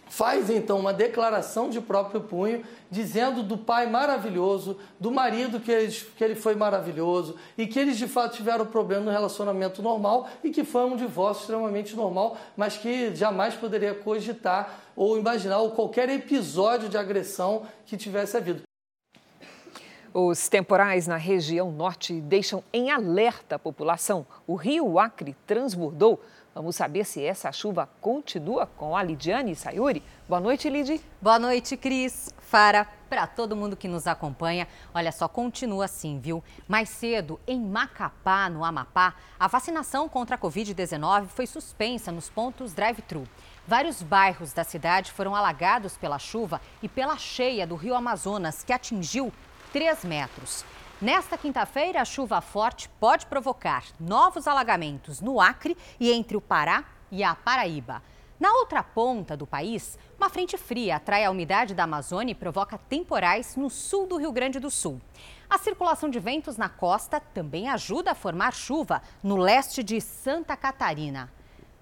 faz 0.10 0.50
então 0.50 0.80
uma 0.80 0.92
declaração 0.92 1.70
de 1.70 1.80
próprio 1.80 2.22
punho, 2.22 2.64
dizendo 2.90 3.44
do 3.44 3.58
pai 3.58 3.88
maravilhoso, 3.88 4.78
do 5.00 5.12
marido 5.12 5.60
que, 5.60 5.88
que 6.18 6.24
ele 6.24 6.36
foi 6.36 6.56
maravilhoso 6.56 7.36
e 7.58 7.68
que 7.68 7.80
eles 7.80 7.98
de 7.98 8.08
fato 8.08 8.36
tiveram 8.36 8.66
problema 8.66 9.06
no 9.06 9.12
relacionamento 9.12 9.82
normal 9.82 10.28
e 10.44 10.50
que 10.50 10.64
foi 10.64 10.86
um 10.86 10.96
divórcio 10.96 11.42
extremamente 11.42 11.96
normal, 11.96 12.38
mas 12.58 12.76
que 12.76 13.16
jamais 13.16 13.54
poderia 13.54 13.94
cogitar 13.94 14.82
ou 14.96 15.18
imaginar 15.18 15.60
ou 15.60 15.72
qualquer 15.72 16.10
episódio 16.10 16.90
de 16.90 16.98
agressão 16.98 17.64
que 17.86 17.96
tivesse 17.96 18.36
havido. 18.36 18.69
Os 20.12 20.50
temporais 20.50 21.06
na 21.06 21.18
região 21.18 21.72
norte 21.72 22.20
deixam 22.20 22.64
em 22.74 22.90
alerta 22.90 23.56
a 23.56 23.60
população. 23.60 24.26
O 24.48 24.56
rio 24.56 24.98
Acre 24.98 25.36
transbordou 25.46 26.20
Vamos 26.60 26.76
saber 26.76 27.06
se 27.06 27.24
essa 27.24 27.52
chuva 27.52 27.88
continua 28.02 28.66
com 28.66 28.98
a 28.98 29.04
Lidiane 29.04 29.56
Sayuri. 29.56 30.04
Boa 30.28 30.42
noite, 30.42 30.70
Lidi. 30.70 31.00
Boa 31.22 31.38
noite, 31.38 31.78
Cris. 31.78 32.34
Fara, 32.40 32.88
para 33.08 33.28
todo 33.28 33.56
mundo 33.56 33.78
que 33.78 33.88
nos 33.88 34.08
acompanha, 34.08 34.68
olha 34.94 35.12
só, 35.12 35.28
continua 35.28 35.86
assim, 35.86 36.20
viu? 36.20 36.44
Mais 36.68 36.90
cedo, 36.90 37.40
em 37.48 37.62
Macapá, 37.62 38.50
no 38.50 38.66
Amapá, 38.66 39.14
a 39.40 39.48
vacinação 39.48 40.10
contra 40.10 40.36
a 40.36 40.40
Covid-19 40.40 41.28
foi 41.28 41.46
suspensa 41.46 42.12
nos 42.12 42.30
pontos 42.30 42.74
drive-thru. 42.74 43.24
Vários 43.68 44.02
bairros 44.02 44.52
da 44.52 44.64
cidade 44.64 45.12
foram 45.12 45.36
alagados 45.36 45.96
pela 45.96 46.18
chuva 46.18 46.60
e 46.82 46.90
pela 46.90 47.16
cheia 47.16 47.68
do 47.68 47.76
rio 47.76 47.94
Amazonas, 47.96 48.64
que 48.64 48.74
atingiu 48.74 49.32
3 49.72 50.04
metros. 50.04 50.66
Nesta 51.00 51.38
quinta-feira, 51.38 52.02
a 52.02 52.06
chuva 52.06 52.42
forte 52.42 52.90
pode 53.00 53.28
provocar 53.28 53.84
novos 54.00 54.48
alagamentos 54.48 55.22
no 55.22 55.40
Acre 55.40 55.78
e 56.00 56.12
entre 56.12 56.36
o 56.36 56.42
Pará 56.42 56.84
e 57.12 57.24
a 57.24 57.36
Paraíba. 57.36 58.02
Na 58.40 58.52
outra 58.54 58.82
ponta 58.82 59.38
do 59.38 59.46
país, 59.46 59.98
uma 60.18 60.30
frente 60.30 60.58
fria 60.58 60.96
atrai 60.96 61.24
a 61.24 61.32
umidade 61.32 61.76
da 61.76 61.84
Amazônia 61.84 62.32
e 62.32 62.36
provoca 62.36 62.78
temporais 62.78 63.56
no 63.56 63.70
sul 63.70 64.08
do 64.08 64.18
Rio 64.18 64.32
Grande 64.32 64.60
do 64.60 64.72
Sul. 64.72 65.00
A 65.50 65.58
circulação 65.58 66.10
de 66.10 66.20
ventos 66.20 66.58
na 66.58 66.70
costa 66.70 67.20
também 67.20 67.70
ajuda 67.70 68.12
a 68.12 68.16
formar 68.16 68.54
chuva 68.54 69.02
no 69.22 69.38
leste 69.38 69.84
de 69.84 70.02
Santa 70.02 70.58
Catarina. 70.58 71.32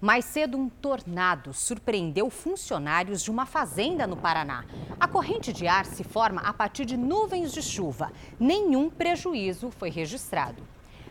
Mais 0.00 0.24
cedo, 0.26 0.56
um 0.56 0.68
tornado 0.68 1.52
surpreendeu 1.52 2.30
funcionários 2.30 3.20
de 3.20 3.32
uma 3.32 3.44
fazenda 3.44 4.06
no 4.06 4.16
Paraná. 4.16 4.64
A 5.00 5.08
corrente 5.08 5.52
de 5.52 5.66
ar 5.66 5.84
se 5.84 6.04
forma 6.04 6.40
a 6.42 6.52
partir 6.52 6.84
de 6.84 6.96
nuvens 6.96 7.52
de 7.52 7.60
chuva. 7.60 8.12
Nenhum 8.38 8.88
prejuízo 8.88 9.72
foi 9.72 9.90
registrado. 9.90 10.62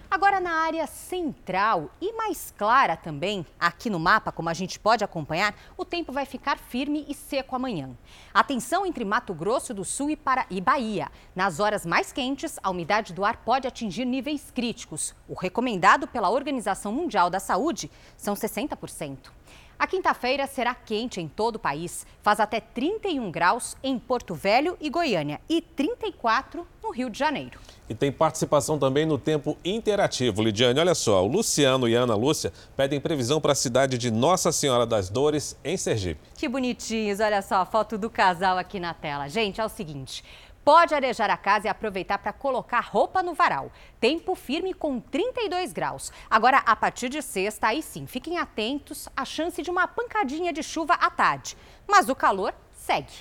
Agora, 0.10 0.40
na 0.40 0.52
área 0.52 0.88
central 0.88 1.92
e 2.00 2.14
mais 2.14 2.54
clara 2.58 2.96
também, 2.96 3.46
aqui 3.60 3.90
no 3.90 4.00
mapa, 4.00 4.32
como 4.32 4.48
a 4.48 4.54
gente 4.54 4.80
pode 4.80 5.04
acompanhar, 5.04 5.54
o 5.76 5.84
tempo 5.84 6.14
vai 6.14 6.26
ficar 6.26 6.58
firme 6.58 7.06
e 7.10 7.14
seco 7.14 7.58
amanhã. 7.58 7.90
Atenção 8.34 8.86
entre 8.86 9.04
Mato 9.04 9.34
Grosso 9.34 9.74
do 9.74 9.84
Sul 9.84 10.10
e, 10.10 10.16
para... 10.16 10.46
e 10.50 10.62
Bahia. 10.62 11.12
Nas 11.36 11.60
horas 11.60 11.86
mais 11.86 12.14
quentes, 12.14 12.58
a 12.64 12.70
umidade 12.70 13.12
do 13.12 13.26
ar 13.26 13.38
pode 13.38 13.68
atingir 13.68 14.06
níveis 14.06 14.50
críticos. 14.50 15.14
O 15.28 15.34
recomendado 15.34 16.08
pela 16.08 16.30
Organização 16.30 16.94
Mundial 16.94 17.30
da 17.30 17.42
Saúde 17.42 17.92
são 18.16 18.34
60%. 18.34 19.37
A 19.80 19.86
quinta-feira 19.86 20.48
será 20.48 20.74
quente 20.74 21.22
em 21.22 21.28
todo 21.28 21.58
o 21.58 21.60
país. 21.60 22.06
Faz 22.24 22.40
até 22.40 22.60
31 22.60 23.30
graus 23.30 23.78
em 23.84 24.00
Porto 24.00 24.34
Velho 24.34 24.76
e 24.82 24.90
Goiânia 24.90 25.40
e 25.48 25.62
34 25.62 26.66
no 26.84 26.90
Rio 26.90 27.12
de 27.12 27.20
Janeiro. 27.20 27.60
E 27.88 27.94
tem 27.94 28.12
participação 28.12 28.80
também 28.80 29.06
no 29.06 29.20
tempo 29.20 29.56
interativo. 29.64 30.42
Lidiane, 30.42 30.80
olha 30.80 30.96
só, 30.96 31.24
o 31.24 31.28
Luciano 31.28 31.88
e 31.88 31.96
a 31.96 32.02
Ana 32.02 32.16
Lúcia 32.16 32.52
pedem 32.76 33.00
previsão 33.00 33.40
para 33.40 33.52
a 33.52 33.56
cidade 33.56 34.00
de 34.00 34.10
Nossa 34.10 34.52
Senhora 34.52 34.86
das 34.86 35.10
Dores, 35.10 35.56
em 35.64 35.78
Sergipe. 35.78 36.20
Que 36.36 36.50
bonitinhos, 36.50 37.20
olha 37.20 37.42
só 37.44 37.56
a 37.58 37.66
foto 37.66 38.00
do 38.00 38.10
casal 38.10 38.58
aqui 38.58 38.80
na 38.80 38.96
tela. 38.96 39.30
Gente, 39.30 39.62
é 39.62 39.66
o 39.66 39.70
seguinte, 39.70 40.24
Pode 40.68 40.94
arejar 40.94 41.30
a 41.30 41.38
casa 41.38 41.68
e 41.68 41.70
aproveitar 41.70 42.18
para 42.18 42.34
colocar 42.34 42.82
roupa 42.82 43.24
no 43.24 43.34
varal. 43.34 43.72
Tempo 44.02 44.36
firme 44.36 44.74
com 44.74 45.00
32 45.00 45.72
graus. 45.72 46.12
Agora, 46.30 46.58
a 46.58 46.76
partir 46.76 47.08
de 47.08 47.22
sexta, 47.22 47.68
aí 47.68 47.82
sim, 47.82 48.06
fiquem 48.06 48.38
atentos 48.38 49.08
à 49.16 49.24
chance 49.24 49.62
de 49.62 49.72
uma 49.72 49.88
pancadinha 49.88 50.52
de 50.52 50.62
chuva 50.62 50.96
à 50.96 51.10
tarde. 51.10 51.56
Mas 51.88 52.10
o 52.10 52.16
calor 52.16 52.54
segue. 52.74 53.14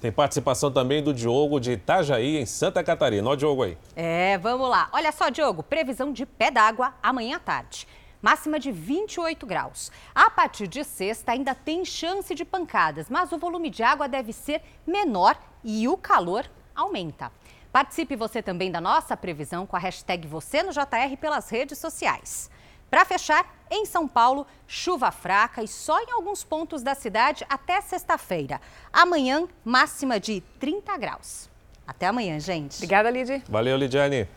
Tem 0.00 0.10
participação 0.10 0.72
também 0.72 1.02
do 1.02 1.12
Diogo 1.12 1.60
de 1.60 1.72
Itajaí, 1.72 2.38
em 2.38 2.46
Santa 2.46 2.82
Catarina. 2.82 3.28
O 3.28 3.36
Diogo 3.36 3.64
aí. 3.64 3.76
É, 3.94 4.38
vamos 4.38 4.70
lá. 4.70 4.88
Olha 4.90 5.12
só, 5.12 5.28
Diogo, 5.28 5.62
previsão 5.62 6.10
de 6.10 6.24
pé 6.24 6.50
d'água 6.50 6.94
amanhã 7.02 7.36
à 7.36 7.40
tarde 7.40 7.86
máxima 8.22 8.58
de 8.58 8.72
28 8.72 9.44
graus. 9.44 9.92
A 10.14 10.30
partir 10.30 10.66
de 10.66 10.82
sexta 10.82 11.32
ainda 11.32 11.54
tem 11.54 11.84
chance 11.84 12.34
de 12.34 12.42
pancadas, 12.42 13.10
mas 13.10 13.30
o 13.32 13.36
volume 13.36 13.68
de 13.68 13.82
água 13.82 14.08
deve 14.08 14.32
ser 14.32 14.62
menor 14.86 15.36
e 15.62 15.86
o 15.86 15.94
calor 15.98 16.48
aumenta. 16.74 17.30
Participe 17.72 18.16
você 18.16 18.42
também 18.42 18.70
da 18.70 18.80
nossa 18.80 19.16
previsão 19.16 19.66
com 19.66 19.76
a 19.76 19.80
hashtag 19.80 20.28
Você 20.28 20.62
no 20.62 20.72
JR 20.72 21.16
pelas 21.20 21.50
redes 21.50 21.78
sociais. 21.78 22.50
Para 22.90 23.04
fechar, 23.04 23.52
em 23.70 23.84
São 23.84 24.06
Paulo, 24.06 24.46
chuva 24.68 25.10
fraca 25.10 25.62
e 25.62 25.66
só 25.66 26.00
em 26.00 26.12
alguns 26.12 26.44
pontos 26.44 26.82
da 26.82 26.94
cidade 26.94 27.44
até 27.48 27.80
sexta-feira. 27.80 28.60
Amanhã, 28.92 29.48
máxima 29.64 30.20
de 30.20 30.40
30 30.60 30.96
graus. 30.96 31.50
Até 31.86 32.06
amanhã, 32.06 32.38
gente. 32.38 32.76
Obrigada, 32.76 33.10
Lidy. 33.10 33.42
Valeu, 33.48 33.76
Lidiane. 33.76 34.28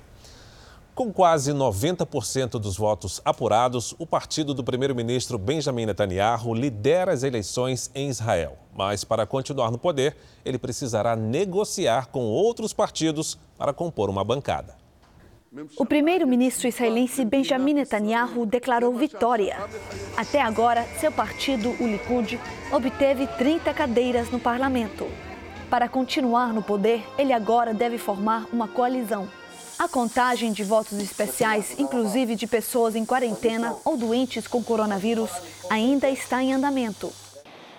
Com 0.97 1.13
quase 1.13 1.53
90% 1.53 2.53
dos 2.53 2.75
votos 2.75 3.21
apurados, 3.23 3.93
o 3.99 4.05
partido 4.07 4.51
do 4.51 4.63
primeiro-ministro 4.63 5.37
Benjamin 5.37 5.85
Netanyahu 5.85 6.55
lidera 6.55 7.13
as 7.13 7.21
eleições 7.21 7.91
em 7.93 8.09
Israel. 8.09 8.57
Mas 8.75 9.03
para 9.03 9.23
continuar 9.23 9.69
no 9.69 9.77
poder, 9.77 10.17
ele 10.43 10.57
precisará 10.57 11.15
negociar 11.15 12.07
com 12.07 12.21
outros 12.21 12.73
partidos 12.73 13.37
para 13.59 13.71
compor 13.73 14.09
uma 14.09 14.23
bancada. 14.23 14.75
O 15.77 15.85
primeiro-ministro 15.85 16.67
israelense 16.67 17.23
Benjamin 17.23 17.75
Netanyahu 17.75 18.43
declarou 18.47 18.91
vitória. 18.95 19.55
Até 20.17 20.41
agora, 20.41 20.83
seu 20.99 21.11
partido, 21.11 21.75
o 21.79 21.85
Likud, 21.85 22.39
obteve 22.71 23.27
30 23.37 23.71
cadeiras 23.71 24.31
no 24.31 24.39
parlamento. 24.39 25.05
Para 25.69 25.87
continuar 25.87 26.51
no 26.51 26.63
poder, 26.63 27.05
ele 27.19 27.33
agora 27.33 27.71
deve 27.71 27.99
formar 27.99 28.47
uma 28.51 28.67
coalizão. 28.67 29.27
A 29.79 29.87
contagem 29.87 30.51
de 30.51 30.63
votos 30.63 30.97
especiais, 30.97 31.79
inclusive 31.79 32.35
de 32.35 32.47
pessoas 32.47 32.95
em 32.95 33.05
quarentena 33.05 33.75
ou 33.85 33.95
doentes 33.95 34.47
com 34.47 34.63
coronavírus, 34.63 35.29
ainda 35.69 36.09
está 36.09 36.41
em 36.41 36.51
andamento. 36.51 37.13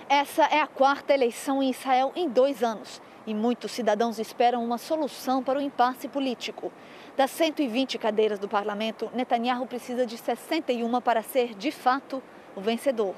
Essa 0.08 0.44
é 0.44 0.60
a 0.60 0.66
quarta 0.68 1.12
eleição 1.12 1.60
em 1.60 1.70
Israel 1.70 2.12
em 2.14 2.28
dois 2.28 2.62
anos 2.62 3.02
e 3.26 3.34
muitos 3.34 3.72
cidadãos 3.72 4.20
esperam 4.20 4.64
uma 4.64 4.78
solução 4.78 5.42
para 5.42 5.58
o 5.58 5.60
impasse 5.60 6.06
político. 6.06 6.72
Das 7.16 7.32
120 7.32 7.98
cadeiras 7.98 8.38
do 8.38 8.48
parlamento, 8.48 9.10
Netanyahu 9.12 9.66
precisa 9.66 10.06
de 10.06 10.16
61 10.16 11.00
para 11.00 11.20
ser, 11.20 11.52
de 11.52 11.72
fato, 11.72 12.22
o 12.54 12.60
vencedor. 12.60 13.16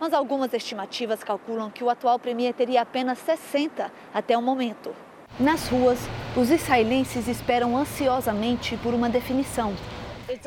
Mas 0.00 0.12
algumas 0.12 0.52
estimativas 0.52 1.22
calculam 1.22 1.70
que 1.70 1.84
o 1.84 1.88
atual 1.88 2.18
premier 2.18 2.52
teria 2.52 2.82
apenas 2.82 3.20
60 3.20 3.90
até 4.12 4.36
o 4.36 4.42
momento. 4.42 5.05
Nas 5.38 5.68
ruas, 5.68 5.98
os 6.34 6.50
israelenses 6.50 7.28
esperam 7.28 7.76
ansiosamente 7.76 8.74
por 8.78 8.94
uma 8.94 9.08
definição. 9.08 9.74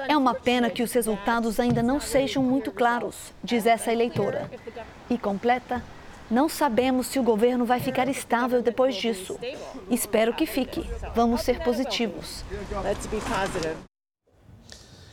É 0.07 0.17
uma 0.17 0.33
pena 0.33 0.69
que 0.69 0.81
os 0.81 0.91
resultados 0.91 1.59
ainda 1.59 1.83
não 1.83 1.99
sejam 1.99 2.41
muito 2.41 2.71
claros, 2.71 3.31
diz 3.43 3.67
essa 3.67 3.91
eleitora. 3.91 4.49
E 5.07 5.15
completa: 5.15 5.83
não 6.29 6.49
sabemos 6.49 7.05
se 7.05 7.19
o 7.19 7.23
governo 7.23 7.65
vai 7.65 7.79
ficar 7.79 8.07
estável 8.07 8.63
depois 8.63 8.95
disso. 8.95 9.39
Espero 9.91 10.33
que 10.33 10.47
fique. 10.47 10.83
Vamos 11.13 11.41
ser 11.41 11.63
positivos. 11.63 12.43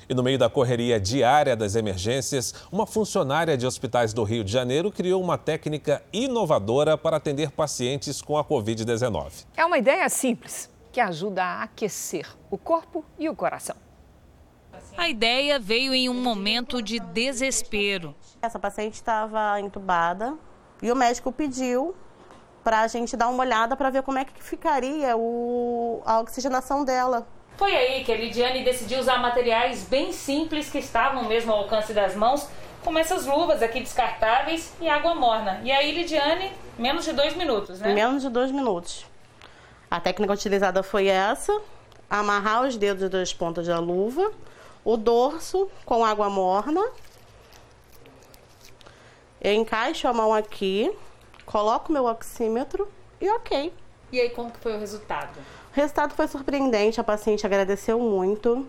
E 0.09 0.15
no 0.15 0.23
meio 0.23 0.39
da 0.39 0.49
correria 0.49 1.01
diária 1.01 1.57
das 1.57 1.75
emergências, 1.75 2.55
uma 2.71 2.87
funcionária 2.87 3.57
de 3.57 3.67
hospitais 3.67 4.13
do 4.13 4.23
Rio 4.23 4.45
de 4.45 4.53
Janeiro 4.53 4.93
criou 4.93 5.23
uma 5.23 5.37
técnica 5.37 6.03
inovadora 6.13 6.97
para 6.97 7.17
atender 7.17 7.51
pacientes 7.51 8.23
com 8.23 8.39
a 8.39 8.45
Covid-19. 8.45 9.47
É 9.57 9.65
uma 9.65 9.79
ideia 9.79 10.09
simples 10.09 10.71
que 10.93 11.01
ajuda 11.01 11.43
a 11.43 11.63
aquecer 11.65 12.27
o 12.51 12.57
corpo 12.57 13.05
e 13.19 13.29
o 13.29 13.35
coração. 13.35 13.77
A 14.97 15.09
ideia 15.09 15.59
veio 15.59 15.93
em 15.93 16.09
um 16.09 16.15
momento 16.15 16.81
de 16.81 16.99
desespero. 17.01 18.15
Essa 18.41 18.59
paciente 18.59 18.95
estava 18.95 19.61
entubada 19.61 20.35
e 20.81 20.91
o 20.91 20.97
médico 20.97 21.33
pediu 21.33 21.95
para 22.63 22.81
a 22.81 22.89
gente 22.89 23.17
dar 23.17 23.29
uma 23.29 23.43
olhada 23.43 23.77
para 23.77 23.91
ver 23.91 24.03
como 24.03 24.19
é 24.19 24.25
que 24.25 24.43
ficaria 24.43 25.17
o, 25.17 26.01
a 26.05 26.21
oxigenação 26.21 26.85
dela. 26.85 27.27
Foi 27.57 27.75
aí 27.75 28.05
que 28.05 28.13
a 28.13 28.17
Lidiane 28.17 28.63
decidiu 28.63 29.01
usar 29.01 29.19
materiais 29.19 29.85
bem 29.85 30.13
simples 30.13 30.69
que 30.69 30.79
estavam 30.79 31.25
mesmo 31.25 31.53
ao 31.53 31.61
alcance 31.61 31.95
das 31.95 32.15
mãos, 32.15 32.49
como 32.85 32.99
essas 32.99 33.25
luvas 33.27 33.63
aqui 33.63 33.81
descartáveis 33.81 34.75
e 34.81 34.89
água 34.89 35.15
morna. 35.15 35.61
E 35.65 35.73
aí, 35.73 35.91
Lidiane, 35.93 36.53
menos 36.79 37.05
de 37.05 37.13
dois 37.13 37.35
minutos, 37.35 37.81
né? 37.81 37.95
Menos 37.95 38.23
de 38.23 38.29
dois 38.29 38.51
minutos. 38.51 39.07
A 39.91 39.99
técnica 39.99 40.35
utilizada 40.35 40.83
foi 40.83 41.07
essa: 41.07 41.59
amarrar 42.11 42.63
os 42.63 42.77
dedos 42.77 43.09
das 43.09 43.33
pontas 43.33 43.67
da 43.67 43.79
luva, 43.79 44.31
o 44.85 44.97
dorso 44.99 45.71
com 45.87 46.05
água 46.05 46.29
morna. 46.29 46.85
Eu 49.41 49.55
encaixo 49.55 50.07
a 50.07 50.13
mão 50.13 50.35
aqui, 50.35 50.95
coloco 51.47 51.91
meu 51.91 52.05
oxímetro 52.05 52.87
e 53.19 53.31
ok. 53.31 53.73
E 54.13 54.21
aí, 54.21 54.31
como 54.31 54.51
que 54.51 54.59
foi 54.59 54.77
o 54.77 54.79
resultado? 54.79 55.39
O 55.77 55.79
resultado 55.79 56.15
foi 56.15 56.27
surpreendente, 56.27 56.99
a 56.99 57.05
paciente 57.05 57.45
agradeceu 57.45 58.01
muito 58.01 58.67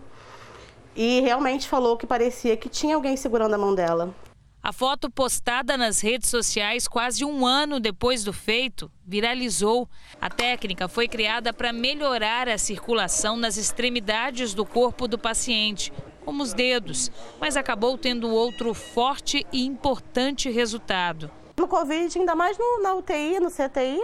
e 0.94 1.20
realmente 1.22 1.66
falou 1.66 1.96
que 1.96 2.06
parecia 2.06 2.54
que 2.54 2.68
tinha 2.68 2.96
alguém 2.96 3.16
segurando 3.16 3.54
a 3.54 3.58
mão 3.58 3.74
dela. 3.74 4.14
A 4.62 4.74
foto 4.74 5.10
postada 5.10 5.74
nas 5.78 6.02
redes 6.02 6.28
sociais 6.28 6.86
quase 6.86 7.24
um 7.24 7.46
ano 7.46 7.80
depois 7.80 8.24
do 8.24 8.32
feito 8.34 8.90
viralizou. 9.06 9.88
A 10.20 10.28
técnica 10.28 10.86
foi 10.86 11.08
criada 11.08 11.50
para 11.50 11.72
melhorar 11.72 12.46
a 12.46 12.58
circulação 12.58 13.38
nas 13.38 13.56
extremidades 13.56 14.52
do 14.52 14.66
corpo 14.66 15.08
do 15.08 15.18
paciente, 15.18 15.90
como 16.26 16.42
os 16.42 16.52
dedos, 16.52 17.10
mas 17.40 17.56
acabou 17.56 17.96
tendo 17.96 18.28
outro 18.28 18.74
forte 18.74 19.46
e 19.50 19.64
importante 19.64 20.50
resultado. 20.50 21.30
No 21.56 21.66
Covid, 21.66 22.18
ainda 22.18 22.34
mais 22.34 22.58
no, 22.58 22.82
na 22.82 22.92
UTI, 22.92 23.40
no 23.40 23.50
CTI, 23.50 23.98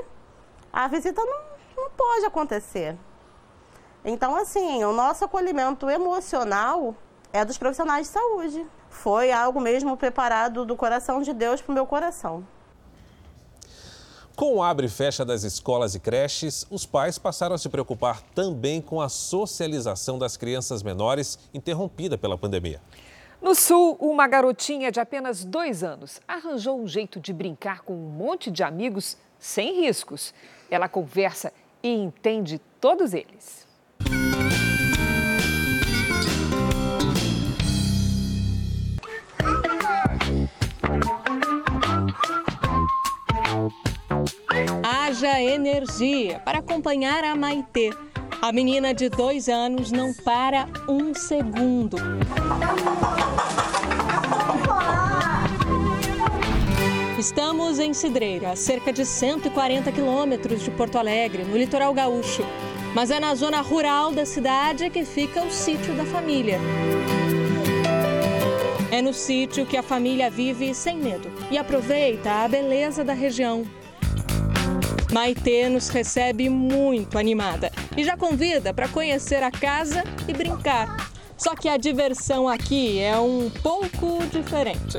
a 0.73 0.89
visita 0.89 1.23
não 1.23 1.54
não 1.54 1.54
pode 1.97 2.25
acontecer. 2.25 2.97
Então, 4.05 4.37
assim, 4.37 4.85
o 4.85 4.93
nosso 4.93 5.25
acolhimento 5.25 5.89
emocional 5.89 6.95
é 7.33 7.45
dos 7.45 7.59
profissionais 7.59 8.07
de 8.07 8.13
saúde. 8.13 8.67
Foi 8.91 9.33
algo 9.33 9.61
mesmo 9.61 9.97
preparado 9.97 10.65
do 10.65 10.77
coração 10.77 11.23
de 11.23 11.33
Deus 11.33 11.61
para 11.61 11.73
o 11.73 11.75
meu 11.75 11.87
coração. 11.87 12.47
Com 14.37 14.57
o 14.57 14.63
abre 14.63 14.87
e 14.87 14.91
fecha 14.91 15.25
das 15.25 15.45
escolas 15.45 15.95
e 15.95 16.01
creches, 16.01 16.67
os 16.69 16.85
pais 16.85 17.19
passaram 17.19 17.55
a 17.55 17.59
se 17.59 17.69
preocupar 17.69 18.21
também 18.35 18.83
com 18.83 19.01
a 19.01 19.09
socialização 19.09 20.19
das 20.19 20.37
crianças 20.37 20.83
menores 20.83 21.39
interrompida 21.55 22.19
pela 22.19 22.37
pandemia. 22.37 22.83
No 23.41 23.55
Sul, 23.55 23.97
uma 24.01 24.27
garotinha 24.27 24.91
de 24.91 24.99
apenas 24.99 25.45
dois 25.45 25.85
anos 25.85 26.21
arranjou 26.27 26.81
um 26.81 26.89
jeito 26.89 27.21
de 27.21 27.33
brincar 27.33 27.83
com 27.83 27.95
um 27.95 28.09
monte 28.09 28.51
de 28.51 28.63
amigos 28.63 29.17
sem 29.39 29.83
riscos. 29.83 30.35
Ela 30.71 30.89
conversa 30.89 31.53
e 31.85 31.91
entende 31.91 32.59
todos 32.81 33.13
eles. 33.13 33.69
Haja 44.83 45.41
energia 45.43 46.41
para 46.41 46.61
acompanhar 46.61 47.23
a 47.23 47.37
Maitê. 47.37 47.91
A 48.41 48.51
menina 48.51 48.95
de 48.95 49.11
dois 49.11 49.49
anos 49.49 49.93
não 49.93 50.13
para 50.25 50.67
um 50.89 51.15
segundo. 51.15 51.97
Estamos 57.25 57.79
em 57.79 57.95
Cidreira, 57.95 58.51
a 58.51 58.55
cerca 58.55 58.93
de 58.93 59.07
140 59.07 59.91
quilômetros 59.91 60.63
de 60.63 60.71
Porto 60.71 60.99
Alegre, 60.99 61.43
no 61.43 61.57
litoral 61.57 61.95
gaúcho. 61.95 62.43
Mas 62.95 63.11
é 63.11 63.19
na 63.19 63.35
zona 63.35 63.63
rural 63.63 64.13
da 64.13 64.27
cidade 64.27 64.91
que 64.91 65.07
fica 65.07 65.43
o 65.43 65.51
sítio 65.51 65.95
da 65.95 66.05
família. 66.05 66.59
É 68.91 69.01
no 69.01 69.15
sítio 69.15 69.65
que 69.65 69.75
a 69.75 69.83
família 69.83 70.29
vive 70.29 70.75
sem 70.75 70.99
medo 70.99 71.33
e 71.51 71.57
aproveita 71.57 72.31
a 72.31 72.47
beleza 72.47 73.03
da 73.03 73.15
região. 73.15 73.65
Maitê 75.11 75.71
nos 75.71 75.89
recebe 75.89 76.51
muito 76.51 77.17
animada 77.17 77.73
e 77.97 78.05
já 78.05 78.19
convida 78.19 78.75
para 78.75 78.87
conhecer 78.87 79.43
a 79.43 79.51
casa 79.51 80.05
e 80.29 80.35
brincar. 80.35 81.11
Só 81.39 81.55
que 81.57 81.71
a 81.71 81.79
diversão 81.79 82.47
aqui 82.47 83.01
é 83.01 83.19
um 83.19 83.49
pouco 83.63 84.19
diferente. 84.27 84.99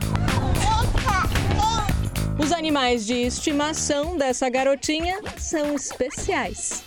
Os 2.37 2.51
animais 2.51 3.05
de 3.05 3.13
estimação 3.13 4.17
dessa 4.17 4.49
garotinha 4.49 5.21
são 5.37 5.73
especiais. 5.73 6.83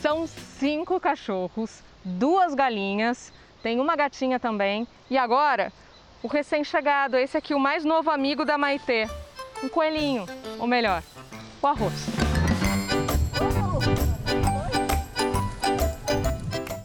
São 0.00 0.26
cinco 0.26 1.00
cachorros, 1.00 1.82
duas 2.04 2.54
galinhas, 2.54 3.32
tem 3.62 3.80
uma 3.80 3.96
gatinha 3.96 4.38
também. 4.38 4.86
E 5.10 5.18
agora, 5.18 5.72
o 6.22 6.28
recém-chegado, 6.28 7.16
esse 7.16 7.36
aqui, 7.36 7.54
o 7.54 7.60
mais 7.60 7.84
novo 7.84 8.10
amigo 8.10 8.44
da 8.44 8.56
Maitê. 8.56 9.08
Um 9.62 9.68
coelhinho, 9.68 10.26
ou 10.58 10.66
melhor, 10.66 11.02
o 11.60 11.66
arroz. 11.66 12.33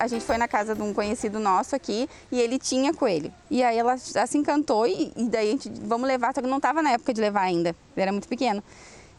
Gente 0.09 0.25
foi 0.25 0.37
na 0.37 0.47
casa 0.47 0.75
de 0.75 0.81
um 0.81 0.93
conhecido 0.93 1.39
nosso 1.39 1.75
aqui 1.75 2.09
e 2.31 2.39
ele 2.39 2.59
tinha 2.59 2.93
coelho. 2.93 3.31
E 3.49 3.63
aí 3.63 3.77
ela 3.77 3.95
já 3.97 4.25
se 4.25 4.37
encantou 4.37 4.85
e, 4.85 5.11
e 5.15 5.23
daí 5.29 5.49
a 5.49 5.51
gente, 5.51 5.71
vamos 5.83 6.07
levar, 6.07 6.33
só 6.33 6.41
que 6.41 6.47
não 6.47 6.57
estava 6.57 6.81
na 6.81 6.91
época 6.91 7.13
de 7.13 7.21
levar 7.21 7.41
ainda, 7.41 7.69
ele 7.69 8.01
era 8.01 8.11
muito 8.11 8.27
pequeno. 8.27 8.63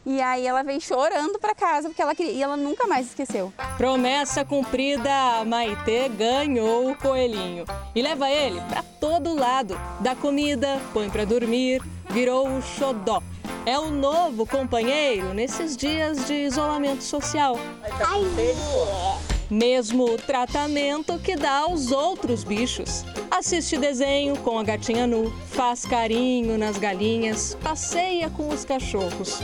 E 0.05 0.19
aí 0.19 0.47
ela 0.47 0.63
veio 0.63 0.81
chorando 0.81 1.37
para 1.37 1.53
casa 1.53 1.87
porque 1.87 2.01
ela 2.01 2.15
queria 2.15 2.31
e 2.31 2.41
ela 2.41 2.57
nunca 2.57 2.87
mais 2.87 3.07
esqueceu. 3.07 3.53
Promessa 3.77 4.43
cumprida, 4.43 5.11
a 5.39 5.45
Maitê 5.45 6.09
ganhou 6.09 6.89
o 6.89 6.95
coelhinho 6.95 7.65
e 7.93 8.01
leva 8.01 8.29
ele 8.29 8.59
para 8.61 8.81
todo 8.99 9.35
lado. 9.35 9.79
Dá 9.99 10.15
comida, 10.15 10.79
põe 10.91 11.09
para 11.09 11.23
dormir, 11.23 11.83
virou 12.09 12.47
o 12.47 12.61
xodó. 12.61 13.21
É 13.63 13.77
o 13.77 13.91
novo 13.91 14.47
companheiro 14.47 15.35
nesses 15.35 15.77
dias 15.77 16.25
de 16.25 16.33
isolamento 16.33 17.03
social. 17.03 17.55
Ai, 17.83 19.30
mesmo 19.51 20.17
tratamento 20.17 21.19
que 21.19 21.35
dá 21.35 21.59
aos 21.59 21.91
outros 21.91 22.41
bichos. 22.45 23.03
Assiste 23.29 23.77
desenho 23.77 24.37
com 24.37 24.57
a 24.57 24.63
gatinha 24.63 25.05
nu, 25.05 25.29
faz 25.49 25.85
carinho 25.85 26.57
nas 26.57 26.77
galinhas, 26.77 27.57
passeia 27.61 28.29
com 28.29 28.47
os 28.47 28.63
cachorros. 28.63 29.41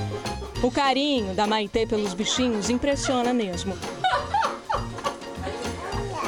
O 0.64 0.72
carinho 0.72 1.34
da 1.34 1.46
Maitê 1.46 1.86
pelos 1.86 2.14
bichinhos 2.14 2.70
impressiona 2.70 3.34
mesmo. 3.34 3.78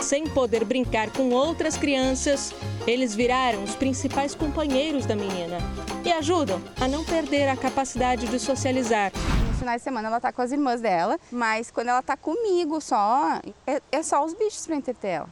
Sem 0.02 0.28
poder 0.28 0.66
brincar 0.66 1.10
com 1.12 1.30
outras 1.30 1.78
crianças, 1.78 2.54
eles 2.86 3.16
viraram 3.16 3.64
os 3.64 3.76
principais 3.76 4.36
companheiros 4.36 5.06
da 5.06 5.16
menina 5.16 5.58
e 6.04 6.12
ajudam 6.12 6.62
a 6.82 6.88
não 6.88 7.06
perder 7.06 7.48
a 7.48 7.56
capacidade 7.56 8.28
de 8.28 8.40
socializar. 8.40 9.12
Finais 9.60 9.82
de 9.82 9.84
semana 9.84 10.07
ela 10.07 10.22
tá 10.22 10.32
com 10.32 10.41
as 10.41 10.53
irmãs 10.53 10.80
dela, 10.80 11.20
mas 11.30 11.70
quando 11.70 11.89
ela 11.89 12.01
tá 12.01 12.16
comigo 12.16 12.80
só, 12.80 13.41
é, 13.68 13.82
é 13.91 14.01
só 14.01 14.24
os 14.24 14.34
bichos 14.34 14.66
para 14.66 14.78
entreter 14.78 15.10
ela. 15.10 15.30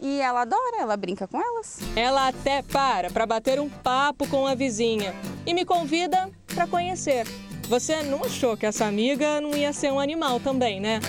E 0.00 0.22
ela 0.22 0.40
adora, 0.40 0.80
ela 0.80 0.96
brinca 0.96 1.28
com 1.28 1.38
elas. 1.38 1.78
Ela 1.94 2.28
até 2.28 2.62
para 2.62 3.10
para 3.10 3.26
bater 3.26 3.60
um 3.60 3.68
papo 3.68 4.26
com 4.28 4.46
a 4.46 4.54
vizinha 4.54 5.14
e 5.44 5.52
me 5.52 5.66
convida 5.66 6.30
para 6.46 6.66
conhecer. 6.66 7.26
Você 7.68 8.02
não 8.04 8.24
achou 8.24 8.56
que 8.56 8.64
essa 8.64 8.86
amiga 8.86 9.38
não 9.38 9.54
ia 9.54 9.70
ser 9.74 9.92
um 9.92 10.00
animal 10.00 10.40
também, 10.40 10.80
né? 10.80 11.00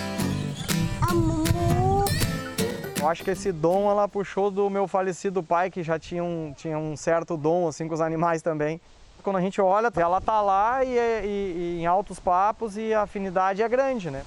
Eu 3.00 3.08
acho 3.08 3.24
que 3.24 3.30
esse 3.30 3.50
dom 3.50 3.90
ela 3.90 4.06
puxou 4.06 4.50
do 4.50 4.68
meu 4.68 4.86
falecido 4.86 5.42
pai, 5.42 5.70
que 5.70 5.82
já 5.82 5.98
tinha 5.98 6.22
um, 6.22 6.52
tinha 6.54 6.78
um 6.78 6.94
certo 6.94 7.38
dom 7.38 7.66
assim 7.66 7.88
com 7.88 7.94
os 7.94 8.02
animais 8.02 8.42
também. 8.42 8.78
Quando 9.22 9.36
a 9.36 9.40
gente 9.40 9.60
olha, 9.60 9.90
ela 9.96 10.20
tá 10.20 10.40
lá 10.40 10.84
e, 10.84 10.88
e, 10.88 11.76
e 11.76 11.80
em 11.80 11.86
altos 11.86 12.18
papos 12.18 12.76
e 12.76 12.92
a 12.94 13.02
afinidade 13.02 13.62
é 13.62 13.68
grande, 13.68 14.10
né? 14.10 14.22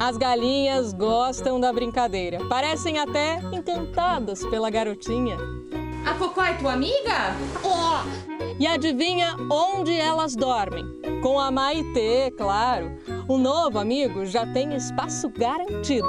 As 0.00 0.16
galinhas 0.16 0.92
gostam 0.92 1.58
da 1.58 1.72
brincadeira. 1.72 2.38
Parecem 2.48 2.98
até 2.98 3.40
encantadas 3.52 4.44
pela 4.46 4.70
garotinha. 4.70 5.36
A 6.06 6.14
Cocó 6.14 6.44
é 6.44 6.54
tua 6.54 6.72
amiga? 6.72 7.34
E 8.58 8.66
adivinha 8.66 9.36
onde 9.50 9.92
elas 9.92 10.34
dormem? 10.34 10.84
Com 11.22 11.38
a 11.38 11.50
Maitê, 11.50 12.30
claro. 12.36 12.92
O 13.28 13.36
novo 13.38 13.78
amigo 13.78 14.24
já 14.24 14.46
tem 14.46 14.74
espaço 14.74 15.28
garantido. 15.28 16.08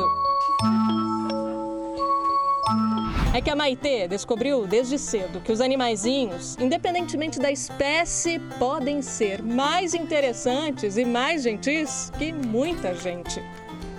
É 3.31 3.39
que 3.41 3.49
a 3.49 3.55
Maitê 3.55 4.07
descobriu 4.07 4.65
desde 4.65 4.97
cedo 4.97 5.39
que 5.39 5.51
os 5.51 5.61
animaizinhos, 5.61 6.57
independentemente 6.59 7.39
da 7.39 7.51
espécie, 7.51 8.39
podem 8.57 9.03
ser 9.03 9.43
mais 9.43 9.93
interessantes 9.93 10.97
e 10.97 11.05
mais 11.05 11.43
gentis 11.43 12.11
que 12.17 12.33
muita 12.33 12.95
gente. 12.95 13.39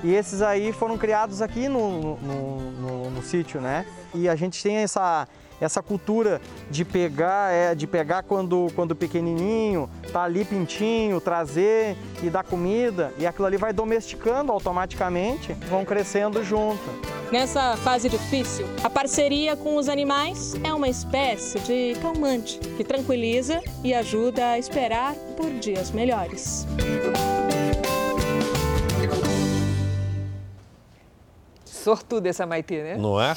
E 0.02 0.12
esses 0.12 0.42
aí 0.42 0.72
foram 0.72 0.98
criados 0.98 1.40
aqui 1.40 1.68
no, 1.68 2.16
no, 2.16 2.60
no, 2.72 3.10
no 3.10 3.22
sítio, 3.22 3.60
né? 3.60 3.86
E 4.12 4.28
a 4.28 4.34
gente 4.34 4.60
tem 4.60 4.78
essa, 4.78 5.28
essa 5.60 5.82
cultura 5.82 6.40
de 6.70 6.84
pegar, 6.84 7.52
é, 7.52 7.74
de 7.74 7.86
pegar 7.86 8.22
quando, 8.22 8.68
quando 8.74 8.96
pequenininho, 8.96 9.88
tá 10.12 10.22
ali 10.22 10.44
pintinho, 10.44 11.20
trazer 11.20 11.96
e 12.22 12.30
dar 12.30 12.42
comida, 12.42 13.12
e 13.18 13.26
aquilo 13.26 13.46
ali 13.46 13.56
vai 13.56 13.72
domesticando 13.72 14.50
automaticamente, 14.50 15.52
vão 15.68 15.84
crescendo 15.84 16.42
junto. 16.42 16.82
Nessa 17.30 17.76
fase 17.76 18.08
difícil, 18.08 18.66
a 18.82 18.90
parceria 18.90 19.56
com 19.56 19.76
os 19.76 19.88
animais 19.88 20.54
é 20.64 20.72
uma 20.72 20.88
espécie 20.88 21.60
de 21.60 21.94
calmante 22.00 22.58
que 22.76 22.82
tranquiliza 22.82 23.62
e 23.84 23.94
ajuda 23.94 24.48
a 24.48 24.58
esperar 24.58 25.14
por 25.36 25.50
dias 25.60 25.90
melhores. 25.90 26.66
Sortuda 31.64 32.28
essa 32.28 32.44
Maitê, 32.46 32.82
né? 32.82 32.96
Não 32.96 33.20
é? 33.20 33.36